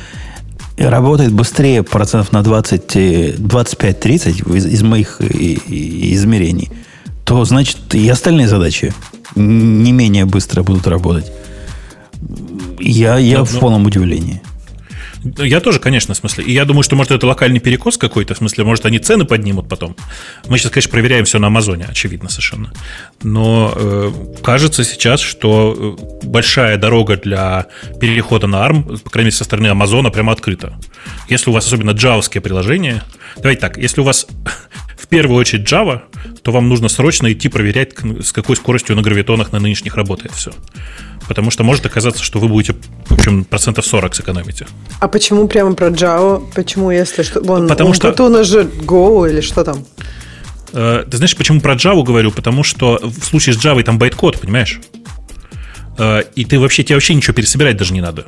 [0.77, 6.71] работает быстрее процентов на 20, 25-30 из, из моих измерений,
[7.25, 8.93] то значит и остальные задачи
[9.35, 11.31] не менее быстро будут работать.
[12.79, 14.41] Я, я но, в полном удивлении.
[15.23, 16.43] Я тоже, конечно, в смысле.
[16.43, 19.69] И я думаю, что, может, это локальный перекос какой-то, в смысле, может, они цены поднимут
[19.69, 19.95] потом.
[20.47, 22.73] Мы сейчас, конечно, проверяем все на Амазоне, очевидно совершенно.
[23.21, 24.11] Но э,
[24.43, 27.67] кажется сейчас, что э, большая дорога для
[27.99, 30.77] перехода на ARM, по крайней мере, со стороны Амазона, прямо открыта.
[31.29, 33.03] Если у вас особенно джавовские приложения,
[33.37, 34.27] давайте так, если у вас
[34.97, 36.01] в первую очередь Java,
[36.41, 40.51] то вам нужно срочно идти проверять, с какой скоростью на гравитонах на нынешних работает все.
[41.27, 42.75] Потому что может оказаться, что вы будете,
[43.05, 44.67] в общем, процентов 40 сэкономите.
[44.99, 46.43] А почему прямо про Java?
[46.53, 47.41] Почему, если что?
[47.41, 48.09] Вон, Потому он, что...
[48.09, 49.85] Это у нас же Go или что там?
[50.73, 52.31] Э, ты знаешь, почему про Java говорю?
[52.31, 54.81] Потому что в случае с Java там байткод, понимаешь?
[55.97, 58.25] Э, и ты вообще, тебе вообще ничего пересобирать даже не надо.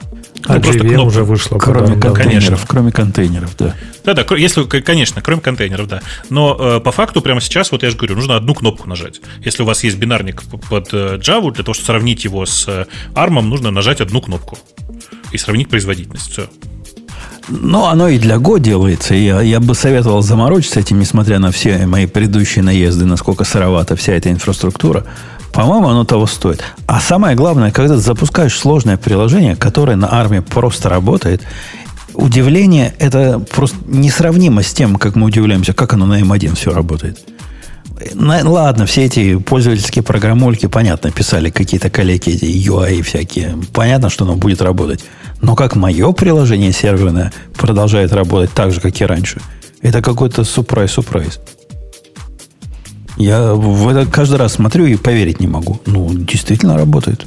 [0.48, 1.02] А ну, просто кнопка.
[1.02, 1.58] уже вышла.
[1.58, 2.58] Кроме да, контейнеров, конечно.
[2.68, 3.76] кроме контейнеров, да.
[4.04, 6.02] Да-да, если, конечно, кроме контейнеров, да.
[6.30, 9.22] Но э, по факту прямо сейчас, вот я же говорю, нужно одну кнопку нажать.
[9.44, 12.86] Если у вас есть бинарник под э, Java, для того, чтобы сравнить его с э,
[13.16, 14.58] ARM, нужно нажать одну кнопку
[15.32, 16.32] и сравнить производительность.
[16.32, 16.48] Все.
[17.48, 19.14] Ну, оно и для Go делается.
[19.14, 24.14] Я, я бы советовал заморочиться этим, несмотря на все мои предыдущие наезды, насколько сыровата вся
[24.14, 25.06] эта инфраструктура.
[25.56, 26.62] По-моему, оно того стоит.
[26.86, 31.42] А самое главное, когда ты запускаешь сложное приложение, которое на армии просто работает,
[32.14, 37.20] удивление это просто несравнимо с тем, как мы удивляемся, как оно на M1 все работает.
[38.14, 43.58] На, ладно, все эти пользовательские программульки, понятно, писали какие-то коллеги, эти UI всякие.
[43.72, 45.06] Понятно, что оно будет работать.
[45.42, 49.40] Но как мое приложение серверное продолжает работать так же, как и раньше,
[49.82, 51.40] это какой-то сюрприз-сюрприз.
[53.18, 55.82] Я в это каждый раз смотрю и поверить не могу.
[55.86, 57.26] Ну, действительно работает.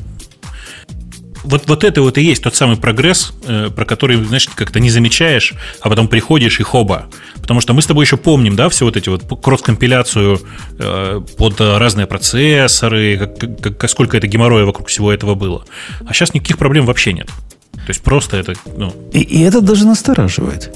[1.44, 4.90] Вот, вот это вот и есть тот самый прогресс, э, про который, знаешь, как-то не
[4.90, 7.06] замечаешь, а потом приходишь и хоба.
[7.40, 10.40] Потому что мы с тобой еще помним, да, все вот эти вот кросс-компиляцию
[10.78, 15.64] э, под разные процессоры, как, как, как, сколько это геморроя вокруг всего этого было.
[16.04, 17.28] А сейчас никаких проблем вообще нет.
[17.72, 18.54] То есть просто это...
[18.76, 18.92] Ну...
[19.12, 20.70] И, и это даже настораживает.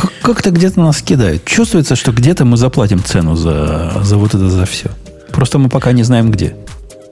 [0.00, 1.44] Как- как-то где-то нас кидают.
[1.44, 4.90] Чувствуется, что где-то мы заплатим цену за, за вот это за все.
[5.32, 6.56] Просто мы пока не знаем где.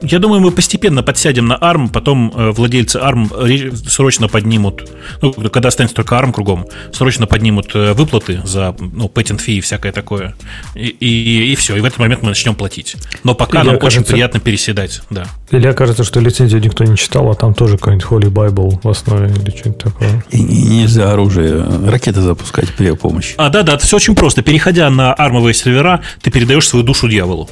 [0.00, 4.88] Я думаю, мы постепенно подсядем на ARM, потом э, владельцы ARM срочно поднимут,
[5.20, 9.60] ну, когда останется только ARM кругом, срочно поднимут э, выплаты за ну, patent fee и
[9.60, 10.34] всякое такое.
[10.74, 12.96] И, и, и все, и в этот момент мы начнем платить.
[13.24, 15.26] Но пока Или нам окажется, очень приятно переседать, да.
[15.50, 19.26] Или окажется, что лицензию никто не читал, а там тоже какой-нибудь Holy Bible в основе
[19.26, 20.24] или что-нибудь такое.
[20.30, 23.34] И, и нельзя оружие, ракеты запускать при помощи.
[23.36, 24.42] А, да, да, все очень просто.
[24.42, 27.48] Переходя на армовые сервера, ты передаешь свою душу дьяволу.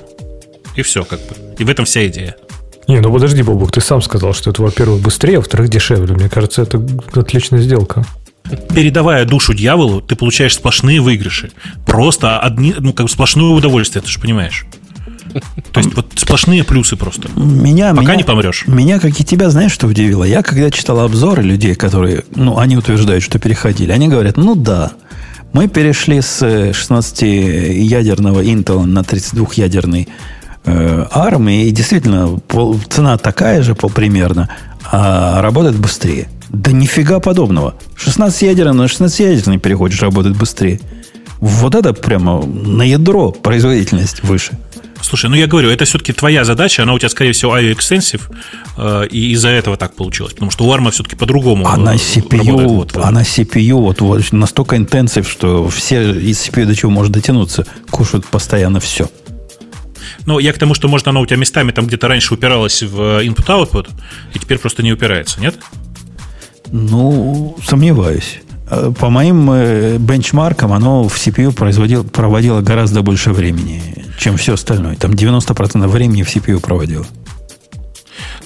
[0.76, 1.36] И все, как бы.
[1.58, 2.36] И в этом вся идея.
[2.88, 6.14] Не, ну подожди, Бобук, ты сам сказал, что это, во-первых, быстрее, а во-вторых, дешевле.
[6.14, 6.80] Мне кажется, это
[7.14, 8.04] отличная сделка.
[8.72, 11.50] Передавая душу дьяволу, ты получаешь сплошные выигрыши.
[11.84, 14.66] Просто одни, ну, как бы сплошное удовольствие, ты же понимаешь.
[15.72, 17.28] То есть вот сплошные плюсы просто.
[17.34, 18.64] Меня, Пока меня, не помрешь.
[18.68, 20.22] Меня, как и тебя, знаешь, что удивило?
[20.22, 24.92] Я, когда читал обзоры людей, которые, ну, они утверждают, что переходили, они говорят, ну да,
[25.52, 30.06] мы перешли с 16-ядерного Intel на 32-ядерный э,
[30.66, 32.40] ARM, и действительно
[32.88, 34.48] цена такая же по примерно,
[34.90, 36.28] а работает быстрее.
[36.48, 37.74] Да нифига подобного.
[37.97, 40.80] 16 ядерный на 16 ядерный переходишь, работает быстрее.
[41.38, 44.59] Вот это прямо на ядро производительность выше.
[45.02, 48.22] Слушай, ну я говорю, это все-таки твоя задача, она у тебя, скорее всего, IO Extensive,
[48.76, 50.32] э, и из-за этого так получилось.
[50.32, 55.28] Потому что у ARM все-таки по-другому Она CPU, вот, она CPU вот, вот настолько интенсив,
[55.28, 59.09] что все из CPU до чего может дотянуться, кушают постоянно все.
[60.26, 63.24] Ну, я к тому, что, может, оно у тебя местами там где-то раньше упиралось в
[63.24, 63.88] input-output,
[64.34, 65.56] и теперь просто не упирается, нет?
[66.70, 68.40] Ну, сомневаюсь.
[68.68, 74.96] Э, по моим э, бенчмаркам, оно в CPU проводило гораздо больше времени, чем все остальное.
[74.96, 77.06] Там 90% времени в CPU проводило.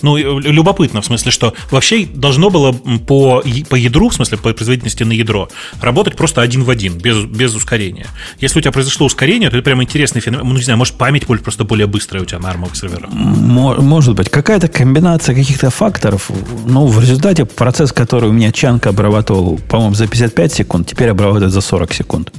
[0.03, 5.05] Ну, любопытно, в смысле, что вообще должно было по, по ядру, в смысле, по производительности
[5.05, 5.49] на ядро,
[5.81, 8.07] работать просто один в один, без, без ускорения.
[8.41, 10.47] Если у тебя произошло ускорение, то это прям интересный феномен.
[10.49, 13.11] Ну, не знаю, может, память просто более быстрая у тебя на армовых серверах.
[13.11, 14.31] Может быть.
[14.31, 16.31] Какая-то комбинация каких-то факторов.
[16.67, 21.53] Ну, в результате процесс, который у меня Чанка обрабатывал, по-моему, за 55 секунд, теперь обрабатывает
[21.53, 22.33] за 40 секунд.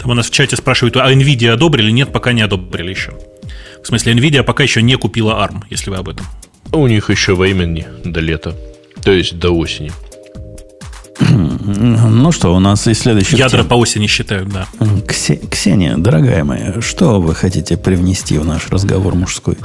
[0.00, 1.90] Там у нас в чате спрашивают, а NVIDIA одобрили?
[1.90, 3.12] Нет, пока не одобрили еще.
[3.82, 6.26] В смысле, NVIDIA пока еще не купила ARM, если вы об этом.
[6.72, 8.54] У них еще времени до лета.
[9.02, 9.90] То есть до осени.
[11.20, 13.36] Ну что, у нас и следующий.
[13.36, 13.68] Ядра тем.
[13.68, 14.66] по осени считают, да.
[15.50, 19.56] Ксения, дорогая моя, что вы хотите привнести в наш разговор мужской?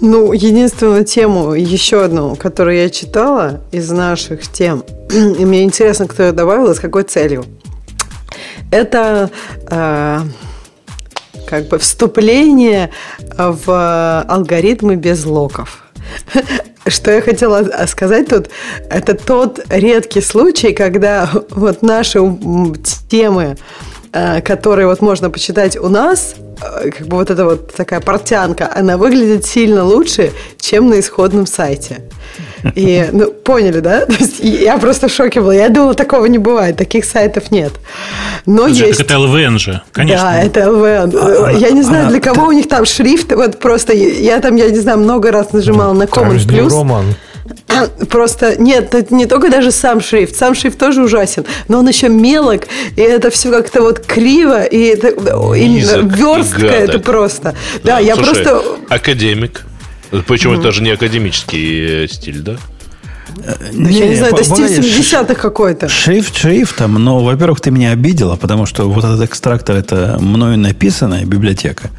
[0.00, 6.22] Ну, единственную тему, еще одну, которую я читала из наших тем, и мне интересно, кто
[6.24, 7.44] ее добавил и с какой целью.
[8.70, 9.30] Это
[9.70, 10.20] э,
[11.46, 12.90] как бы вступление
[13.38, 15.85] в алгоритмы без локов.
[16.86, 18.48] Что я хотела сказать тут,
[18.90, 22.20] это тот редкий случай, когда вот наши
[23.08, 23.56] темы,
[24.12, 28.70] э, которые вот можно почитать у нас, э, как бы вот эта вот такая портянка,
[28.72, 32.02] она выглядит сильно лучше, чем на исходном сайте.
[32.74, 34.06] И, ну, поняли, да?
[34.06, 35.54] То есть я просто в шоке была.
[35.54, 37.72] Я думала, такого не бывает, таких сайтов нет.
[38.46, 39.00] Но Слушай, есть...
[39.00, 40.24] это LVN же, конечно.
[40.24, 41.46] Да, это LVN.
[41.46, 43.32] А, я не знаю, а, для кого у них там шрифт.
[43.32, 46.70] Вот просто я там, я не знаю, много раз нажимала на Command Plus.
[46.70, 47.14] Роман.
[48.10, 52.08] Просто нет, это не только даже сам шрифт, сам шрифт тоже ужасен, но он еще
[52.08, 52.62] мелок,
[52.96, 55.12] и это все как-то вот криво, и это
[55.56, 57.54] Низок, верстка, и это просто.
[57.84, 58.62] Да, да я слушай, просто.
[58.88, 59.64] Академик.
[60.26, 60.54] Причем mm-hmm.
[60.54, 62.56] это даже не академический э, стиль, да?
[63.72, 65.88] Ну, я не знаю, это стиль 70-х какой-то.
[65.88, 71.24] Шрифт шрифтом, но, во-первых, ты меня обидела, потому что вот этот экстрактор это мною написанная
[71.24, 71.90] библиотека.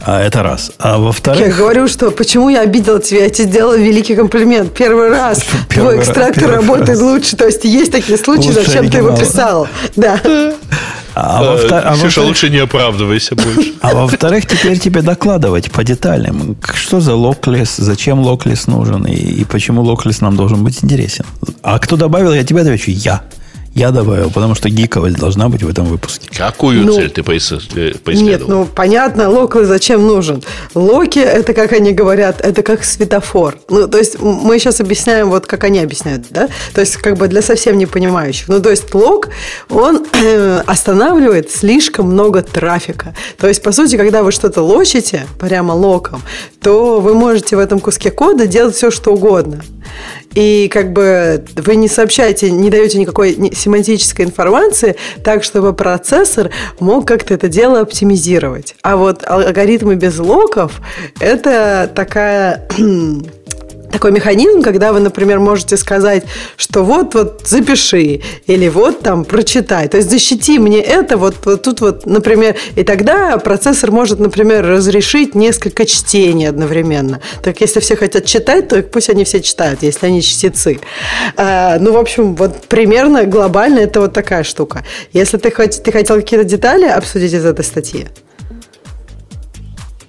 [0.00, 0.72] А это раз.
[0.78, 1.40] А во-вторых...
[1.40, 4.74] Я говорю, что почему я обидел тебя, я тебе сделал великий комплимент.
[4.74, 7.00] Первый раз первый твой экстрактор первый работает раз.
[7.00, 7.36] лучше.
[7.36, 9.68] То есть есть такие случаи, лучше зачем ты его писал.
[9.96, 10.20] Да.
[11.14, 13.74] А, а, во а Ксюша, лучше не оправдывайся больше.
[13.80, 19.44] А во-вторых, теперь тебе докладывать по деталям, что за локлес, зачем локлес нужен и, и
[19.44, 21.24] почему локлес нам должен быть интересен.
[21.62, 23.22] А кто добавил, я тебе отвечу, я.
[23.74, 26.28] Я добавил, потому что гиковость должна быть в этом выпуске.
[26.36, 28.22] Какую ну, цель ты поисследовал?
[28.22, 30.42] Нет, ну понятно, локли зачем нужен.
[30.74, 33.58] Локи, это, как они говорят, это как светофор.
[33.68, 36.48] Ну, то есть мы сейчас объясняем, вот как они объясняют, да?
[36.72, 38.46] То есть как бы для совсем не понимающих.
[38.46, 39.30] Ну, то есть лок,
[39.68, 43.12] он э, останавливает слишком много трафика.
[43.38, 46.22] То есть, по сути, когда вы что-то лочите прямо локом,
[46.60, 49.62] то вы можете в этом куске кода делать все, что угодно.
[50.34, 56.50] И как бы вы не сообщаете, не даете никакой семантической информации, так, чтобы процессор
[56.80, 58.74] мог как-то это дело оптимизировать.
[58.82, 60.80] А вот алгоритмы без локов–
[61.20, 62.68] это такая
[63.94, 66.24] такой механизм, когда вы, например, можете сказать,
[66.56, 69.88] что вот, вот запиши, или вот там прочитай.
[69.88, 74.66] То есть защити мне это, вот, вот тут вот, например, и тогда процессор может, например,
[74.66, 77.20] разрешить несколько чтений одновременно.
[77.42, 80.80] Так если все хотят читать, то пусть они все читают, если они чтецы.
[81.36, 84.84] А, ну, в общем, вот примерно глобально это вот такая штука.
[85.12, 88.08] Если ты, хоть, ты хотел какие-то детали обсудить из этой статьи,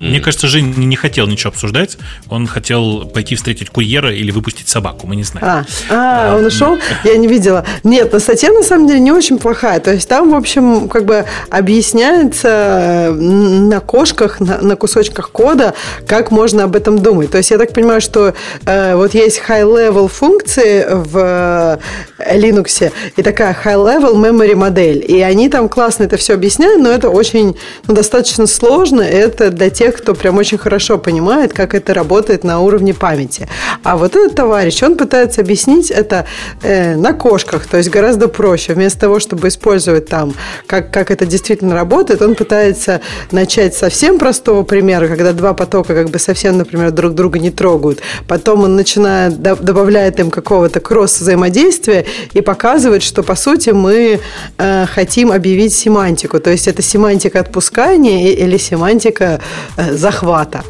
[0.06, 1.98] мне кажется, Жень не хотел ничего обсуждать.
[2.30, 5.07] Он хотел пойти встретить курьера или выпустить собаку.
[5.07, 5.48] Мы не знаем.
[5.48, 6.77] А, а, а он ушел?
[7.03, 7.65] Я не видела.
[7.84, 9.80] Нет, но статья на самом деле не очень плохая.
[9.80, 15.73] То есть там, в общем, как бы объясняется на кошках, на, на кусочках кода,
[16.07, 17.32] как можно об этом думать.
[17.32, 18.34] То есть я так понимаю, что
[18.65, 21.80] э, вот есть high-level функции в
[22.19, 25.03] э, Linux и такая high-level memory модель.
[25.07, 27.57] И они там классно это все объясняют, но это очень
[27.88, 29.02] ну, достаточно сложно.
[29.02, 33.47] Это для тех, тех, кто прям очень хорошо понимает, как это работает на уровне памяти.
[33.84, 36.26] А вот этот товарищ, он пытается объяснить это
[36.63, 38.73] э, на кошках, то есть гораздо проще.
[38.73, 40.34] Вместо того, чтобы использовать там,
[40.67, 43.01] как, как это действительно работает, он пытается
[43.31, 47.99] начать совсем простого примера, когда два потока как бы совсем, например, друг друга не трогают.
[48.27, 54.19] Потом он начинает, добавляет им какого-то кросс-взаимодействия и показывает, что, по сути, мы
[54.57, 56.39] э, хотим объявить семантику.
[56.39, 59.39] То есть это семантика отпускания или семантика
[59.77, 60.64] захвата.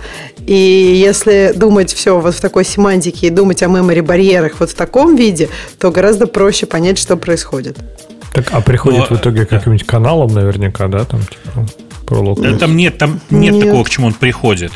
[0.45, 4.76] И если думать все вот в такой семантике и думать о memory барьерах вот в
[4.76, 5.49] таком виде,
[5.80, 7.77] то гораздо проще понять, что происходит.
[8.34, 11.65] Так, а приходит ну, в итоге каким-нибудь каналом наверняка, да, там типа
[12.06, 12.41] пролог?
[12.41, 14.72] Да, там нет, там нет, нет такого, к чему он приходит.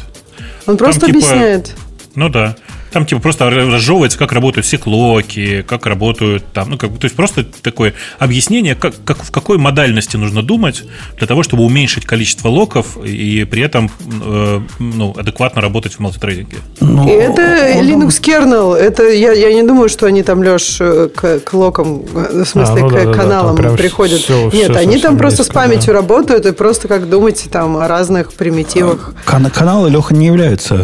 [0.66, 1.76] Он просто там, типа, объясняет.
[2.16, 2.56] Ну да.
[2.92, 7.16] Там типа просто разжевывается, как работают все клоки, как работают там, ну как то есть
[7.16, 10.84] просто такое объяснение, как, как в какой модальности нужно думать
[11.18, 13.92] для того, чтобы уменьшить количество локов и при этом
[14.26, 16.58] э, ну, адекватно работать в мультитрейдинге.
[16.80, 17.42] Ну, это
[17.76, 17.86] он...
[17.86, 22.46] Linux kernel, это я, я не думаю, что они там Леш к, к локам, в
[22.46, 24.22] смысле а, ну, к да, каналам да, приходят.
[24.22, 26.00] Все, Нет, все они там просто с памятью да.
[26.00, 29.14] работают и просто как думать там о разных примитивах.
[29.26, 30.76] Кан- каналы Леха не являются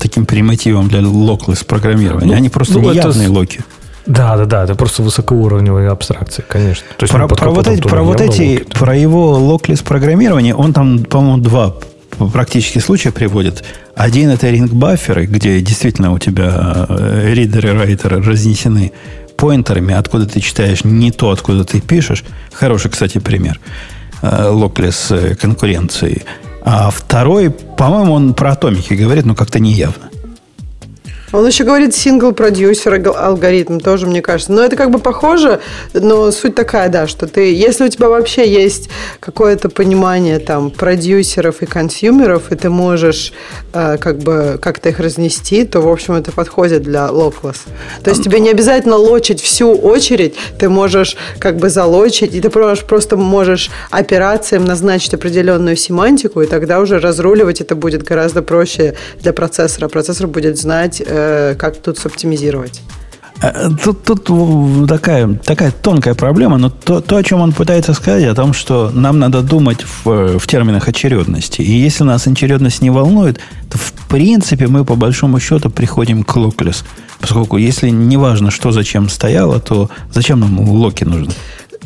[0.00, 2.32] таким примитивом мотивом для локлес программирования.
[2.32, 3.32] Ну, Они просто ну, неявные это...
[3.32, 3.60] локи.
[4.06, 6.86] Да, да, да, это просто высокоуровневые абстракции, конечно.
[6.96, 11.00] То есть про, про вот эти, про вот эти, про его локлес программирование, он там,
[11.04, 11.74] по-моему, два
[12.32, 13.64] практически случая приводит.
[13.94, 18.92] Один это ринг-бафферы, где действительно у тебя э, ридеры, райтеры разнесены
[19.36, 22.24] поинтерами, откуда ты читаешь не то, откуда ты пишешь.
[22.52, 23.60] Хороший, кстати, пример
[24.22, 26.24] э, локлес э, конкуренции.
[26.62, 30.10] А второй, по-моему, он про атомики говорит, но как-то неявно.
[31.36, 34.52] Он еще говорит сингл продюсер алгоритм тоже, мне кажется.
[34.52, 35.60] Но это как бы похоже,
[35.92, 38.88] но суть такая, да, что ты, если у тебя вообще есть
[39.20, 43.34] какое-то понимание там продюсеров и консюмеров, и ты можешь
[43.74, 47.64] э, как бы как-то их разнести, то, в общем, это подходит для локласс.
[48.02, 52.48] То есть тебе не обязательно лочить всю очередь, ты можешь как бы залочить, и ты
[52.48, 59.34] просто можешь операциям назначить определенную семантику, и тогда уже разруливать это будет гораздо проще для
[59.34, 59.88] процессора.
[59.88, 61.25] Процессор будет знать, Э,
[61.58, 62.82] как тут соптимизировать?
[63.42, 68.24] Э, тут, тут такая, такая тонкая проблема, но то, то, о чем он пытается сказать,
[68.24, 71.60] о том, что нам надо думать в, в терминах очередности.
[71.62, 73.40] И если нас очередность не волнует,
[73.70, 76.84] то в принципе мы по большому счету приходим к локлес.
[77.20, 81.32] Поскольку если не важно, что зачем стояло, то зачем нам локи нужны?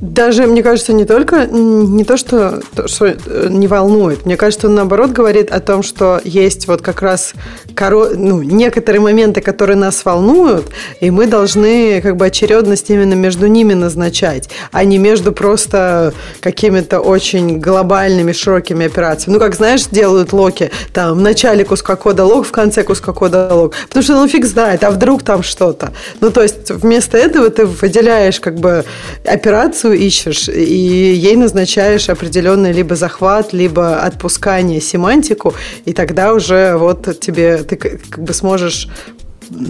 [0.01, 4.25] Даже, мне кажется, не только не то, что, что э, не волнует.
[4.25, 7.35] Мне кажется, он наоборот говорит о том, что есть вот как раз
[7.75, 8.11] коро...
[8.15, 10.71] ну, некоторые моменты, которые нас волнуют,
[11.01, 17.01] и мы должны как бы очередность именно между ними назначать, а не между просто какими-то
[17.01, 19.35] очень глобальными, широкими операциями.
[19.35, 23.53] Ну, как знаешь, делают локи, там, в начале куска кода лог, в конце куска кода
[23.53, 23.75] лог.
[23.89, 25.93] Потому что, ну, фиг знает, а вдруг там что-то.
[26.21, 28.85] Ну, то есть, вместо этого ты выделяешь как бы
[29.25, 35.55] операцию, информацию ищешь, и ей назначаешь определенный либо захват, либо отпускание семантику,
[35.87, 38.89] и тогда уже вот тебе ты как бы сможешь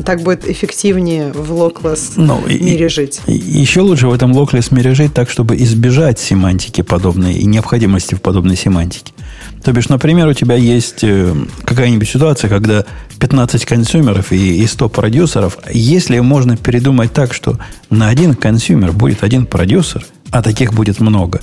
[0.05, 3.21] так будет эффективнее в локлесс ну, мире жить.
[3.27, 8.15] И, еще лучше в этом локлесс мире жить так, чтобы избежать семантики подобной и необходимости
[8.15, 9.13] в подобной семантике.
[9.63, 11.35] То бишь, например, у тебя есть э,
[11.65, 12.85] какая-нибудь ситуация, когда
[13.19, 17.59] 15 консюмеров и, и 100 продюсеров, если можно передумать так, что
[17.91, 21.41] на один consumer будет один продюсер, а таких будет много,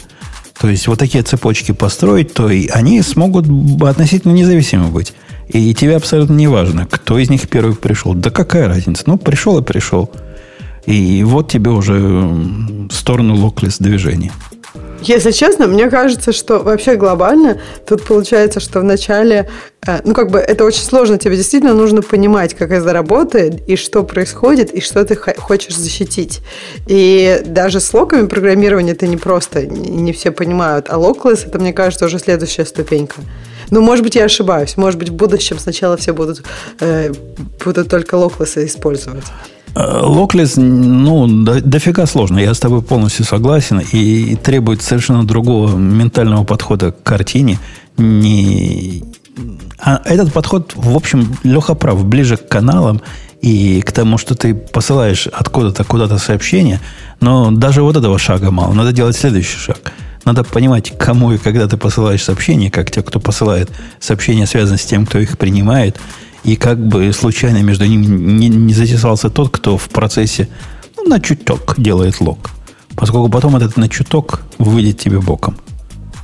[0.60, 3.46] то есть вот такие цепочки построить, то и они смогут
[3.84, 5.14] относительно независимы быть.
[5.50, 8.14] И тебе абсолютно не важно, кто из них первый пришел.
[8.14, 9.04] Да какая разница?
[9.06, 10.12] Ну, пришел и пришел.
[10.88, 14.32] И вот тебе уже в сторону lockless движения.
[15.02, 19.50] Если честно, мне кажется, что вообще глобально тут получается, что вначале,
[19.86, 23.76] э, ну как бы это очень сложно, тебе действительно нужно понимать, как это работает, и
[23.76, 26.40] что происходит, и что ты хочешь защитить.
[26.88, 31.74] И даже с локами программирования это не просто, не все понимают, а локлесс это, мне
[31.74, 33.22] кажется, уже следующая ступенька.
[33.70, 34.78] Ну, может быть, я ошибаюсь.
[34.78, 36.44] Может быть, в будущем сначала все будут,
[36.80, 37.12] э,
[37.64, 39.26] будут только локлессы использовать.
[39.76, 42.40] Локлес, ну, до, дофига сложно.
[42.40, 43.80] Я с тобой полностью согласен.
[43.80, 47.60] И требует совершенно другого ментального подхода к картине.
[47.98, 49.04] Не...
[49.80, 53.02] А этот подход, в общем, Леха прав, ближе к каналам
[53.42, 56.80] и к тому, что ты посылаешь откуда-то куда-то сообщение.
[57.20, 58.74] Но даже вот этого шага мало.
[58.74, 59.94] Надо делать следующий шаг.
[60.26, 63.70] Надо понимать, кому и когда ты посылаешь сообщения, как те, кто посылает
[64.00, 65.98] сообщения, связаны с тем, кто их принимает–
[66.48, 70.48] и как бы случайно между ними не, не затесался тот, кто в процессе
[70.96, 72.50] ну, на чуток делает лог.
[72.96, 75.58] Поскольку потом этот на чуток выйдет тебе боком.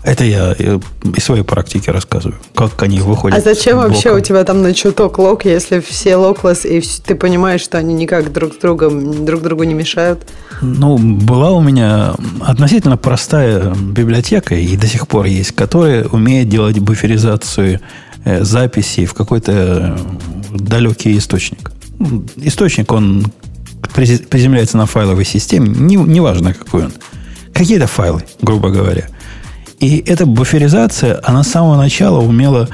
[0.04, 3.38] Это я из своей практики рассказываю, как они выходят.
[3.38, 7.62] А зачем вообще у тебя там на чуток лог, если все локлес, и ты понимаешь,
[7.62, 10.28] что они никак друг с другом, друг другу не мешают?
[10.62, 16.80] Ну, была у меня относительно простая библиотека, и до сих пор есть, которая умеет делать
[16.80, 21.72] буферизацию Э, записи в какой-то э, далекий источник.
[22.00, 23.26] Ну, источник, он
[23.94, 26.94] приземляется на файловой системе, не, неважно какой он.
[27.54, 29.08] Какие-то файлы, грубо говоря.
[29.80, 32.70] И эта буферизация, она с самого начала умела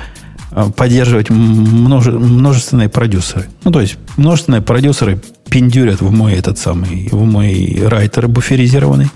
[0.52, 3.48] э, поддерживать множе, множественные продюсеры.
[3.64, 5.20] Ну, то есть, множественные продюсеры
[5.50, 9.10] пиндюрят в мой этот самый, в мой райтер буферизированный.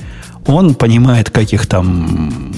[0.47, 2.51] Он понимает, как их там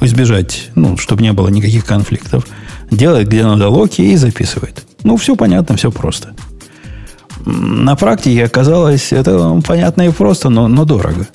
[0.00, 2.46] избежать, ну, чтобы не было никаких конфликтов
[2.92, 4.84] делает, где надо локи и записывает.
[5.02, 6.34] Ну, все понятно, все просто.
[7.44, 11.26] На практике оказалось, это понятно и просто, но, но дорого.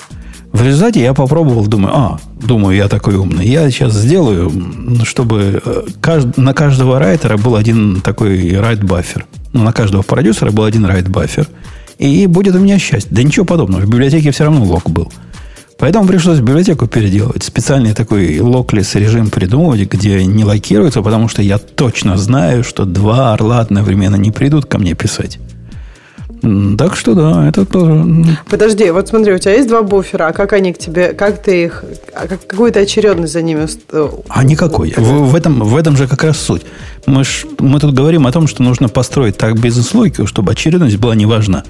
[0.54, 3.46] В результате я попробовал, думаю, а, думаю, я такой умный.
[3.46, 4.52] Я сейчас сделаю,
[5.04, 9.26] чтобы э, на каждого writer а был один такой write buffer.
[9.52, 11.48] Ну, на каждого продюсера был один write buffer.
[12.00, 13.12] И будет у меня счастье.
[13.12, 13.82] Да ничего подобного.
[13.82, 15.12] В библиотеке все равно лок был.
[15.78, 17.44] Поэтому пришлось библиотеку переделывать.
[17.44, 23.34] Специальный такой lockless режим придумывать, где не локируется, потому что я точно знаю, что два
[23.34, 25.40] орла одновременно не придут ко мне писать.
[26.78, 28.06] Так что да, это тоже.
[28.49, 31.64] Подожди, вот смотри, у тебя есть два буфера, а как они к тебе, как ты
[31.64, 31.84] их,
[32.14, 33.68] а как, какую то очередность за ними?
[33.91, 34.94] Э, а никакой.
[34.95, 36.62] В, в, этом, в этом же как раз суть.
[37.06, 41.16] Мы, ж, мы тут говорим о том, что нужно построить так бизнес-логику, чтобы очередность была
[41.16, 41.64] не важна.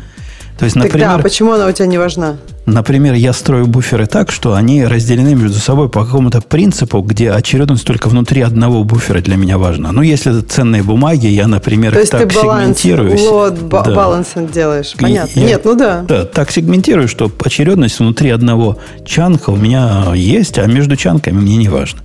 [0.58, 2.38] То есть, например, Тогда почему она у тебя не важна?
[2.66, 7.86] Например, я строю буферы так, что они разделены между собой по какому-то принципу, где очередность
[7.86, 9.92] только внутри одного буфера для меня важна.
[9.92, 13.22] Ну, если это ценные бумаги, я, например, То есть так ты баланс, сегментируюсь.
[13.22, 13.84] Лот, да.
[13.84, 14.96] балансинг делаешь.
[15.00, 15.40] Понятно.
[15.40, 16.02] Я, Нет, ну да.
[16.08, 21.56] Да, так сегментирую, что очередность внутри одного чанка у меня есть, а между чанками мне
[21.56, 22.02] не важно.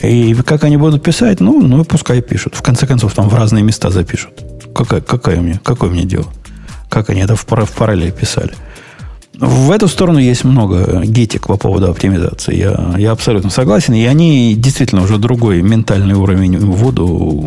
[0.00, 2.54] И как они будут писать, ну, ну пускай пишут.
[2.54, 4.30] В конце концов, там в разные места запишут.
[4.74, 6.26] Какая, какая мне, какое мне дело?
[6.88, 8.52] Как они это в, в параллель писали.
[9.40, 12.56] В эту сторону есть много гитик по поводу оптимизации.
[12.56, 13.94] Я, я абсолютно согласен.
[13.94, 17.46] И они действительно уже другой ментальный уровень вводу,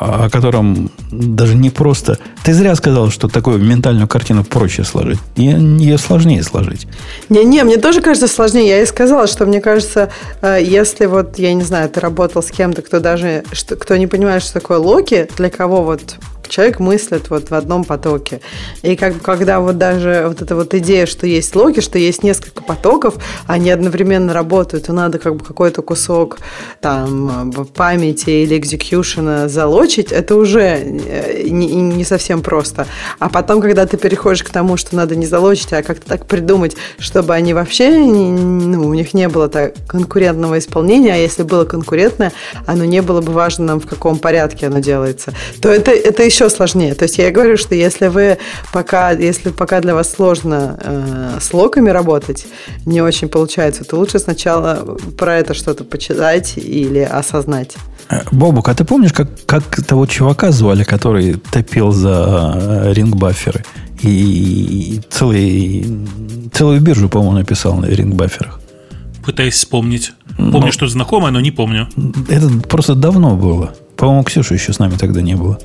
[0.00, 2.18] о котором даже не просто...
[2.42, 5.20] Ты зря сказал, что такую ментальную картину проще сложить.
[5.36, 6.88] Ее, ее сложнее сложить.
[7.28, 8.66] Не-не, мне тоже кажется сложнее.
[8.66, 12.50] Я и сказала, что мне кажется, э, если вот, я не знаю, ты работал с
[12.50, 13.44] кем-то, кто даже,
[13.78, 16.16] кто не понимает, что такое локи, для кого вот
[16.48, 18.40] Человек мыслит вот в одном потоке.
[18.82, 22.22] И как бы когда вот даже вот эта вот идея, что есть логи, что есть
[22.22, 23.14] несколько потоков,
[23.46, 26.38] они одновременно работают, и надо как бы какой-то кусок
[26.80, 32.86] там памяти или экзекьюшена залочить, это уже э, не, не совсем просто.
[33.18, 36.76] А потом, когда ты переходишь к тому, что надо не залочить, а как-то так придумать,
[36.98, 42.32] чтобы они вообще, ну, у них не было так конкурентного исполнения, а если было конкурентное,
[42.66, 46.48] оно не было бы важно нам, в каком порядке оно делается, то это, это еще
[46.48, 46.94] сложнее.
[46.94, 48.38] То есть я говорю, что если вы
[48.72, 52.46] пока, если пока для вас сложно э, с локами работать,
[52.86, 57.76] не очень получается, то лучше сначала про это что-то почитать или осознать.
[58.08, 63.64] Э, Бобук, а ты помнишь, как, как того чувака звали, который топил за рингбаферы?
[64.00, 65.86] И целый,
[66.52, 68.60] целую биржу, по-моему, написал на рингбаферах.
[69.24, 70.12] Пытаюсь вспомнить.
[70.36, 70.72] Помню, но...
[70.72, 71.88] что знакомое, но не помню.
[72.28, 73.74] Это просто давно было.
[73.96, 75.60] По-моему, Ксюша еще с нами тогда не было.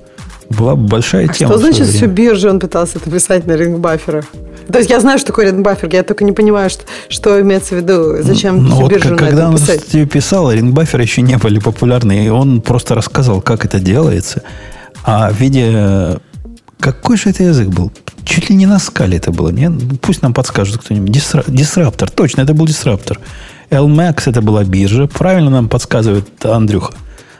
[0.49, 1.51] Была большая а тема.
[1.51, 4.25] Что значит все биржи он пытался это писать на рингбаферах?
[4.71, 7.77] То есть я знаю, что такое рингбафер, я только не понимаю, что, что имеется в
[7.77, 12.29] виду, зачем ну, вот биржу Когда он тебе писал, рингбаферы еще не были популярны, и
[12.29, 14.43] он просто рассказал, как это делается.
[15.03, 16.19] А в виде...
[16.79, 17.91] Какой же это язык был?
[18.23, 19.49] Чуть ли не на скале это было.
[19.49, 19.71] Нет?
[20.01, 21.11] Пусть нам подскажет кто-нибудь.
[21.11, 21.43] Дисра...
[21.47, 22.09] Дисраптор.
[22.11, 23.19] Точно, это был дисраптор.
[23.71, 25.07] LMAX это была биржа.
[25.07, 26.93] Правильно нам подсказывает Андрюха.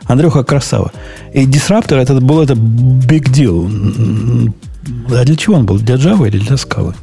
[0.08, 0.92] Андрюха красава.
[1.34, 4.54] И Disruptor это был это big deal.
[5.10, 5.80] А для чего он был?
[5.80, 6.96] Для Java или для Scala?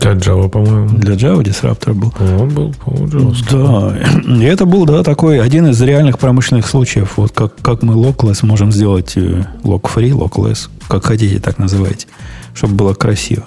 [0.00, 0.88] Для Java, по-моему.
[0.98, 2.12] Для Java Disruptor был.
[2.20, 3.96] Он был, по-моему, Да.
[4.26, 7.14] И это был, да, такой один из реальных промышленных случаев.
[7.16, 12.06] Вот как, как мы lockless можем сделать э, lock-free, lockless, как хотите, так называйте,
[12.54, 13.44] чтобы было красиво.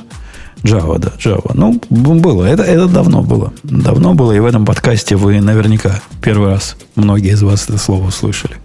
[0.66, 1.52] Java, да, Java.
[1.54, 2.44] Ну, было.
[2.44, 3.54] Это, это давно было.
[3.64, 8.08] Давно было, и в этом подкасте вы наверняка первый раз, многие из вас это слово
[8.08, 8.56] услышали.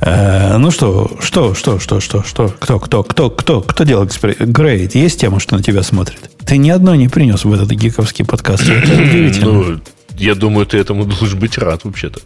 [0.00, 4.52] Э, ну что, что, что, что, что, что, кто, кто, кто, кто, кто делает эксперимент?
[4.52, 6.30] Грейд, есть тема, что на тебя смотрит?
[6.46, 8.68] Ты ни одной не принес в этот гиковский подкаст.
[8.68, 9.52] Это удивительно.
[9.52, 9.80] Ну,
[10.18, 12.20] я думаю, ты этому должен быть рад вообще-то.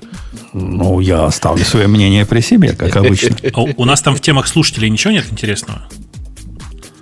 [0.52, 3.36] Ну, я оставлю свое мнение при себе, как обычно.
[3.54, 5.82] А у нас там в темах слушателей ничего нет интересного?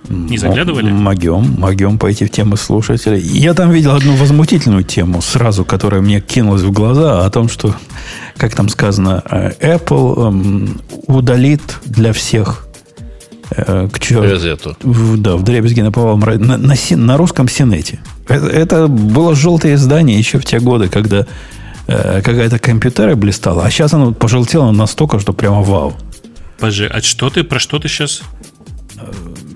[0.09, 0.89] Не заглядывали?
[0.89, 3.19] Могем, могем пойти в тему слушателей.
[3.19, 7.75] Я там видел одну возмутительную тему сразу, которая мне кинулась в глаза, о том, что,
[8.37, 12.67] как там сказано, э, Apple эм, удалит для всех
[13.51, 14.75] э, к черту.
[14.81, 17.99] В, да, в дребезги наповал на, на, на, на русском Синете.
[18.27, 21.27] Это, это было желтое издание еще в те годы, когда
[21.87, 25.95] э, какая-то компьютера блистала, а сейчас оно пожелтело настолько, что прямо вау.
[26.59, 28.21] Подожди, а что ты, про что ты сейчас?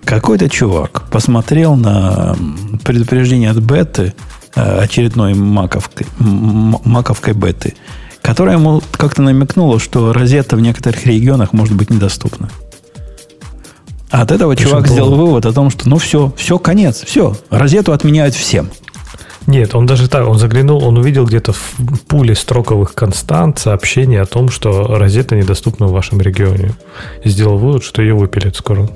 [0.06, 2.36] Какой-то чувак посмотрел на
[2.84, 4.14] предупреждение от беты,
[4.56, 7.76] э, очередной маковкой, маковкой беты,
[8.22, 12.49] которая ему как-то намекнула, что розетта в некоторых регионах может быть недоступна.
[14.10, 17.94] А от этого чувак сделал вывод о том, что ну все, все, конец, все, розету
[17.94, 18.69] отменяют всем.
[19.48, 21.73] Нет, он даже так, он заглянул, он увидел где-то в
[22.07, 26.73] пуле строковых констант сообщение о том, что розетта недоступна в вашем регионе.
[27.23, 28.88] И сделал вывод, что ее выпилят скоро.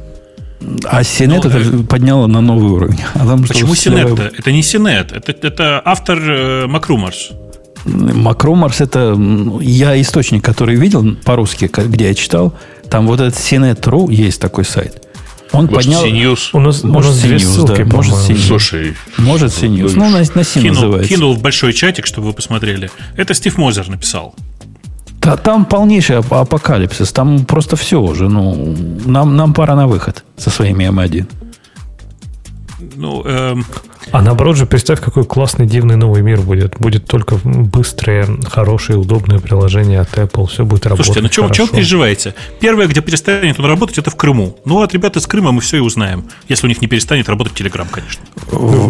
[0.86, 1.84] А Синет ну, это э...
[1.84, 3.00] подняло на новый уровень.
[3.14, 4.08] А там, Почему Синет?
[4.08, 4.34] -то?
[4.38, 7.32] Это не Синет, это, это автор э, Макрумарс.
[7.86, 9.16] Макрумарс это
[9.62, 12.54] я источник, который видел по-русски, где я читал.
[12.90, 15.02] Там вот этот Синет.ру есть такой сайт.
[15.52, 16.06] Он может, поднял...
[16.06, 16.50] CNews?
[16.54, 18.48] У нас, может, у нас две ссылки, да, может, CNews.
[18.48, 19.94] Слушай, может, CNews.
[19.96, 21.10] Ну, на, на C кинул, называется.
[21.10, 22.90] Кинул в большой чатик, чтобы вы посмотрели.
[23.16, 24.36] Это Стив Мозер написал.
[25.26, 27.12] Да, там полнейший апокалипсис.
[27.12, 28.30] Там просто все уже.
[28.30, 28.76] Ну,
[29.06, 31.26] нам, нам пора на выход со своими М1.
[32.96, 33.66] Ну, эм,
[34.12, 36.78] а наоборот же, представь, какой классный, дивный новый мир будет.
[36.80, 40.48] Будет только быстрые, хорошие, удобные приложения от Apple.
[40.48, 42.36] Все будет работать Слушайте, ну чем, чем переживаете?
[42.60, 44.58] Первое, где перестанет он работать, это в Крыму.
[44.66, 46.26] Ну, от ребят из Крыма мы все и узнаем.
[46.48, 48.24] Если у них не перестанет работать Telegram, конечно.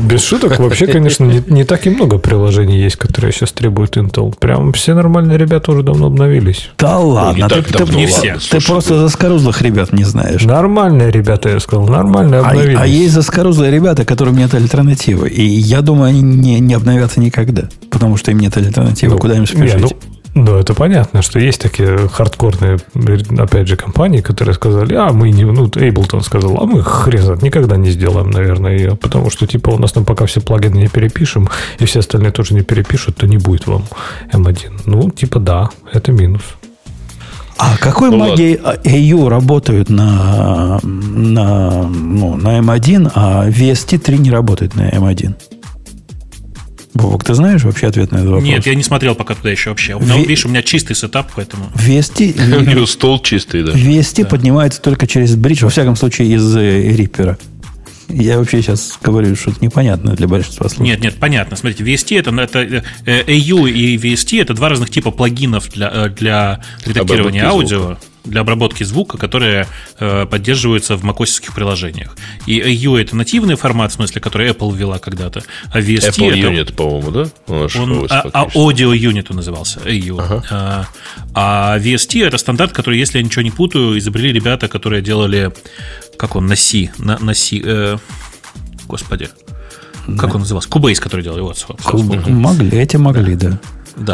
[0.04, 4.36] Без шуток, вообще, конечно, не, не так и много приложений есть, которые сейчас требуют Intel.
[4.38, 6.70] Прям все нормальные ребята уже давно обновились.
[6.78, 8.38] Да ладно, ты, ты, не все.
[8.52, 10.44] Ты просто заскорузлых ребят не знаешь.
[10.44, 12.78] Нормальные ребята, я сказал, нормальные а, обновились.
[12.78, 15.30] А, а есть заскорузлые ребята, которым нет альтернативы альтернативы.
[15.30, 19.36] И я думаю, они не, не обновятся никогда, потому что им нет альтернативы, ну, куда
[19.36, 19.76] им спешить.
[19.76, 19.90] Не, ну,
[20.34, 22.78] ну, это понятно, что есть такие хардкорные,
[23.38, 27.78] опять же, компании, которые сказали, а мы не, ну, Ableton сказал, а мы хрен никогда
[27.78, 31.50] не сделаем, наверное, ее, потому что, типа, у нас там пока все плагины не перепишем,
[31.80, 33.86] и все остальные тоже не перепишут, то не будет вам
[34.34, 34.82] M1.
[34.86, 36.44] Ну, типа, да, это минус.
[37.58, 44.76] А какой ну, магией AU работают на, на, ну, на M1, а VST3 не работает
[44.76, 45.36] на M1?
[46.94, 48.46] Бобок, ты знаешь вообще ответ на этот вопрос?
[48.46, 49.98] Нет, я не смотрел пока туда еще вообще.
[49.98, 50.18] В...
[50.18, 51.66] Видишь, у меня чистый сетап, поэтому...
[51.76, 52.34] Вести...
[52.40, 53.74] У него стол чистый, да.
[53.74, 57.38] Вести поднимается только через бридж, во всяком случае, из Риппера.
[58.10, 60.92] Я вообще сейчас говорю что-то непонятное для большинства слушателей.
[60.92, 61.56] Нет, нет, понятно.
[61.56, 66.10] Смотрите, VST это, это э, AU и VST это два разных типа плагинов для, э,
[66.10, 67.80] для редактирования аудио.
[67.80, 69.68] Звука для обработки звука, которые
[70.00, 72.16] э, поддерживаются в macOS приложениях.
[72.46, 76.72] И AU это нативный формат, в смысле, который Apple ввела когда-то, а VST Apple это...
[76.72, 77.28] Unit, по-моему, да?
[77.48, 80.18] Он, а, а Audio Unit он назывался, AU.
[80.20, 80.44] Ага.
[80.50, 80.88] А,
[81.34, 85.52] а VST это стандарт, который, если я ничего не путаю, изобрели ребята, которые делали,
[86.18, 87.98] как он, на C, на, на C, э,
[88.88, 89.30] господи,
[90.18, 90.70] как он назывался?
[90.70, 91.54] Cubase, который делал его.
[91.84, 92.28] Куб...
[92.28, 93.50] Могли, эти могли, да.
[93.50, 93.60] Да,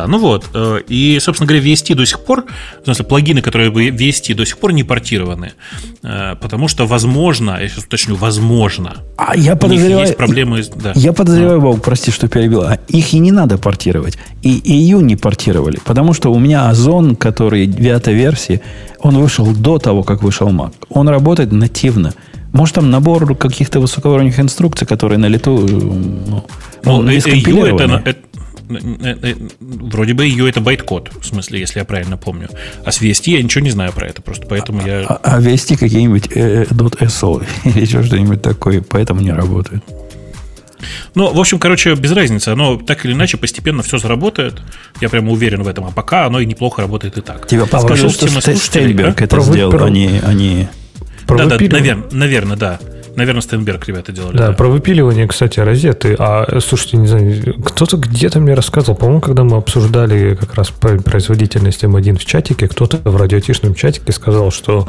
[0.08, 0.50] ну вот.
[0.54, 2.46] Э, и, собственно говоря, VST до сих пор,
[2.82, 5.54] в смысле, плагины, которые бы VST до сих пор не портированы,
[6.04, 10.64] э, потому что, возможно, я сейчас уточню, возможно, а я подозреваю, есть проблемы.
[10.76, 10.94] Да.
[10.96, 11.62] Я подозреваю, а.
[11.62, 14.18] Бог, прости, что перебил, а их и не надо портировать.
[14.42, 18.62] И EU не портировали, потому что у меня Озон, который девятой версии,
[19.00, 20.74] он вышел до того, как вышел Mac.
[20.90, 22.14] Он работает нативно.
[22.54, 25.58] Может, там набор каких-то высокоуровневых инструкций, которые на лету
[26.84, 28.14] ну, ну, AU это, это, Э, э,
[29.60, 32.50] вроде бы ее это байт-код, в смысле, если я правильно помню.
[32.86, 35.06] А с VST я ничего не знаю про это, просто поэтому я...
[35.08, 39.84] А, а VST какие-нибудь э, .so или еще что-нибудь такое, поэтому не работает.
[41.16, 42.50] Ну, в общем, короче, без разницы.
[42.50, 44.62] Оно так или иначе постепенно все заработает.
[45.00, 45.86] Я прямо уверен в этом.
[45.86, 47.48] А пока оно и неплохо работает и так.
[47.48, 50.20] Тебя Скажу, что Steinberg это сделал, они...
[50.24, 50.68] они...
[51.28, 52.80] Да, да, наверное, наверное, да.
[53.16, 54.38] Наверное, Steinberg ребята делали.
[54.38, 56.16] Да, да, про выпиливание, кстати, Rosetta.
[56.18, 61.84] А, слушайте, не знаю, кто-то где-то мне рассказывал, по-моему, когда мы обсуждали как раз производительность
[61.84, 64.88] M1 в чатике, кто-то в радиотишном чатике сказал, что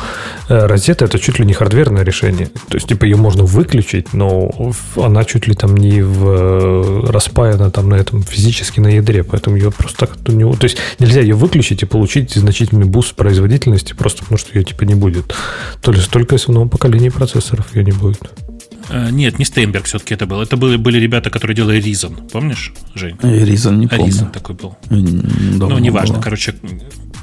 [0.48, 2.46] э, Rosetta это чуть ли не hardware ное решение.
[2.68, 4.50] То есть, типа, ее можно выключить, но
[4.96, 9.56] она чуть ли там не в, э, распаяна там на этом физически на ядре, поэтому
[9.56, 10.54] ее просто так у него...
[10.54, 14.84] То есть, нельзя ее выключить и получить значительный буст производительности, просто потому что ее типа
[14.84, 15.34] не будет.
[15.80, 18.52] То только если в новом поколении процессоров ее не будет будет.
[18.90, 20.40] Э, нет, не Стейнберг все-таки это был.
[20.40, 22.30] Это были, были ребята, которые делали Reason.
[22.30, 23.16] Помнишь, Жень?
[23.16, 24.06] Reason не помню.
[24.06, 24.76] Reason такой был.
[24.90, 26.14] Дома ну, неважно.
[26.14, 26.22] Было.
[26.22, 26.54] Короче,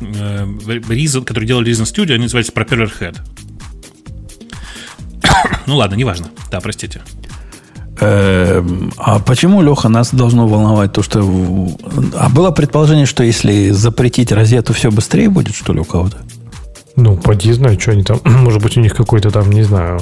[0.01, 3.17] Reason, который делали Reason Studio, они назывались Propeller Head.
[5.67, 6.29] ну ладно, неважно.
[6.51, 7.01] Да, простите.
[8.01, 11.19] Эм, а почему, Леха, нас должно волновать то, что...
[12.15, 16.17] А было предположение, что если запретить розету, все быстрее будет, что ли, у кого-то?
[16.95, 18.21] Ну, поди знаю, что они там...
[18.23, 19.99] Может быть, у них какой-то там, не знаю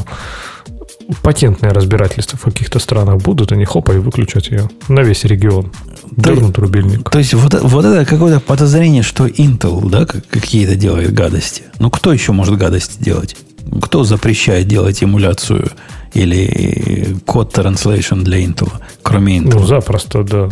[1.22, 5.72] патентное разбирательство в каких-то странах будут, они хопа и выключат ее на весь регион.
[6.12, 7.10] Дернут рубильник.
[7.10, 11.64] То есть вот, вот это какое-то подозрение, что Intel да, какие-то делает гадости.
[11.80, 13.36] Ну, кто еще может гадости делать?
[13.82, 15.70] Кто запрещает делать эмуляцию
[16.14, 18.72] или код translation для Intel,
[19.02, 19.60] кроме Intel?
[19.60, 20.50] Ну, запросто, да.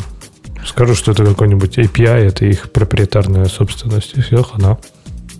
[0.65, 4.77] Скажу, что это какой-нибудь API, это их проприетарная собственность, и все, хана.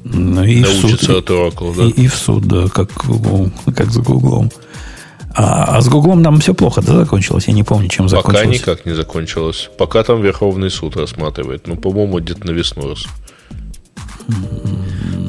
[0.04, 1.84] Ну, и Научится в суд, от Oracle, да?
[1.86, 2.90] И, и в суд, да, как,
[3.76, 4.52] как за Гуглом.
[5.36, 7.48] А, а с Гуглом там все плохо, да, закончилось?
[7.48, 8.46] Я не помню, чем закончилось.
[8.46, 9.70] Пока никак не закончилось.
[9.78, 11.68] Пока там Верховный суд рассматривает.
[11.68, 13.06] Ну, по-моему, где-то на весну раз.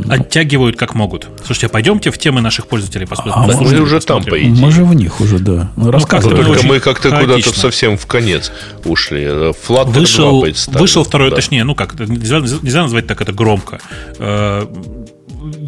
[0.08, 1.28] Оттягивают как могут.
[1.44, 3.34] Слушайте, а пойдемте в темы наших пользователей посмотрим.
[3.34, 4.62] А мы уже, там, по идее.
[4.62, 5.72] Мы же в них уже, да.
[5.74, 6.36] Ну, рассказывай.
[6.36, 8.52] Только мы как-то куда-то совсем в конец
[8.84, 9.24] ушли.
[9.24, 11.36] Flutter вышел, 2 Вышел второй, да.
[11.36, 13.80] точнее, ну как, нельзя, нельзя назвать так это громко.
[14.18, 14.66] Э,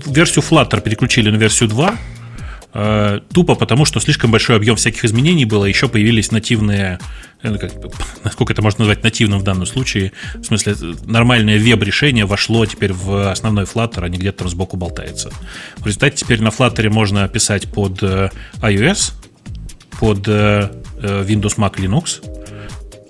[0.07, 2.18] версию Flutter переключили на версию 2, Э,
[3.33, 6.99] тупо потому, что слишком большой объем всяких изменений было, еще появились нативные,
[7.43, 7.73] э, как,
[8.25, 13.31] насколько это можно назвать нативным в данном случае, в смысле нормальное веб-решение вошло теперь в
[13.31, 15.31] основной Flutter, а не где-то там сбоку болтается.
[15.79, 18.31] В результате теперь на Flutter можно писать под э,
[18.61, 19.13] iOS,
[19.99, 22.23] под Windows, Mac, Linux,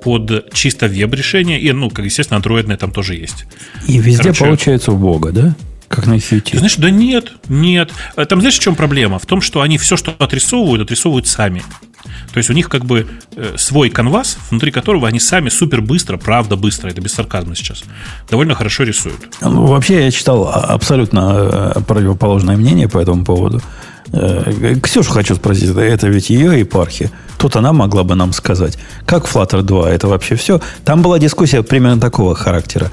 [0.03, 3.45] под чисто веб-решение, и, ну, как, естественно, андроидное там тоже есть.
[3.87, 5.55] И везде Короче, получается убого, да?
[5.89, 6.57] Как на QT.
[6.59, 7.91] знаешь, да нет, нет.
[8.17, 9.19] Э, там знаешь, в чем проблема?
[9.19, 11.63] В том, что они все, что отрисовывают, отрисовывают сами.
[12.33, 13.07] То есть у них как бы
[13.37, 17.85] э, свой канвас, внутри которого они сами супер быстро, правда быстро, это без сарказма сейчас,
[18.31, 19.29] довольно хорошо рисуют.
[19.41, 23.63] Ну, вообще я читал абсолютно э, противоположное мнение по этому поводу.
[24.83, 27.11] Ксюшу хочу спросить, это ведь ее епархия.
[27.39, 30.61] Тут она могла бы нам сказать, как Flutter 2, это вообще все.
[30.85, 32.91] Там была дискуссия примерно такого характера.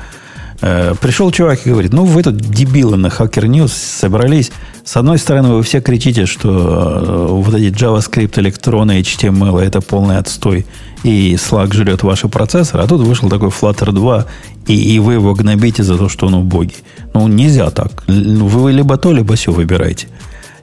[0.61, 4.51] Э, пришел чувак и говорит, ну, вы тут дебилы на Hacker News собрались.
[4.83, 10.17] С одной стороны, вы все кричите, что э, вот эти JavaScript, электроны, HTML это полный
[10.17, 10.65] отстой,
[11.03, 14.25] и Slack жрет ваши процессоры, а тут вышел такой Flutter 2,
[14.67, 16.77] и, и вы его гнобите за то, что он убогий.
[17.13, 18.03] Ну, нельзя так.
[18.07, 20.07] Вы либо то, либо все выбираете.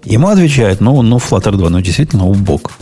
[0.05, 2.73] Ему отвечает, ну, ну, Flutter 2, ну, действительно убог.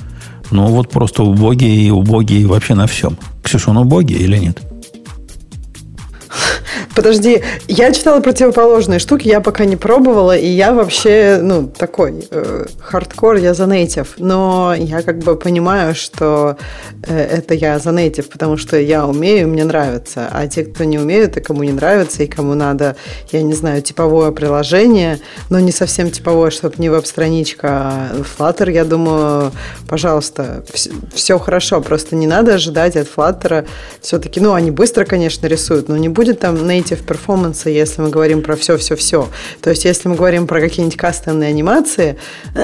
[0.50, 3.16] Ну, вот просто убогий и убогий вообще на всем.
[3.42, 4.60] Ксюша, он убогий или нет?
[6.94, 12.66] Подожди, я читала противоположные штуки, я пока не пробовала, и я вообще, ну, такой э,
[12.80, 14.08] хардкор, я за native.
[14.18, 16.56] Но я как бы понимаю, что
[17.06, 20.28] э, это я за native, потому что я умею, мне нравится.
[20.32, 22.96] А те, кто не умеют, и кому не нравится, и кому надо,
[23.30, 28.84] я не знаю, типовое приложение, но не совсем типовое, чтобы не веб-страничка, а Flutter, я
[28.84, 29.52] думаю,
[29.88, 33.66] пожалуйста, все, все хорошо, просто не надо ожидать от Flutter
[34.00, 38.10] все-таки, ну, они быстро, конечно, рисуют, но не будет там native native перформанса, если мы
[38.10, 39.28] говорим про все-все-все.
[39.60, 42.18] То есть, если мы говорим про какие-нибудь кастомные анимации,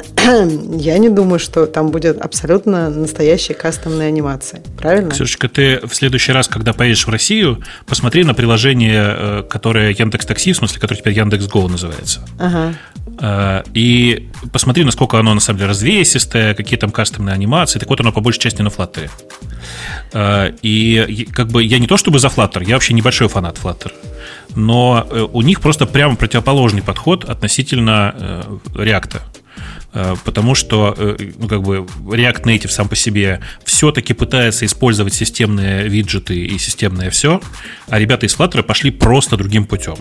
[0.77, 4.63] я не думаю, что там будет абсолютно настоящие кастомные анимации.
[4.79, 5.11] Правильно?
[5.11, 10.27] Ксюшечка, ты в следующий раз, когда поедешь в Россию, посмотри на приложение, э, которое Яндекс
[10.27, 12.21] Такси, в смысле, которое теперь Яндекс Го называется.
[12.39, 12.75] Ага.
[13.21, 17.79] Э, и посмотри, насколько оно на самом деле развесистое, какие там кастомные анимации.
[17.79, 19.11] Так вот, оно по большей части на Flutter.
[20.13, 23.93] Э, и как бы я не то чтобы за Flutter, я вообще небольшой фанат Flutter
[24.55, 29.21] но э, у них просто прямо противоположный подход относительно React.
[29.97, 30.95] Э, потому что
[31.39, 37.09] ну, как бы React Native сам по себе все-таки пытается использовать системные виджеты и системное
[37.09, 37.41] все,
[37.89, 39.97] а ребята из Flutter пошли просто другим путем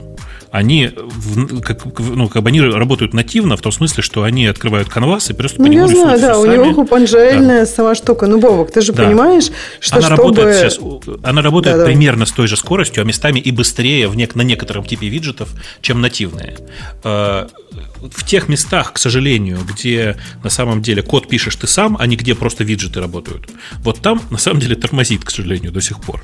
[0.56, 0.90] они,
[1.64, 5.34] как, ну, как бы они работают нативно, в том смысле, что они открывают канвас и
[5.34, 7.66] просто ну, по нему я знаю, да, у него купонжельная да.
[7.66, 8.26] сама штука.
[8.26, 9.04] Ну, Бобок, ты же да.
[9.04, 9.50] понимаешь,
[9.82, 10.22] что она чтобы...
[10.22, 10.80] работает сейчас,
[11.24, 12.32] она работает да, примерно да.
[12.32, 15.50] с той же скоростью, а местами и быстрее в нек- на некотором типе виджетов,
[15.82, 16.58] чем нативные.
[18.14, 22.16] В тех местах, к сожалению, где на самом деле код пишешь ты сам, а не
[22.16, 23.50] где просто виджеты работают,
[23.84, 26.24] вот там на самом деле тормозит, к сожалению, до сих пор.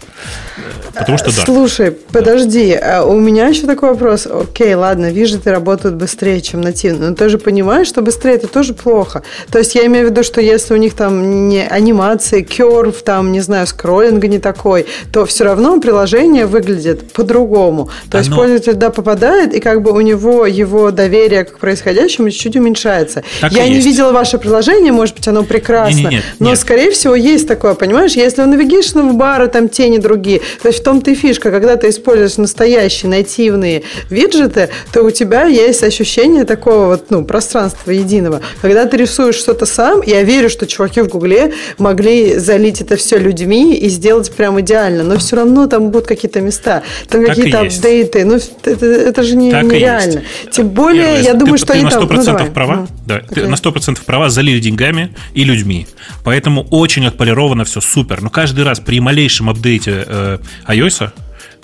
[0.94, 1.46] Потому что да.
[1.46, 7.10] Слушай, подожди, а у меня еще такой вопрос окей, ладно, виджеты работают быстрее, чем нативно,
[7.10, 9.24] но ты же понимаешь, что быстрее это тоже плохо.
[9.52, 13.32] То есть я имею в виду, что если у них там не анимации, керв, там,
[13.32, 17.90] не знаю, скроллинга не такой, то все равно приложение выглядит по-другому.
[18.10, 18.20] То Оно...
[18.20, 23.24] есть пользователь туда попадает, и как бы у него его доверие к происходящему чуть-чуть уменьшается.
[23.40, 23.88] Так я не есть.
[23.88, 26.60] видела ваше приложение, может быть, оно прекрасно, не, не, нет, но, нет.
[26.60, 28.12] скорее всего, есть такое, понимаешь?
[28.12, 31.90] Если у навигейшн бара там тени другие, то есть в том-то и фишка, когда ты
[31.90, 38.42] используешь настоящие нативные виджеты, то у тебя есть ощущение такого вот, ну, пространства единого.
[38.62, 43.18] Когда ты рисуешь что-то сам, я верю, что чуваки в Гугле могли залить это все
[43.18, 48.26] людьми и сделать прям идеально, но все равно там будут какие-то места, там какие-то апдейты,
[48.26, 50.24] ну, это, это же не, нереально.
[50.52, 52.18] Тем более, Первое, я думаю, что ты на 100% там...
[52.18, 52.52] Ну, давай.
[52.52, 55.88] права, ну, да, ты на 100% права залили деньгами и людьми.
[56.24, 58.22] Поэтому очень отполировано все супер.
[58.22, 61.12] Но каждый раз при малейшем апдейте э, iOS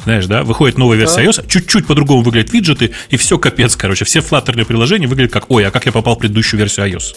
[0.04, 1.24] знаешь, да, выходит новая версия да.
[1.26, 4.06] iOS, чуть-чуть по-другому выглядят виджеты, и все капец, короче.
[4.06, 7.16] Все флаттерные приложения выглядят как, ой, а как я попал в предыдущую версию iOS?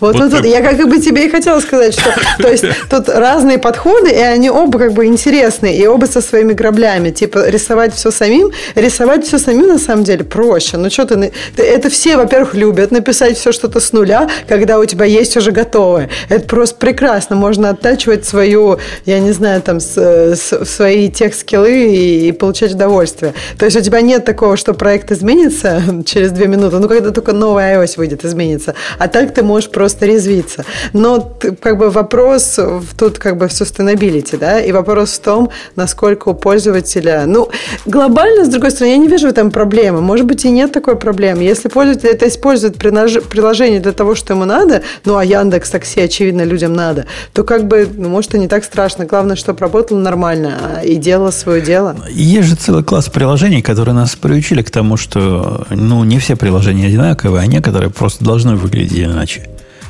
[0.00, 3.58] Вот, вот, вот, я как бы тебе и хотела сказать, что то есть тут разные
[3.58, 7.10] подходы, и они оба как бы интересные, и оба со своими граблями.
[7.10, 10.76] Типа рисовать все самим, рисовать все самим на самом деле проще.
[10.76, 15.04] Ну что ты, это все, во-первых, любят написать все что-то с нуля, когда у тебя
[15.04, 16.10] есть уже готовое.
[16.28, 17.36] Это просто прекрасно.
[17.36, 23.34] Можно оттачивать свою, я не знаю, там, с, с, свои тех-скиллы и, и получать удовольствие.
[23.58, 27.32] То есть у тебя нет такого, что проект изменится через две минуты, ну когда только
[27.32, 28.74] новая iOS выйдет, изменится.
[28.98, 30.64] А так ты можешь просто резвиться.
[30.92, 32.58] Но как бы вопрос
[32.98, 37.48] тут как бы в sustainability, да, и вопрос в том, насколько у пользователя, ну,
[37.86, 40.00] глобально, с другой стороны, я не вижу в этом проблемы.
[40.00, 41.42] Может быть, и нет такой проблемы.
[41.42, 46.42] Если пользователь это использует приложение для того, что ему надо, ну, а Яндекс Такси, очевидно,
[46.42, 49.04] людям надо, то как бы, ну, может, и не так страшно.
[49.04, 51.96] Главное, чтобы работало нормально а, и делало свое дело.
[52.10, 56.86] Есть же целый класс приложений, которые нас приучили к тому, что, ну, не все приложения
[56.86, 59.48] одинаковые, а некоторые просто должны выглядеть иначе.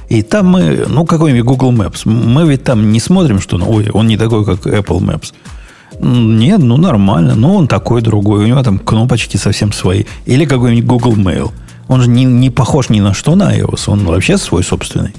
[0.09, 3.91] И там мы, ну, какой-нибудь Google Maps, мы ведь там не смотрим, что, ну, ой,
[3.91, 5.33] он не такой, как Apple Maps.
[6.01, 10.05] Нет, ну, нормально, но он такой другой, у него там кнопочки совсем свои.
[10.27, 11.51] Или какой-нибудь Google Mail.
[11.89, 15.13] Он же не, не похож ни на что на iOS, он вообще свой собственный.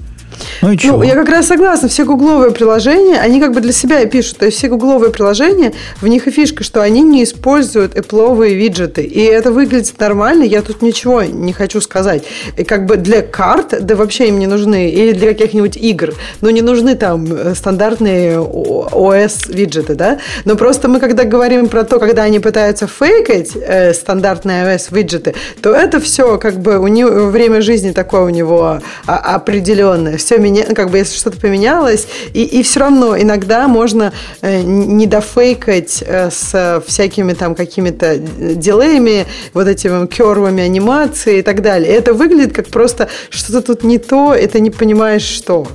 [0.61, 0.97] Ну, и чего?
[0.97, 1.87] ну, я как раз согласна.
[1.87, 4.37] Все гугловые приложения, они как бы для себя и пишут.
[4.37, 9.03] То есть все гугловые приложения, в них и фишка, что они не используют Apple виджеты.
[9.03, 10.43] И это выглядит нормально.
[10.43, 12.23] Я тут ничего не хочу сказать.
[12.57, 14.89] И как бы для карт, да вообще им не нужны.
[14.89, 16.13] Или для каких-нибудь игр.
[16.41, 20.19] Но не нужны там э, стандартные OS виджеты, да?
[20.45, 25.35] Но просто мы когда говорим про то, когда они пытаются фейкать э, стандартные iOS виджеты,
[25.61, 30.37] то это все как бы у него время жизни такое у него а, определенное все
[30.37, 36.03] меня, как бы если что-то поменялось, и, и все равно иногда можно э, не дофейкать
[36.05, 41.91] э, с всякими там какими-то дилеями, вот этими кервами анимации и так далее.
[41.91, 45.67] Это выглядит как просто что-то тут не то, это не понимаешь что.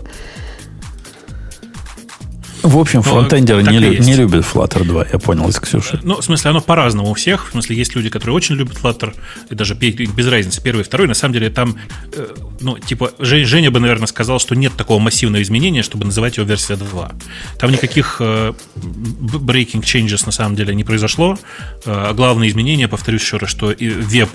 [2.64, 6.00] В общем, фронтендеры не, лю- не любят Flutter 2, я понял из Ксюши.
[6.02, 7.48] Ну, в смысле, оно по-разному у всех.
[7.48, 9.14] В смысле, есть люди, которые очень любят Flutter,
[9.50, 11.06] и даже без разницы, первый и второй.
[11.06, 11.76] На самом деле, там,
[12.12, 12.26] э,
[12.60, 16.76] ну, типа, Женя бы, наверное, сказал, что нет такого массивного изменения, чтобы называть его версия
[16.76, 17.12] 2.
[17.58, 21.38] Там никаких э, breaking changes на самом деле не произошло.
[21.84, 24.30] Э, главное изменение, повторюсь еще раз, что веб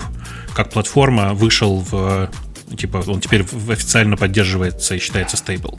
[0.54, 2.30] как платформа вышел в
[2.76, 5.78] типа он теперь официально поддерживается и считается стейбл.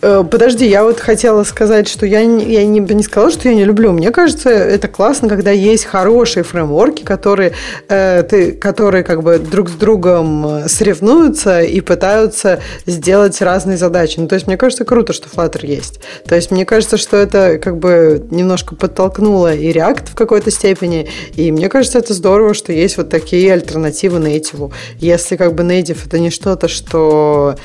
[0.00, 3.64] Э, подожди, я вот хотела сказать, что я, я не, не сказала, что я не
[3.64, 3.92] люблю.
[3.92, 7.52] Мне кажется, это классно, когда есть хорошие фреймворки, которые,
[7.88, 14.18] э, ты, которые как бы друг с другом э, соревнуются и пытаются сделать разные задачи.
[14.18, 16.00] Ну, то есть, мне кажется, круто, что Flutter есть.
[16.26, 21.08] То есть, мне кажется, что это как бы немножко подтолкнуло и React в какой-то степени,
[21.34, 24.72] и мне кажется, это здорово, что есть вот такие альтернативы Native.
[24.98, 27.56] Если как бы Native это не что-то, что...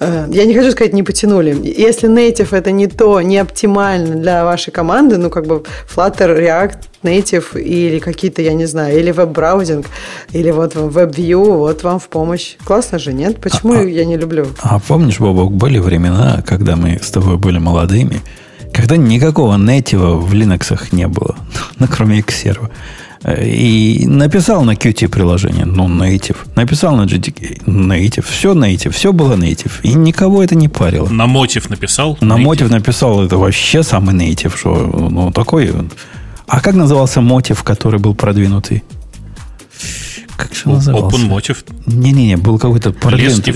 [0.00, 4.44] Э, я не хочу сказать, не потянули, если native это не то, не оптимально для
[4.44, 5.62] вашей команды, ну, как бы
[5.94, 9.86] Flutter, React, Native или какие-то, я не знаю, или веб-браузинг,
[10.32, 12.56] или вот WebView, вот вам в помощь.
[12.64, 13.40] Классно же, нет?
[13.40, 14.46] Почему а, я не люблю?
[14.60, 18.20] А помнишь, Бобок, были времена, когда мы с тобой были молодыми,
[18.72, 21.36] когда никакого native в Linux не было,
[21.78, 22.68] ну, кроме Xserve.
[23.24, 26.36] И написал на Qt приложение, ну, native.
[26.56, 28.24] Написал на GTK, native.
[28.26, 29.72] Все native, все было native.
[29.82, 31.08] И никого это не парило.
[31.08, 32.16] На мотив написал?
[32.22, 34.74] На мотив написал, это вообще самый native, что,
[35.10, 35.70] ну, такой.
[36.46, 38.82] А как назывался мотив, который был продвинутый?
[40.36, 41.16] Как же назывался?
[41.16, 41.64] Open мотив.
[41.86, 43.54] Не-не-не, был какой-то продвинутый.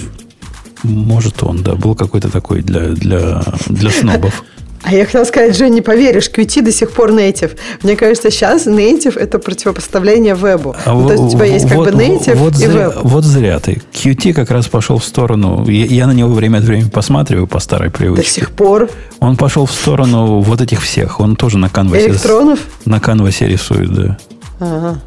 [0.82, 4.44] Может, он, да, был какой-то такой для, для, для снобов.
[4.84, 7.56] А я хотела сказать, Жень, не поверишь, Qt до сих пор native.
[7.82, 10.76] Мне кажется, сейчас native это противопоставление вебу.
[10.84, 12.98] А ну, то есть у тебя есть как вот, бы native вот и зря, веб.
[13.02, 13.80] Вот зря ты.
[13.92, 17.60] Qt как раз пошел в сторону, я, я на него время от времени посматриваю по
[17.60, 18.22] старой привычке.
[18.22, 18.90] До сих пор?
[19.20, 21.18] Он пошел в сторону вот этих всех.
[21.18, 22.08] Он тоже на канвасе.
[22.08, 22.58] Электронов?
[22.84, 24.18] На канвасе рисует, да.
[24.60, 25.00] Ага.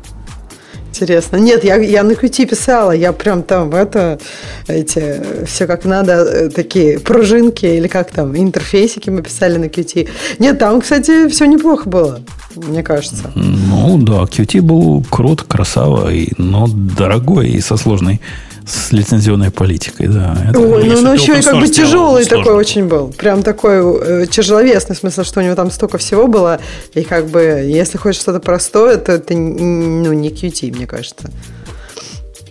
[0.97, 1.37] Интересно.
[1.37, 4.19] Нет, я, я на Qt писала, я прям там это,
[4.67, 10.09] эти, все как надо, э, такие пружинки или как там, интерфейсики мы писали на Qt.
[10.39, 12.19] Нет, там, кстати, все неплохо было,
[12.55, 13.31] мне кажется.
[13.35, 18.19] Ну да, Qt был крут, красава, но дорогой и со сложной
[18.67, 20.37] с лицензионной политикой, да.
[20.49, 20.59] Это...
[20.59, 22.59] Ой, ну, ну еще и как бы тяжелый такой сложно.
[22.59, 23.07] очень был.
[23.09, 26.59] Прям такой э, тяжеловесный, в смысле, что у него там столько всего было.
[26.93, 31.31] И как бы, если хочешь что-то простое, то это ну, не QT, мне кажется.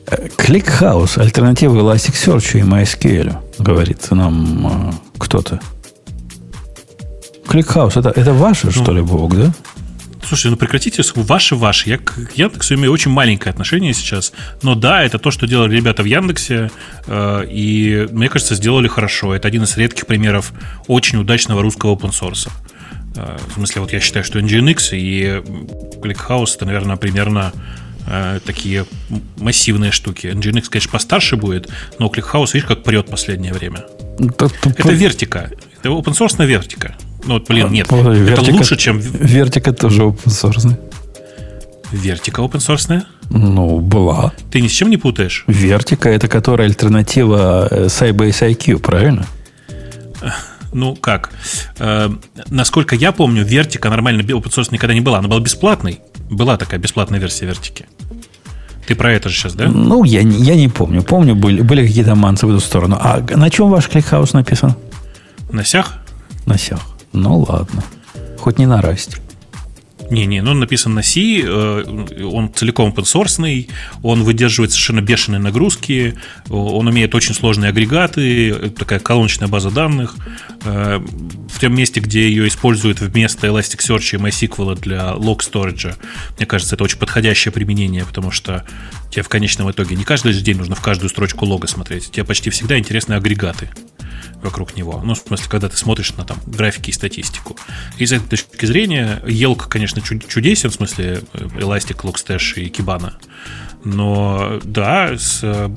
[0.07, 5.61] ClickHouse, альтернатива Elasticsearch и MySQL, говорит нам э, кто-то.
[7.47, 9.53] ClickHouse, это, это ваше, ну, что ли, Бог, да?
[10.27, 11.89] Слушай, ну прекратите, ваши, ваши.
[11.89, 14.33] Я к Яндексу имею очень маленькое отношение сейчас.
[14.63, 16.71] Но да, это то, что делали ребята в Яндексе.
[17.07, 19.35] Э, и, мне кажется, сделали хорошо.
[19.35, 20.53] Это один из редких примеров
[20.89, 22.49] очень удачного русского open source.
[23.15, 25.43] Э, в смысле, вот я считаю, что Nginx и
[26.03, 27.53] ClickHouse это, наверное, примерно
[28.09, 28.85] э, такие
[29.37, 30.27] массивные штуки.
[30.27, 31.69] Nginx, конечно, постарше будет,
[32.01, 33.85] но ClickHouse, видишь, как прет последнее время.
[34.19, 35.53] Это вертика.
[35.79, 36.97] Это open source на вертика.
[37.27, 37.89] Ну, вот, блин, нет.
[37.91, 38.99] А, это лучше, чем...
[38.99, 40.79] Вертика тоже open source.
[41.91, 43.03] Вертика open source?
[43.31, 44.33] Ну, была.
[44.51, 45.45] Ты ни с чем не путаешь?
[45.49, 49.27] Vertica это которая альтернатива э, Sybase IQ, правильно?
[50.73, 51.31] Ну, как?
[51.79, 52.11] Э,
[52.51, 55.19] насколько я помню, Vertica нормально open source никогда не была.
[55.19, 56.01] Она была бесплатной.
[56.31, 57.87] Была такая бесплатная версия Vertica.
[58.87, 59.69] Ты про это же сейчас, да?
[59.69, 61.03] Ну, я, я не помню.
[61.03, 62.97] Помню, были, были какие-то манцы в эту сторону.
[63.01, 64.77] А на чем ваш ClickHouse написан?
[65.51, 65.95] На сях?
[66.47, 66.96] На сях.
[67.17, 67.83] Ну ладно.
[68.39, 69.17] Хоть не на расте.
[70.11, 73.69] Не-не, ну он написан на C, э, он целиком open
[74.03, 76.15] он выдерживает совершенно бешеные нагрузки,
[76.49, 80.15] он умеет очень сложные агрегаты, такая колоночная база данных.
[80.63, 81.01] Э,
[81.53, 85.95] в том месте, где ее используют вместо Elasticsearch и MySQL для log storage,
[86.37, 88.65] мне кажется, это очень подходящее применение, потому что
[89.11, 92.51] тебе в конечном итоге не каждый день нужно в каждую строчку лога смотреть, тебе почти
[92.51, 93.71] всегда интересны агрегаты
[94.47, 95.01] вокруг него.
[95.05, 97.57] Ну, в смысле, когда ты смотришь на там графики и статистику.
[97.99, 102.69] И с этой точки зрения, ELK а, конечно, чудесен, в смысле, э, Elastic, Logstash и
[102.69, 103.13] Kibana.
[103.85, 105.71] Но да, с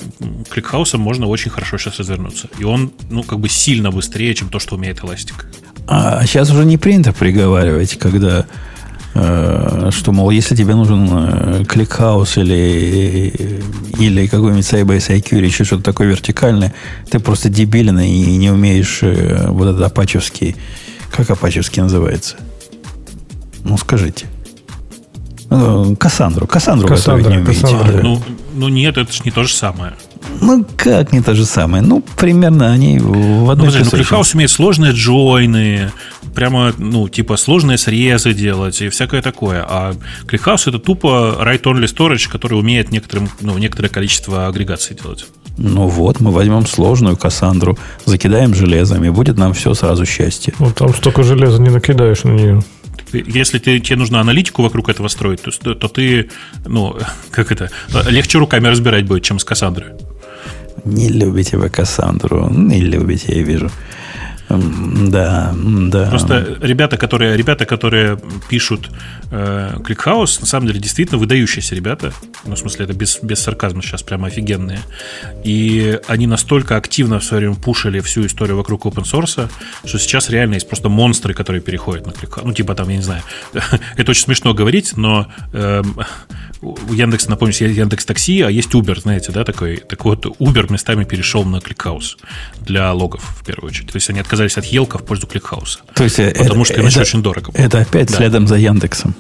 [0.50, 2.50] ClickHouse ом можно очень хорошо сейчас развернуться.
[2.58, 5.46] И он, ну, как бы сильно быстрее, чем то, что умеет Elastic.
[5.88, 8.69] А сейчас уже не принято приговаривать, когда Э,
[9.14, 13.62] что, мол, если тебе нужен ClickHouse э, или,
[13.98, 16.74] или какой-нибудь Sybase IQ или еще что-то такое вертикальное,
[17.10, 20.56] ты просто дебилен и не умеешь э, вот этот апачевский,
[21.12, 22.38] как апачевский называется?
[23.64, 24.28] Ну, скажите.
[25.50, 26.46] Кассандру.
[26.46, 27.62] Кассандру Кассандра, готовить не умеете.
[27.62, 28.02] Кассандра.
[28.04, 28.22] Ну,
[28.54, 29.94] ну, нет, это же не то же самое.
[30.42, 31.84] Ну, как не то же самое?
[31.84, 35.92] Ну, примерно они в одной ну, ну, ClickHouse умеет сложные джойны,
[36.34, 39.66] прямо, ну, типа сложные срезы делать и всякое такое.
[39.68, 39.94] А
[40.26, 45.26] ClickHouse это тупо write-only storage, который умеет некоторым, ну, некоторое количество агрегаций делать.
[45.58, 50.54] Ну вот, мы возьмем сложную Кассандру, закидаем железом, и будет нам все сразу счастье.
[50.60, 52.64] Ну, там столько железа не накидаешь на нее.
[53.12, 56.30] Если ты, тебе нужно аналитику вокруг этого строить, то, то ты,
[56.66, 56.98] ну,
[57.32, 57.70] как это,
[58.08, 59.94] легче руками разбирать будет, чем с Кассандрой.
[60.86, 62.50] Не любите вы Кассандру.
[62.50, 63.70] Не любите, я вижу.
[64.50, 66.10] Да, да.
[66.10, 68.20] Просто ребята, которые, ребята, которые
[68.50, 68.90] пишут
[69.32, 72.14] э, ClickHouse, на самом деле действительно выдающиеся ребята.
[72.46, 74.80] Ну, в смысле, это без, без сарказма сейчас прямо офигенные.
[75.44, 79.50] И они настолько активно в свое время пушили всю историю вокруг open source,
[79.86, 82.42] что сейчас реально есть просто монстры, которые переходят на ClickHouse.
[82.44, 83.22] Ну, типа там, я не знаю,
[83.98, 85.84] это очень смешно говорить, но э,
[86.62, 89.78] у Яндекса, напомню, есть Яндекс Такси, а есть Uber, знаете, да, такой.
[89.78, 92.18] Так вот, Uber местами перешел на ClickHouse
[92.62, 93.92] для логов, в первую очередь.
[93.92, 95.80] То есть они отказались от Елка в пользу ClickHouse.
[95.96, 97.52] То есть э, потому это, что иначе это, очень дорого.
[97.54, 98.18] Это опять да.
[98.18, 99.16] следом за Яндексом.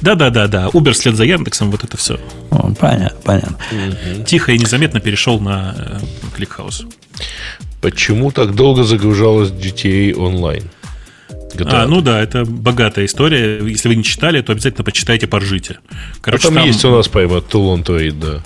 [0.00, 0.66] Да, да, да, да.
[0.66, 2.18] Uber след за Яндексом, вот это все.
[2.50, 3.58] О, понятно, понятно.
[4.26, 6.00] Тихо и незаметно перешел на э,
[6.36, 6.92] ClickHouse.
[7.80, 10.64] Почему так долго загружалось GTA Online?
[11.56, 11.82] GTA.
[11.82, 13.58] А, ну да, это богатая история.
[13.66, 15.78] Если вы не читали, то обязательно почитайте, поржите.
[16.20, 18.42] Короче, а там, там есть у нас прямо Тулон Трейд, да.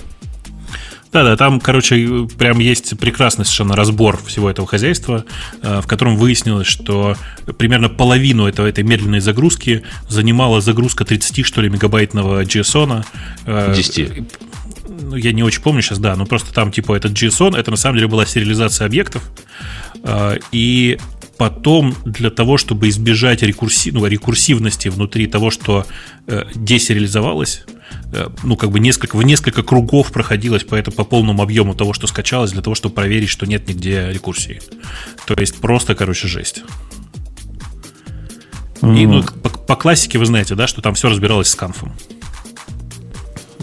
[1.12, 5.24] Да-да, там, короче, прям есть прекрасный совершенно разбор всего этого хозяйства,
[5.60, 7.16] э, в котором выяснилось, что
[7.58, 13.04] примерно половину этого, этой медленной загрузки занимала загрузка 30, что ли, мегабайтного JSON.
[13.74, 14.24] 10 э,
[15.02, 17.76] ну, я не очень помню сейчас, да, но просто там, типа, этот JSON, это на
[17.76, 19.28] самом деле была сериализация объектов,
[20.04, 20.98] э, и
[21.40, 25.86] потом для того, чтобы избежать рекурсив, ну, рекурсивности внутри того, что
[26.26, 27.64] э, десериализовалось,
[28.12, 31.94] э, ну, как бы несколько, в несколько кругов проходилось по, это, по полному объему того,
[31.94, 34.60] что скачалось, для того, чтобы проверить, что нет нигде рекурсии.
[35.24, 36.62] То есть просто, короче, жесть.
[38.82, 39.02] Mm-hmm.
[39.02, 41.94] И ну, по, по классике вы знаете, да, что там все разбиралось с канфом.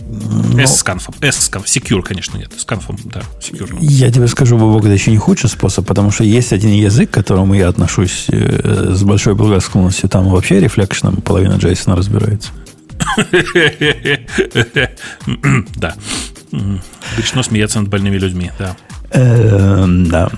[0.10, 0.62] Но...
[0.62, 1.16] S с конфом.
[1.22, 1.68] S с конфом.
[1.70, 2.52] Secure, конечно, нет.
[2.58, 3.22] С конфом, да.
[3.40, 3.78] Secure.
[3.82, 7.14] Я тебе скажу, Бобок, это еще не худший способ, потому что есть один язык, к
[7.14, 10.10] которому я отношусь э, с большой благосклонностью.
[10.10, 12.52] Там вообще рефлекшеном половина Джейсона разбирается.
[15.76, 15.96] Да.
[17.14, 18.78] Обычно смеяться над больными людьми, да.
[19.12, 20.30] Эм, да.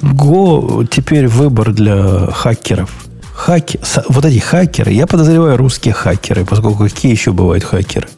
[0.00, 2.90] Go теперь выбор для хакеров–
[3.34, 3.78] хаки,
[4.08, 8.08] вот эти хакеры, я подозреваю русские хакеры, поскольку какие еще бывают хакеры?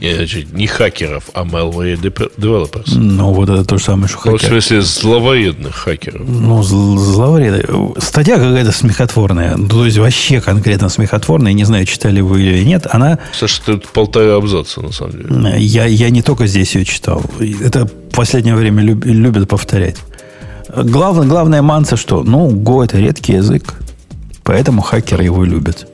[0.00, 2.94] Не, не хакеров, а malware developers.
[2.94, 4.38] Ну, вот это то же самое, что хакеры.
[4.54, 6.28] Ну, в смысле, зловредных хакеров.
[6.28, 7.94] Ну, зловредные.
[7.98, 9.56] Статья какая-то смехотворная.
[9.56, 11.52] Ну, то есть, вообще конкретно смехотворная.
[11.52, 12.86] Не знаю, читали вы или нет.
[12.90, 13.18] Она...
[13.32, 15.58] Саша, тут полтора абзаца, на самом деле.
[15.58, 17.22] Я, я не только здесь ее читал.
[17.62, 19.96] Это в последнее время люб, любят повторять.
[20.74, 23.74] Главное, главная манса, что, ну, Go это редкий язык.
[24.48, 25.86] Поэтому хакеры его любят.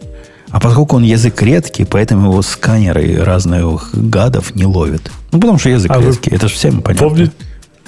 [0.51, 5.10] А поскольку он язык редкий, поэтому его сканеры разных гадов не ловят.
[5.32, 7.09] Ну, потому что язык а редкий, это же всем понятно.
[7.09, 7.32] Помните,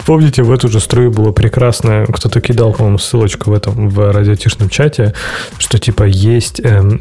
[0.04, 4.68] Помните, в эту же струю было прекрасно, кто-то кидал, по-моему, ссылочку в этом, в радиотишном
[4.68, 5.14] чате,
[5.58, 7.00] что типа есть эм,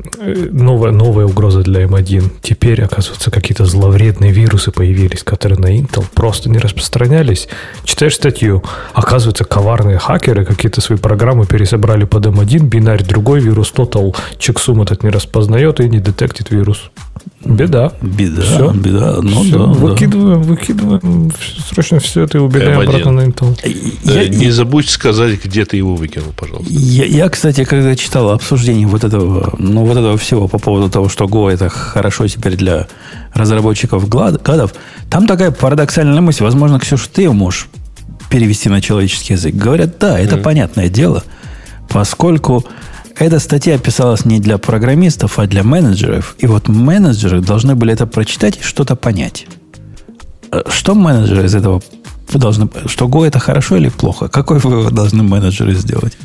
[0.52, 2.18] новая, новая угроза для M1.
[2.18, 7.48] Эм Теперь, оказывается, какие-то зловредные вирусы появились, которые на Intel просто не распространялись.
[7.84, 8.64] Читаешь статью,
[8.94, 14.82] оказывается, коварные хакеры какие-то свои программы пересобрали под M1, эм бинарь другой вирус, Total чексум
[14.82, 16.90] этот не распознает и не детектит вирус.
[17.46, 17.94] Беда.
[18.02, 18.72] Беда, все.
[18.72, 19.20] беда.
[19.22, 19.58] Ну, все.
[19.58, 20.48] Да, выкидываем, да.
[20.48, 21.32] выкидываем
[21.70, 22.84] срочно все это и убегаем M1.
[22.84, 23.58] обратно на Intel.
[24.04, 26.74] Я, э, не я, забудь сказать, где ты его выкинул, пожалуйста.
[26.74, 31.08] Я, я, кстати, когда читал обсуждение вот этого, ну, вот этого всего по поводу того,
[31.08, 32.88] что Go это хорошо теперь для
[33.34, 34.74] разработчиков гадов,
[35.12, 36.44] там такая парадоксальная мысль.
[36.44, 37.68] Возможно, Ксюша, ты ее можешь
[38.30, 39.54] перевести на человеческий язык.
[39.54, 40.42] Говорят, да, это mm-hmm.
[40.42, 41.24] понятное дело,
[41.90, 42.66] поскольку
[43.18, 46.36] эта статья писалась не для программистов, а для менеджеров.
[46.40, 49.48] И вот менеджеры должны были это прочитать и что-то понять.
[50.52, 51.82] Э, что менеджеры из этого
[52.34, 52.70] должны...
[52.88, 54.28] Что Go это хорошо или плохо?
[54.28, 56.18] Какой вывод должны менеджеры сделать?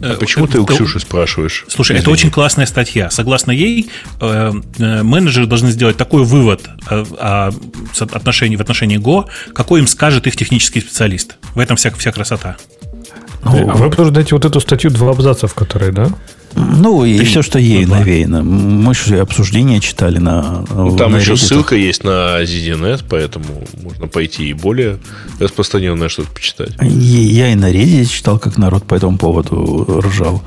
[0.00, 1.64] А почему ты у Ксюши спрашиваешь?
[1.68, 2.02] Слушай, Извини.
[2.02, 3.08] это очень классная статья.
[3.10, 3.90] Согласно ей,
[4.20, 7.52] э, э, менеджеры должны сделать такой вывод о
[8.00, 11.36] отношении, в отношении Go, какой им скажет их технический специалист.
[11.54, 12.56] В этом вся, вся красота.
[13.44, 16.08] Ну, а вы обсуждаете вот эту статью два абзаца, в которой, да?
[16.54, 17.26] Ну, и Три.
[17.26, 18.42] все, что ей ну, навеяно.
[18.42, 20.64] Мы же обсуждения читали на...
[20.70, 21.36] Ну, там на еще Reddit.
[21.36, 23.46] ссылка есть на ZDNet, поэтому
[23.82, 24.98] можно пойти и более
[25.40, 26.72] распространенное что-то почитать.
[26.80, 30.42] Я и на Reddit читал, как народ по этому поводу ржал.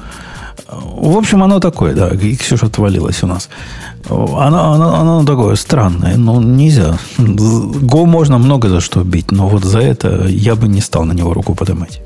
[0.68, 2.10] В общем, оно такое, да.
[2.10, 3.50] И Ксюша отвалилась у нас.
[4.08, 6.18] Оно, оно, оно такое странное.
[6.18, 6.98] Ну, нельзя.
[7.18, 11.14] Го можно много за что бить, но вот за это я бы не стал на
[11.14, 12.02] него руку поднимать.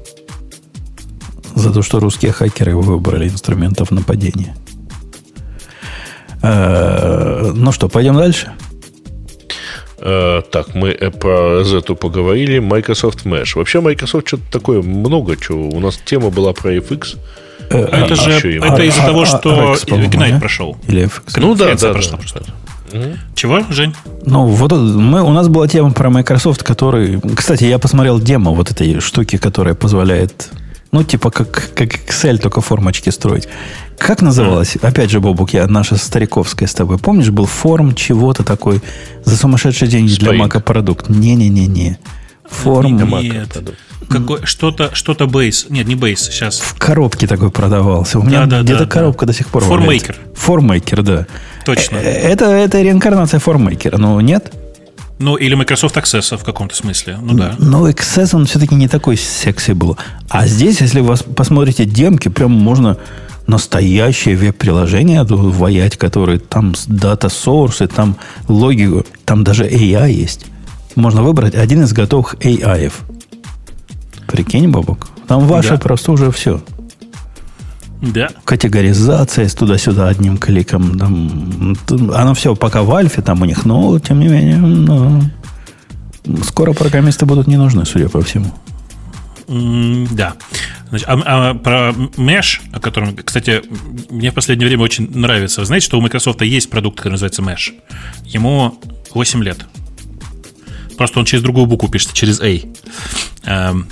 [1.60, 4.56] За то, что русские хакеры выбрали инструментов нападения.
[6.42, 8.52] Э, ну что, пойдем дальше?
[9.98, 12.60] Э, так, мы про Z поговорили.
[12.60, 13.56] Microsoft Mesh.
[13.56, 15.68] Вообще, Microsoft что-то такое много чего.
[15.68, 17.18] У нас тема была про FX.
[17.70, 20.78] Э, а это же это из-за того, что Ignite прошел.
[20.88, 21.40] Или FX.
[21.42, 22.20] Ну да, да, прошла.
[23.36, 23.94] Чего, Жень?
[24.26, 27.22] Ну, вот мы, у нас была тема про Microsoft, который...
[27.36, 30.50] Кстати, я посмотрел демо вот этой штуки, которая позволяет
[30.92, 33.48] ну, типа как, как Excel, только формочки строить.
[33.98, 34.76] Как называлось?
[34.78, 36.98] Опять же, Бобук, я наша стариковская с тобой.
[36.98, 38.82] Помнишь, был форм чего-то такой
[39.24, 40.30] за сумасшедшие деньги Стоит.
[40.30, 41.10] для Мака продукт?
[41.10, 42.00] Не-не-не-не.
[42.50, 42.98] Форм.
[43.22, 43.58] Нет.
[44.10, 45.68] Какой, что-то, что-то бейс.
[45.70, 46.60] Нет, не бейс, сейчас.
[46.60, 48.18] В коробке такой продавался.
[48.18, 49.34] У меня да, да, где-то да, коробка да.
[49.34, 50.16] до сих пор Формейкер.
[50.34, 51.28] Формейкер, да.
[51.66, 51.98] Точно.
[51.98, 54.52] Э, это, это реинкарнация формейкера, но нет?
[55.20, 57.18] Ну, или Microsoft Access в каком-то смысле.
[57.22, 57.56] Ну да.
[57.60, 59.98] Но Access, он все-таки не такой секси был.
[60.30, 62.98] А здесь, если вы посмотрите демки, прям можно
[63.46, 68.16] настоящее веб-приложение воять, которые там дата source, там
[68.48, 70.46] логику, там даже AI есть.
[70.96, 72.92] Можно выбрать один из готовых AI.
[74.28, 75.10] Прикинь, Бабок.
[75.28, 75.78] Там ваше да.
[75.78, 76.62] просто уже все.
[78.02, 78.30] Да.
[78.46, 80.98] Категоризация туда-сюда одним кликом.
[80.98, 81.76] Там,
[82.14, 85.22] оно все пока в альфе там у них, но тем не менее, ну,
[86.44, 88.54] скоро программисты будут не нужны, судя по всему.
[89.48, 90.36] да.
[90.90, 93.62] Значит, а, а про Mesh, о котором, кстати,
[94.10, 95.62] мне в последнее время очень нравится.
[95.62, 97.74] Вы знаете, что у Microsoft есть продукт, который называется Mesh.
[98.26, 98.80] Ему
[99.14, 99.66] 8 лет.
[101.00, 102.60] Просто он через другую букву пишется, через A.
[103.46, 103.88] Эм,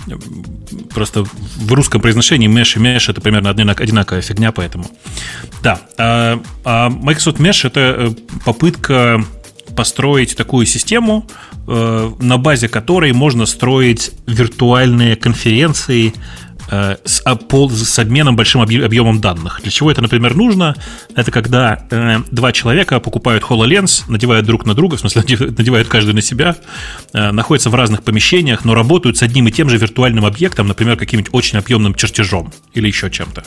[0.93, 4.91] просто в русском произношении Mesh и Mesh это примерно одинаковая фигня, поэтому.
[5.63, 5.79] Да.
[5.97, 8.09] А, а Microsoft Mesh это э,
[8.43, 9.23] попытка
[9.73, 11.25] построить такую систему,
[11.65, 17.37] э, на базе которой можно строить виртуальные конференции Э, с, а,
[17.69, 19.61] с обменом большим объемом данных.
[19.61, 20.75] Для чего это, например, нужно?
[21.15, 26.13] Это когда э, два человека покупают HoloLens, надевают друг на друга, в смысле, надевают каждый
[26.13, 26.55] на себя,
[27.13, 30.97] э, находятся в разных помещениях, но работают с одним и тем же виртуальным объектом, например,
[30.97, 33.43] каким-нибудь очень объемным чертежом или еще чем-то.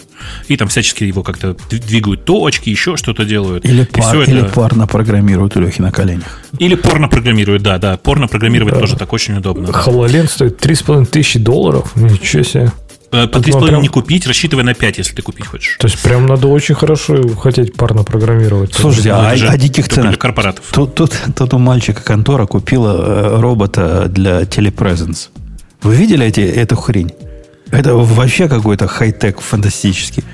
[0.48, 3.64] И там всячески его как-то двигают точки, еще что-то делают.
[3.64, 4.52] Или, пар, или это...
[4.52, 6.40] парно программируют у Лехи на коленях.
[6.58, 7.96] Или порно программируют, да, да.
[7.96, 8.80] Порно программировать да.
[8.80, 9.68] тоже так очень удобно.
[9.68, 11.94] HoloLens стоит 3,5 тысячи долларов.
[11.96, 12.72] Ничего себе.
[13.12, 13.82] Э, по 3,5 прям...
[13.82, 15.76] не купить, рассчитывай на 5, если ты купить хочешь.
[15.80, 18.72] То есть прям надо очень хорошо хотеть парно программировать.
[18.74, 20.10] Слушайте, а, а диких ценах?
[20.10, 20.64] Для корпоратов.
[20.72, 25.30] Тут, тут, тут у мальчика контора купила э, робота для телепрезенс.
[25.82, 27.12] Вы видели эти, эту хрень?
[27.72, 30.24] Это вообще какой-то хай-тек фантастический.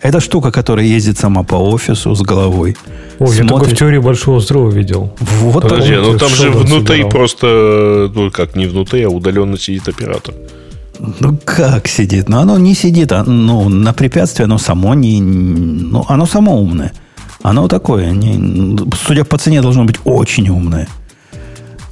[0.00, 2.76] Это штука, которая ездит сама по офису с головой.
[3.18, 3.42] О, смотрит...
[3.42, 5.14] я только в теории большого взрыва видел.
[5.18, 7.10] Вот Подожди, ну там же внутри собирал.
[7.10, 10.34] просто, ну как не внутри, а удаленно сидит оператор.
[11.20, 12.28] Ну, как сидит?
[12.28, 13.12] Ну, оно не сидит.
[13.12, 15.20] А, ну, на препятствие оно само не...
[15.20, 16.92] Ну, оно само умное.
[17.42, 18.10] Оно такое.
[18.10, 20.88] Не, судя по цене, должно быть очень умное.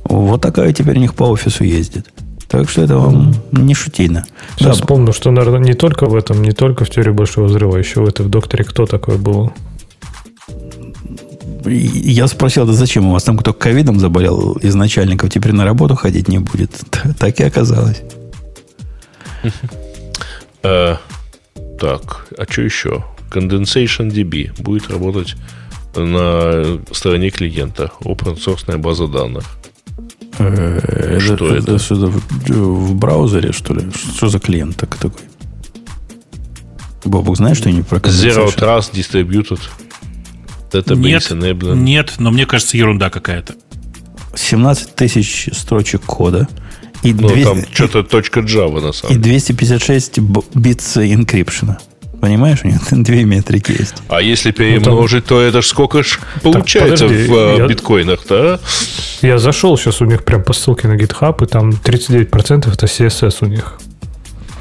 [0.04, 2.12] Вот такая теперь у них по офису ездит.
[2.48, 4.24] Так что это вам не шутина.
[4.56, 4.82] Сейчас да.
[4.82, 8.08] вспомнил, что, наверное, не только в этом, не только в теории большого взрыва, еще в
[8.08, 9.52] этой в докторе кто такой был?
[11.66, 15.94] Я спросил, да зачем у вас там кто ковидом заболел из начальников, теперь на работу
[15.94, 16.70] ходить не будет.
[17.18, 18.02] Так и оказалось.
[20.62, 20.96] Э,
[21.78, 23.04] так, а что еще?
[23.30, 25.36] Condensation DB будет работать
[25.94, 27.90] на стороне клиента.
[28.00, 29.44] Open source база данных.
[30.38, 31.76] Э, что это?
[31.76, 32.06] это?
[32.48, 33.88] В браузере, что ли?
[33.92, 35.10] Что за клиент такой?
[37.04, 39.60] Бобук, знаешь что-нибудь про Zero Trust Distributed
[40.72, 41.76] Database нет, Enabling?
[41.76, 43.54] Нет, но мне кажется, ерунда какая-то.
[44.34, 46.48] 17 тысяч строчек кода–
[47.02, 49.36] и ну, 200, там что-то точка Java на самом деле.
[49.36, 50.18] И 256
[50.54, 51.78] битс инкрипшена.
[52.20, 53.94] Понимаешь, у них две метрики есть.
[54.08, 55.28] А если перемножить, ну, там...
[55.28, 57.66] то это ж сколько ж получается так, подожди, в э, я...
[57.66, 58.60] биткоинах-то, а?
[59.22, 63.36] Я зашел сейчас у них прям по ссылке на GitHub, и там 39% это CSS
[63.40, 63.78] у них.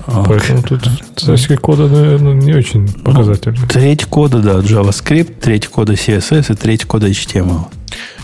[0.07, 0.25] Okay.
[0.25, 3.57] Поэтому тут статики кода, наверное, не очень ну, показательны.
[3.59, 7.65] Ну, треть кода, да, JavaScript, треть кода CSS и треть кода HTML.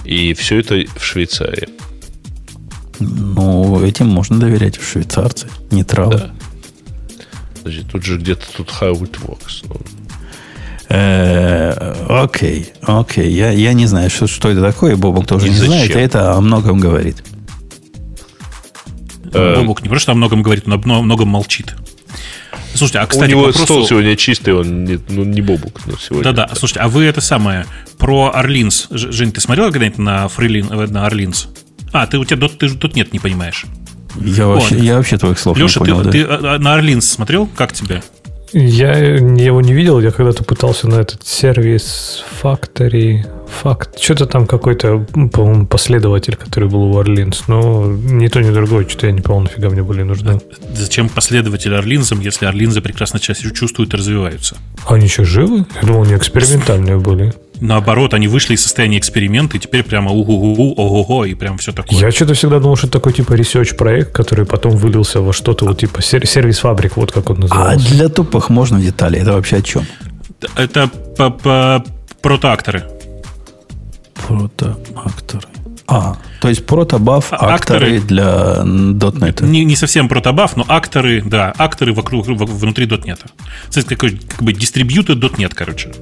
[0.06, 1.68] И все это в Швейцарии.
[3.00, 6.18] Ну, этим можно доверять в швейцарцы, не травы.
[6.18, 6.32] Да.
[7.58, 9.66] Подожди, тут же где-то тут how it works.
[9.68, 9.80] Ну.
[10.90, 13.32] Э, окей, окей.
[13.32, 14.96] Я, я не знаю, что, что это такое.
[14.96, 17.24] Бобок тоже не знает, это о многом говорит.
[19.34, 21.76] Э, Бобок не просто о многом говорит, он о многом молчит.
[22.76, 23.66] Слушайте, а кстати, У него вопросу...
[23.66, 26.34] стол сегодня чистый, он не, ну, не бобук сегодня.
[26.34, 27.66] Да-да, слушайте, а вы это самое,
[28.00, 28.88] про Орлинс.
[28.90, 31.50] Жень, ты смотрел когда-нибудь на, Фрилин, на Орлинс?
[31.94, 33.66] А, ты, у тебя тут, ты тут нет, не понимаешь.
[34.20, 34.56] Я, вот.
[34.56, 36.00] вообще, я вообще твоих слов Леша, не понял.
[36.02, 36.38] Леша, ты, да?
[36.38, 37.48] ты э, на Орлинс смотрел?
[37.48, 38.04] Как тебе?
[38.52, 43.26] Я его не видел, я когда-то пытался на этот сервис Factory,
[43.62, 44.00] Факт.
[44.00, 47.48] Что-то там какой-то, по-моему, последователь, который был у Орлинс.
[47.48, 50.32] Но ни то, ни другое, что-то я не понял, нафига мне были нужны.
[50.32, 54.58] А зачем последователь Орлинзам, если Орлинзы прекрасно чувствуют и развиваются?
[54.88, 55.66] Они еще живы?
[55.82, 57.34] Я думал, они экспериментальные были.
[57.64, 61.98] Наоборот, они вышли из состояния эксперимента, и теперь прямо угу-гу, ого-го, и прям все такое.
[61.98, 65.64] Я что-то всегда думал, что это такой типа research проект, который потом вылился во что-то
[65.66, 67.88] вот типа сервис-фабрик, вот как он назывался.
[67.88, 69.18] А для тупых можно детали?
[69.18, 69.86] Это вообще о чем?
[70.58, 70.90] Это
[72.22, 72.84] протоакторы.
[74.28, 75.48] Протоакторы.
[75.88, 79.46] А, то есть протобаф а, акторы, акторы для .NET.
[79.46, 83.20] Не, не совсем протобаф, но акторы, да, акторы вокруг, внутри .NET.
[83.72, 85.94] То как, как бы distributed .NET, короче.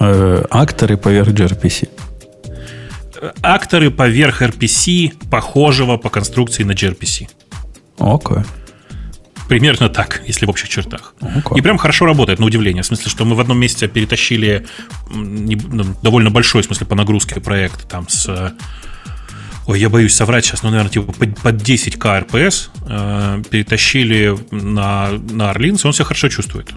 [0.00, 1.88] Э, акторы поверх gRPC.
[3.42, 7.28] Акторы поверх RPC, похожего по конструкции на gRPC.
[7.98, 8.36] Окей.
[8.36, 8.46] Okay.
[9.48, 11.14] Примерно так, если в общих чертах.
[11.20, 11.58] Okay.
[11.58, 12.82] И прям хорошо работает, на удивление.
[12.82, 14.66] В смысле, что мы в одном месте перетащили
[15.10, 18.54] ну, довольно большой, в смысле, по нагрузке проект там с...
[19.66, 25.10] Ой, я боюсь соврать сейчас, но, наверное, типа под, под 10 КРПС э, перетащили на,
[25.30, 26.72] на Орлинс, он себя хорошо чувствует.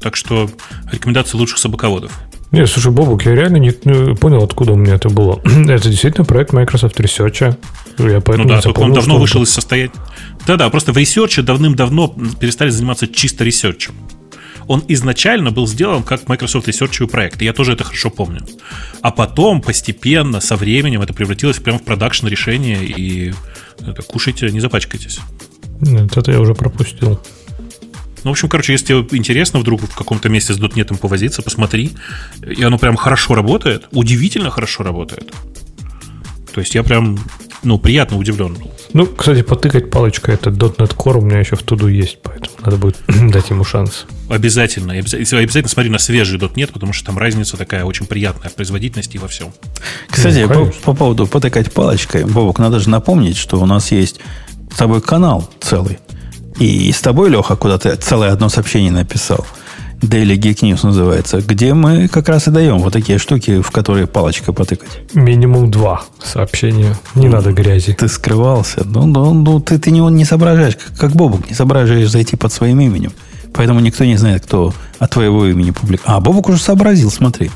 [0.00, 0.50] Так что
[0.90, 2.18] рекомендации лучших собаководов.
[2.52, 5.40] Не, слушай, Бобук, я реально не, не понял, откуда у меня это было.
[5.44, 7.56] это действительно проект Microsoft Research.
[7.98, 9.92] Я ну да, только он давно вышел из состояния...
[10.46, 13.94] Да-да, просто в research е давным-давно перестали заниматься чисто research ем.
[14.66, 18.40] Он изначально был сделан как Microsoft Research проект, и я тоже это хорошо помню.
[19.02, 23.34] А потом, постепенно, со временем, это превратилось прямо в production решение, и
[23.80, 25.20] это, кушайте, не запачкайтесь.
[25.80, 27.20] Нет, это я уже пропустил.
[28.24, 31.92] Ну, в общем, короче, если тебе интересно вдруг в каком-то месте с дотнетом повозиться, посмотри.
[32.46, 35.32] И оно прям хорошо работает, удивительно хорошо работает.
[36.52, 37.18] То есть я прям,
[37.62, 38.70] ну, приятно удивлен был.
[38.92, 42.76] Ну, кстати, потыкать палочкой этот .NET Core у меня еще в туду есть, поэтому надо
[42.76, 42.96] будет
[43.30, 44.06] дать ему шанс.
[44.28, 44.94] Обязательно.
[44.94, 49.16] Обязательно, обязательно смотри на свежий .NET, потому что там разница такая очень приятная в производительности
[49.16, 49.52] и во всем.
[50.08, 54.18] Кстати, ну, по, по поводу потыкать палочкой, Бобок, надо же напомнить, что у нас есть
[54.72, 55.98] с тобой канал целый.
[56.60, 59.46] И с тобой, Леха, куда ты целое одно сообщение написал.
[60.02, 64.06] Daily Geek News называется, где мы как раз и даем вот такие штуки, в которые
[64.06, 65.00] палочкой потыкать.
[65.14, 66.96] Минимум два сообщения.
[67.14, 67.94] Не ну, надо грязи.
[67.94, 68.82] Ты скрывался.
[68.84, 72.52] Ну, ну, ну ты, ты не, не соображаешь, как, как Бобук, не соображаешь зайти под
[72.52, 73.12] своим именем.
[73.54, 76.08] Поэтому никто не знает, кто от твоего имени публикует.
[76.08, 77.50] А, Бобук уже сообразил, смотри.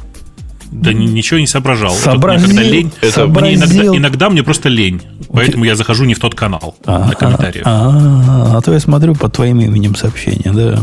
[0.74, 1.94] Да ничего не соображал.
[1.94, 2.92] Сообразил, это лень.
[3.00, 5.00] Это мне иногда, иногда мне просто лень.
[5.28, 7.64] Поэтому я захожу не в тот канал а, на комментариях.
[7.64, 10.80] А, а, а то я смотрю под твоим именем сообщение, да.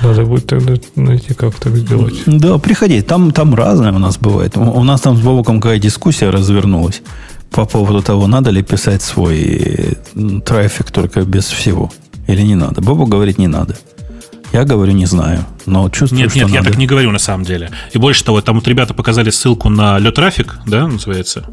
[0.00, 2.22] Надо будет тогда найти, как так сделать.
[2.26, 3.02] Да, приходи.
[3.02, 4.56] Там, там разное у нас бывает.
[4.56, 7.02] У нас там с Бобоком какая дискуссия развернулась
[7.50, 9.98] по поводу того, надо ли писать свой
[10.44, 11.92] трафик только без всего.
[12.28, 12.80] Или не надо.
[12.80, 13.76] Бобок говорит, не надо.
[14.52, 16.58] Я говорю, не знаю, но чувствую, Нет, что нет, надо.
[16.58, 17.70] я так не говорю на самом деле.
[17.92, 21.44] И больше того, там вот ребята показали ссылку на Летрафик, да, называется?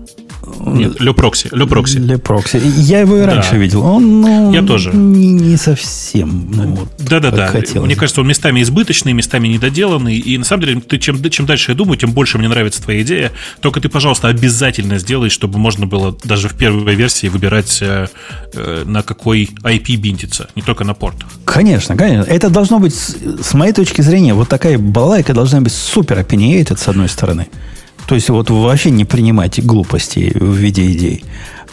[0.59, 1.49] Нет, Лепрокси.
[1.51, 1.97] Лепрокси.
[1.97, 2.61] Лепрокси.
[2.77, 3.57] Я его и раньше да.
[3.57, 3.84] видел.
[3.84, 4.91] Он, ну, Я тоже.
[4.91, 6.47] Не, не совсем.
[6.51, 7.51] Ну, вот, Да-да-да.
[7.81, 10.17] Мне кажется, он местами избыточный, местами недоделанный.
[10.17, 13.01] И на самом деле, ты, чем, чем дальше я думаю, тем больше мне нравится твоя
[13.01, 13.31] идея.
[13.61, 18.07] Только ты, пожалуйста, обязательно сделай, чтобы можно было даже в первой версии выбирать, э,
[18.53, 21.17] э на какой IP bind ится, не только на порт.
[21.45, 22.30] Конечно, конечно.
[22.30, 26.88] Это должно быть, с моей точки зрения, вот такая балайка должна быть супер opinionated, с
[26.88, 27.47] одной стороны.
[28.10, 31.23] То есть вот вообще не принимайте глупости в виде идей.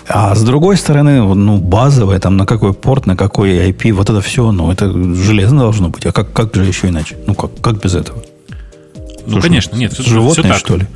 [0.07, 4.21] А с другой стороны, ну, базовое, там, на какой порт, на какой IP, вот это
[4.21, 6.05] все, ну, это железно должно быть.
[6.05, 7.17] А как, как же еще иначе?
[7.27, 8.23] Ну, как, как без этого?
[9.25, 9.97] Ну, Слушай, конечно, нет.
[9.97, 10.59] Животное, все так.
[10.59, 10.87] что ли?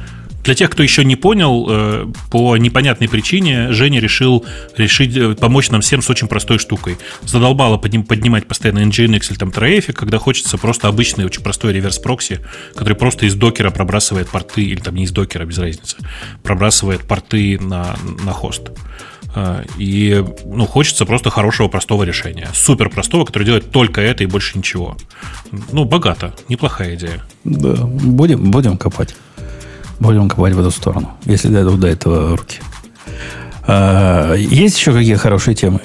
[0.42, 4.44] Для тех, кто еще не понял, э, по непонятной причине Женя решил
[4.76, 6.96] решить э, помочь нам всем с очень простой штукой.
[7.22, 12.40] Задолбало поднимать постоянно Nginx или там трафик, когда хочется просто обычный, очень простой реверс-прокси,
[12.74, 15.96] который просто из докера пробрасывает порты, или там не из докера, без разницы,
[16.42, 18.70] пробрасывает порты на, на хост.
[19.34, 22.48] Э, и ну, хочется просто хорошего, простого решения.
[22.54, 24.96] Супер простого, который делает только это и больше ничего.
[25.72, 26.34] Ну, богато.
[26.48, 27.22] Неплохая идея.
[27.44, 29.14] Да, будем, будем копать.
[30.00, 32.58] Будем копать в эту сторону, если дойдут до этого руки.
[33.66, 35.80] А, есть еще какие хорошие темы?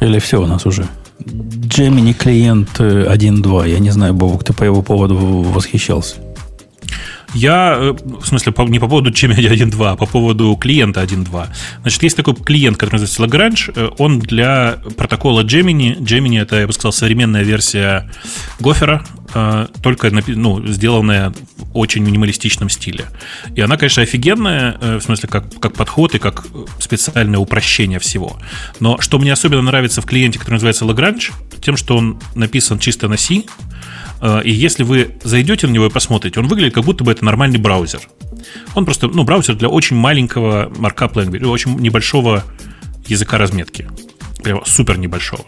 [0.00, 0.86] Или все у нас уже?
[1.20, 3.68] Gemini клиент 1.2.
[3.68, 6.16] Я не знаю, Бобок, ты по его поводу восхищался.
[7.34, 11.46] Я, э, в смысле, не по поводу Gemini 1.2, а по поводу клиента 1.2.
[11.82, 13.72] Значит, есть такой клиент, который называется Lagrange.
[13.74, 15.98] Э, он для протокола Gemini.
[15.98, 18.10] Gemini— это, я бы сказал, современная версия
[18.58, 23.06] Гофера, э, только ну, сделанная в очень минималистичном стиле.
[23.54, 26.46] И она, конечно, офигенная, в смысле, как, как подход и как
[26.80, 28.38] специальное упрощение всего.
[28.80, 33.06] Но что мне особенно нравится в клиенте, который называется Lagrange, тем, что он написан чисто
[33.08, 33.44] на C,
[34.44, 37.58] и если вы зайдете на него и посмотрите, он выглядит как будто бы это нормальный
[37.58, 38.00] браузер.
[38.74, 42.44] Он просто, ну, браузер для очень маленького markup language, очень небольшого
[43.06, 43.88] языка разметки.
[44.42, 45.44] Прямо супер небольшого.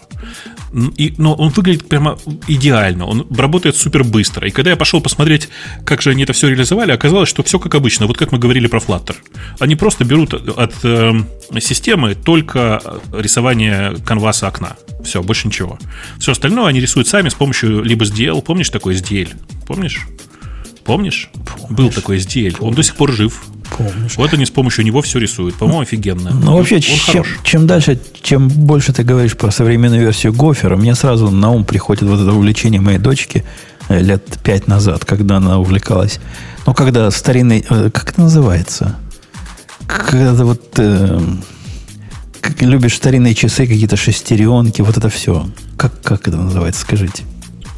[0.97, 2.19] И, но он выглядит прямо
[2.49, 4.49] идеально, он работает супер быстро.
[4.49, 5.49] И когда я пошел посмотреть,
[5.85, 8.67] как же они это все реализовали, оказалось, что все как обычно, вот как мы говорили
[8.67, 9.17] про Flutter.
[9.59, 11.13] Они просто берут от э,
[11.61, 12.81] системы только
[13.13, 14.77] рисование канваса окна.
[15.05, 15.79] Все, больше ничего.
[16.19, 18.41] Все остальное они рисуют сами с помощью либо SDL.
[18.43, 19.31] Помнишь такой SDL?
[19.67, 20.07] Помнишь?
[20.85, 21.31] Помнишь?
[21.45, 21.77] Помнишь?
[21.77, 22.57] Был такой SDL.
[22.57, 22.57] Помнишь.
[22.61, 23.43] Он до сих пор жив.
[23.77, 24.17] Помнишь.
[24.17, 25.55] Вот они с помощью него все рисуют.
[25.57, 26.31] По-моему, офигенно.
[26.31, 31.31] Ну, вообще, чем, чем дальше, чем больше ты говоришь про современную версию Гофера, мне сразу
[31.31, 33.45] на ум приходит вот это увлечение моей дочки
[33.89, 36.21] э, лет пять назад, когда она увлекалась.
[36.67, 37.65] Ну, когда старинный...
[37.69, 38.97] Э, как это называется?
[39.87, 40.79] Когда вот...
[40.79, 41.21] Э,
[42.41, 45.47] как любишь старинные часы, какие-то шестеренки, вот это все.
[45.77, 47.23] Как, как это называется, скажите?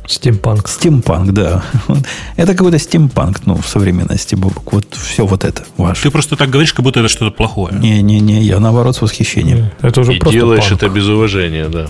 [0.06, 0.68] Стимпанк.
[0.68, 1.62] Стимпанк, да.
[2.36, 4.72] Это какой-то стимпанк, ну, в современности, Бобок.
[4.72, 6.02] Вот все вот это ваше.
[6.04, 7.74] Ты просто так говоришь, как будто это что-то плохое.
[7.78, 9.70] Не-не-не, я наоборот с восхищением.
[9.80, 10.82] Это уже И просто делаешь панк.
[10.82, 11.88] это без уважения, да.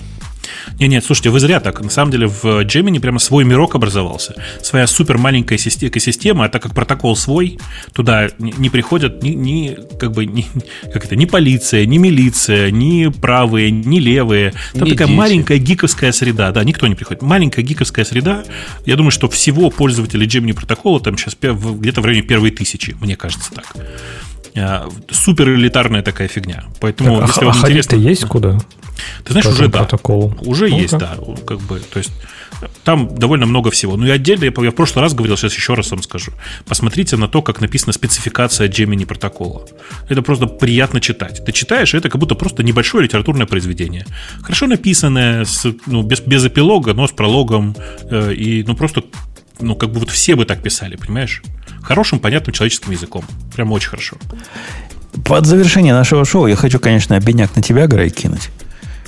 [0.79, 1.81] Нет, нет, слушайте, вы зря так.
[1.81, 4.35] На самом деле в Gemini прямо свой мирок образовался.
[4.61, 7.59] Своя супер маленькая экосистема, а так как протокол свой,
[7.93, 10.45] туда не приходят ни, ни как бы, ни,
[10.93, 14.53] как это, ни полиция, ни милиция, ни правые, ни левые.
[14.73, 15.17] Там не такая дети.
[15.17, 16.51] маленькая гиковская среда.
[16.51, 17.21] Да, никто не приходит.
[17.21, 18.43] Маленькая гиковская среда.
[18.85, 23.15] Я думаю, что всего пользователей Gemini протокола там сейчас где-то в районе первой тысячи, мне
[23.15, 23.75] кажется так
[25.11, 26.63] супер элитарная такая фигня.
[26.79, 27.95] Поэтому, так, если а, вам а интересно...
[27.95, 28.57] есть куда?
[29.23, 29.87] Ты знаешь, уже да.
[30.41, 31.17] Уже ну есть, да.
[31.45, 32.11] Как бы, то есть
[32.83, 33.97] там довольно много всего.
[33.97, 36.31] Ну и отдельно, я, я в прошлый раз говорил, сейчас еще раз вам скажу.
[36.65, 39.65] Посмотрите на то, как написана спецификация Gemini протокола.
[40.09, 41.43] Это просто приятно читать.
[41.45, 44.05] Ты читаешь, и это как будто просто небольшое литературное произведение.
[44.41, 47.75] Хорошо написанное, с, ну, без, без эпилога, но с прологом.
[48.09, 49.03] Э, и ну просто,
[49.59, 51.41] ну как бы вот все бы так писали, понимаешь?
[51.85, 53.23] Хорошим, понятным человеческим языком.
[53.55, 54.17] Прямо очень хорошо.
[55.23, 58.49] Под завершение нашего шоу я хочу, конечно, обедняк на тебя, Грей, кинуть.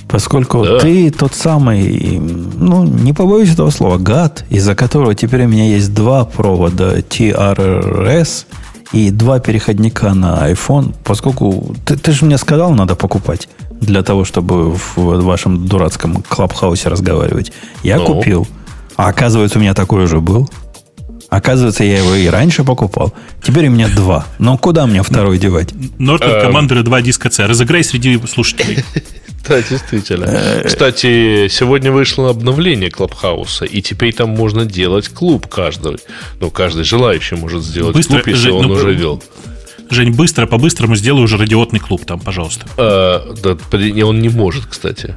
[0.07, 0.79] Поскольку да.
[0.79, 5.93] ты тот самый, ну, не побоюсь этого слова, гад, из-за которого теперь у меня есть
[5.93, 8.45] два провода TRRS
[8.93, 13.49] и два переходника на iPhone, поскольку ты, ты же мне сказал, надо покупать
[13.81, 17.51] для того, чтобы в вашем дурацком клабхаусе разговаривать.
[17.83, 18.05] Я ну.
[18.05, 18.47] купил.
[18.95, 20.49] А оказывается, у меня такой уже был.
[21.29, 23.13] Оказывается, я его и раньше покупал.
[23.43, 24.25] Теперь у меня два.
[24.39, 25.71] Но куда мне второй девать?
[25.99, 27.45] Norton Commander 2 диска C.
[27.45, 28.83] Разыграй среди слушателей.
[29.47, 30.25] Да, действительно.
[30.25, 35.97] Э, Кстати, сегодня вышло обновление Клабхауса, и теперь там можно делать клуб каждый.
[36.41, 39.23] Ну, каждый желающий может сделать Быстро, клуб, если он ну, уже вел.
[39.89, 42.65] Жень, быстро, по-быстрому сделай уже радиотный клуб там, пожалуйста.
[42.77, 43.57] А, да,
[44.05, 45.15] он не может, кстати.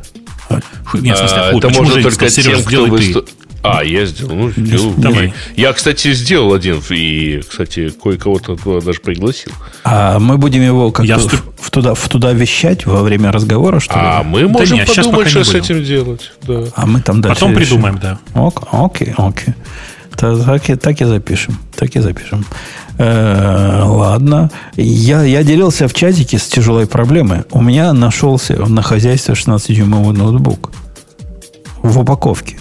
[0.94, 3.26] Нет, в смысле, а, это может только тем, кто выступил.
[3.62, 4.34] А, я сделал.
[4.34, 4.94] Ну, сделал.
[4.96, 5.34] Давай.
[5.56, 9.52] Я, кстати, сделал один, и, кстати, кое-кого-то даже пригласил.
[9.84, 13.94] А мы будем его как-то в, в, туда, в туда вещать во время разговора, что
[13.94, 14.00] ли?
[14.02, 16.32] А мы можем да нет, подумать, что с этим делать.
[16.42, 16.64] Да.
[16.74, 17.82] А мы там дальше Потом решим.
[17.82, 18.18] придумаем, да.
[18.34, 19.54] Ок, окей, окей.
[20.16, 21.58] Так, и, так и запишем.
[21.76, 22.44] Так и запишем.
[22.98, 24.50] Э, ладно.
[24.76, 27.44] Я, я делился в чатике с тяжелой проблемой.
[27.50, 30.72] У меня нашелся на хозяйстве 16-дюймовый ноутбук
[31.82, 32.58] в упаковке.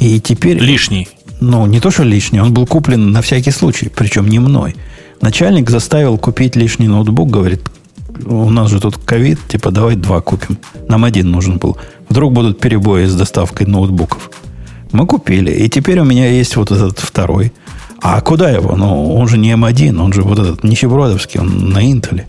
[0.00, 0.58] И теперь...
[0.58, 1.08] Лишний.
[1.40, 4.74] Ну, не то, что лишний, он был куплен на всякий случай, причем не мной.
[5.20, 7.62] Начальник заставил купить лишний ноутбук, говорит,
[8.26, 10.58] у нас же тут ковид, типа давай два купим.
[10.88, 11.76] Нам один нужен был.
[12.08, 14.30] Вдруг будут перебои с доставкой ноутбуков.
[14.92, 17.52] Мы купили, и теперь у меня есть вот этот второй.
[18.02, 18.76] А куда его?
[18.76, 22.26] Ну, он же не М1, он же вот этот нищебродовский, он на Интеле.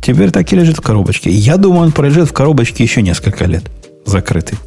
[0.00, 1.30] Теперь так и лежит в коробочке.
[1.30, 3.70] Я думаю, он пролежит в коробочке еще несколько лет.
[4.06, 4.58] Закрытый.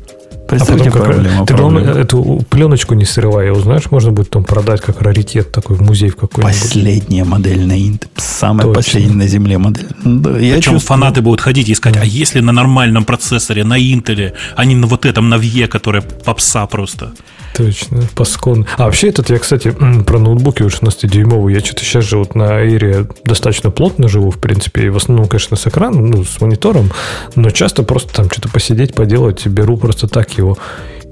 [0.57, 4.81] Представьте а проблема, Ты главное, эту пленочку не срывай, его знаешь, можно будет там продать
[4.81, 6.59] как раритет такой в музей в какой-нибудь.
[6.61, 8.07] Последняя модель на Инт.
[8.15, 8.75] Самая Точно.
[8.75, 9.87] последняя на Земле модель.
[10.03, 10.79] Да, я Причем чувствую...
[10.79, 14.87] фанаты будут ходить и искать, а если на нормальном процессоре, на Интеле, а не на
[14.87, 17.13] вот этом, на Вье, которая попса просто.
[17.55, 18.65] Точно, паскон.
[18.77, 19.75] А вообще этот, я, кстати,
[20.05, 24.39] про ноутбуки уже 16-дюймовый, я что-то сейчас же вот на Air достаточно плотно живу, в
[24.39, 26.89] принципе, и в основном, конечно, с экраном, ну, с монитором,
[27.35, 30.57] но часто просто там что-то посидеть, поделать, беру просто так его.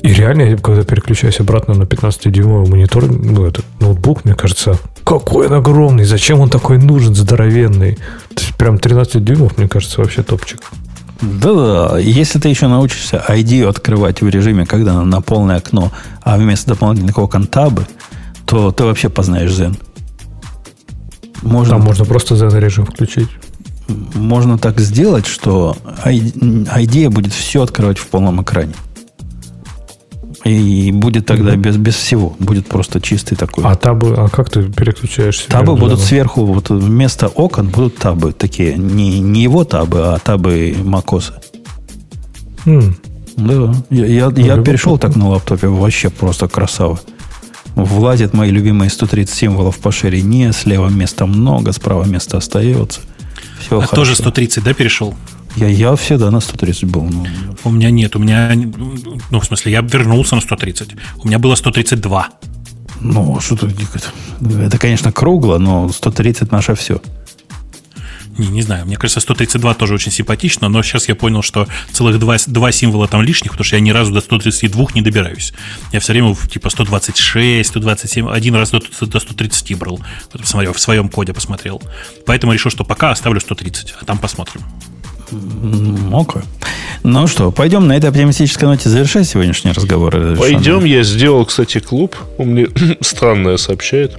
[0.01, 5.53] И реально, когда переключаюсь обратно на 15-дюймовый монитор, ну, этот ноутбук, мне кажется, какой он
[5.53, 7.95] огромный, зачем он такой нужен, здоровенный.
[8.33, 10.59] То есть, прям 13 дюймов, мне кажется, вообще топчик.
[11.21, 15.91] Да-да, если ты еще научишься ID открывать в режиме, когда на, на полное окно,
[16.23, 17.85] а вместо дополнительного окон табы,
[18.45, 19.79] то ты вообще познаешь Zen.
[21.43, 23.29] Можно, Там можно просто Zen режим включить.
[23.87, 28.73] Можно так сделать, что ID будет все открывать в полном экране.
[30.43, 32.35] И будет тогда без, без всего.
[32.39, 33.63] Будет просто чистый такой.
[33.63, 35.47] А табы, а как ты переключаешься?
[35.49, 38.75] Табы будут сверху, вот вместо окон будут табы такие.
[38.75, 41.41] Не, не его табы, а табы макоса.
[42.65, 42.93] Mm.
[43.37, 43.73] Да.
[43.89, 46.99] Я, я, ну, я перешел так на лаптопе, вообще просто красава.
[47.75, 53.01] Влазят мои любимые 130 символов по ширине, слева места много, справа места остается.
[53.59, 53.95] Все а хорошо.
[53.95, 55.15] тоже 130, да, перешел?
[55.55, 57.03] Я, я всегда на 130 был.
[57.03, 57.25] Ну.
[57.63, 58.51] У меня нет, у меня,
[59.29, 60.89] ну, в смысле, я вернулся на 130.
[61.23, 62.29] У меня было 132.
[63.01, 63.73] Ну, что тут,
[64.41, 67.01] это, конечно, кругло, но 130 наше все.
[68.37, 72.17] Не, не знаю, мне кажется, 132 тоже очень симпатично, но сейчас я понял, что целых
[72.17, 75.53] два, два символа там лишних, потому что я ни разу до 132 не добираюсь.
[75.91, 79.99] Я все время типа 126, 127, один раз до, до 130 брал.
[80.31, 81.81] Посмотрел, в своем коде посмотрел.
[82.25, 84.61] Поэтому решил, что пока оставлю 130, а там посмотрим.
[86.13, 86.41] Окей.
[87.03, 90.11] Ну что, пойдем на этой оптимистической ноте завершать сегодняшний разговор.
[90.37, 92.15] Пойдем, я сделал, кстати, клуб.
[92.37, 92.67] Он мне
[93.01, 94.17] странное сообщает.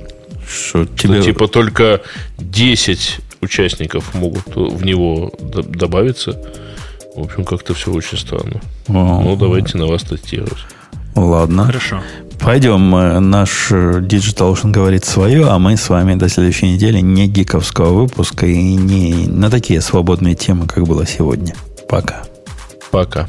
[0.48, 1.14] Что, тебе...
[1.14, 2.02] что типа только
[2.38, 6.40] 10 участников могут в него добавиться.
[7.14, 8.60] В общем, как-то все очень странно.
[8.88, 10.58] О, ну, давайте на вас тестировать.
[11.14, 11.66] Ладно.
[11.66, 12.00] Хорошо.
[12.42, 12.94] Пойдем.
[12.96, 17.28] Э, наш э, Digital Ocean говорит свое, а мы с вами до следующей недели не
[17.28, 21.54] гиковского выпуска и не на такие свободные темы, как было сегодня.
[21.88, 22.24] Пока.
[22.90, 23.28] Пока.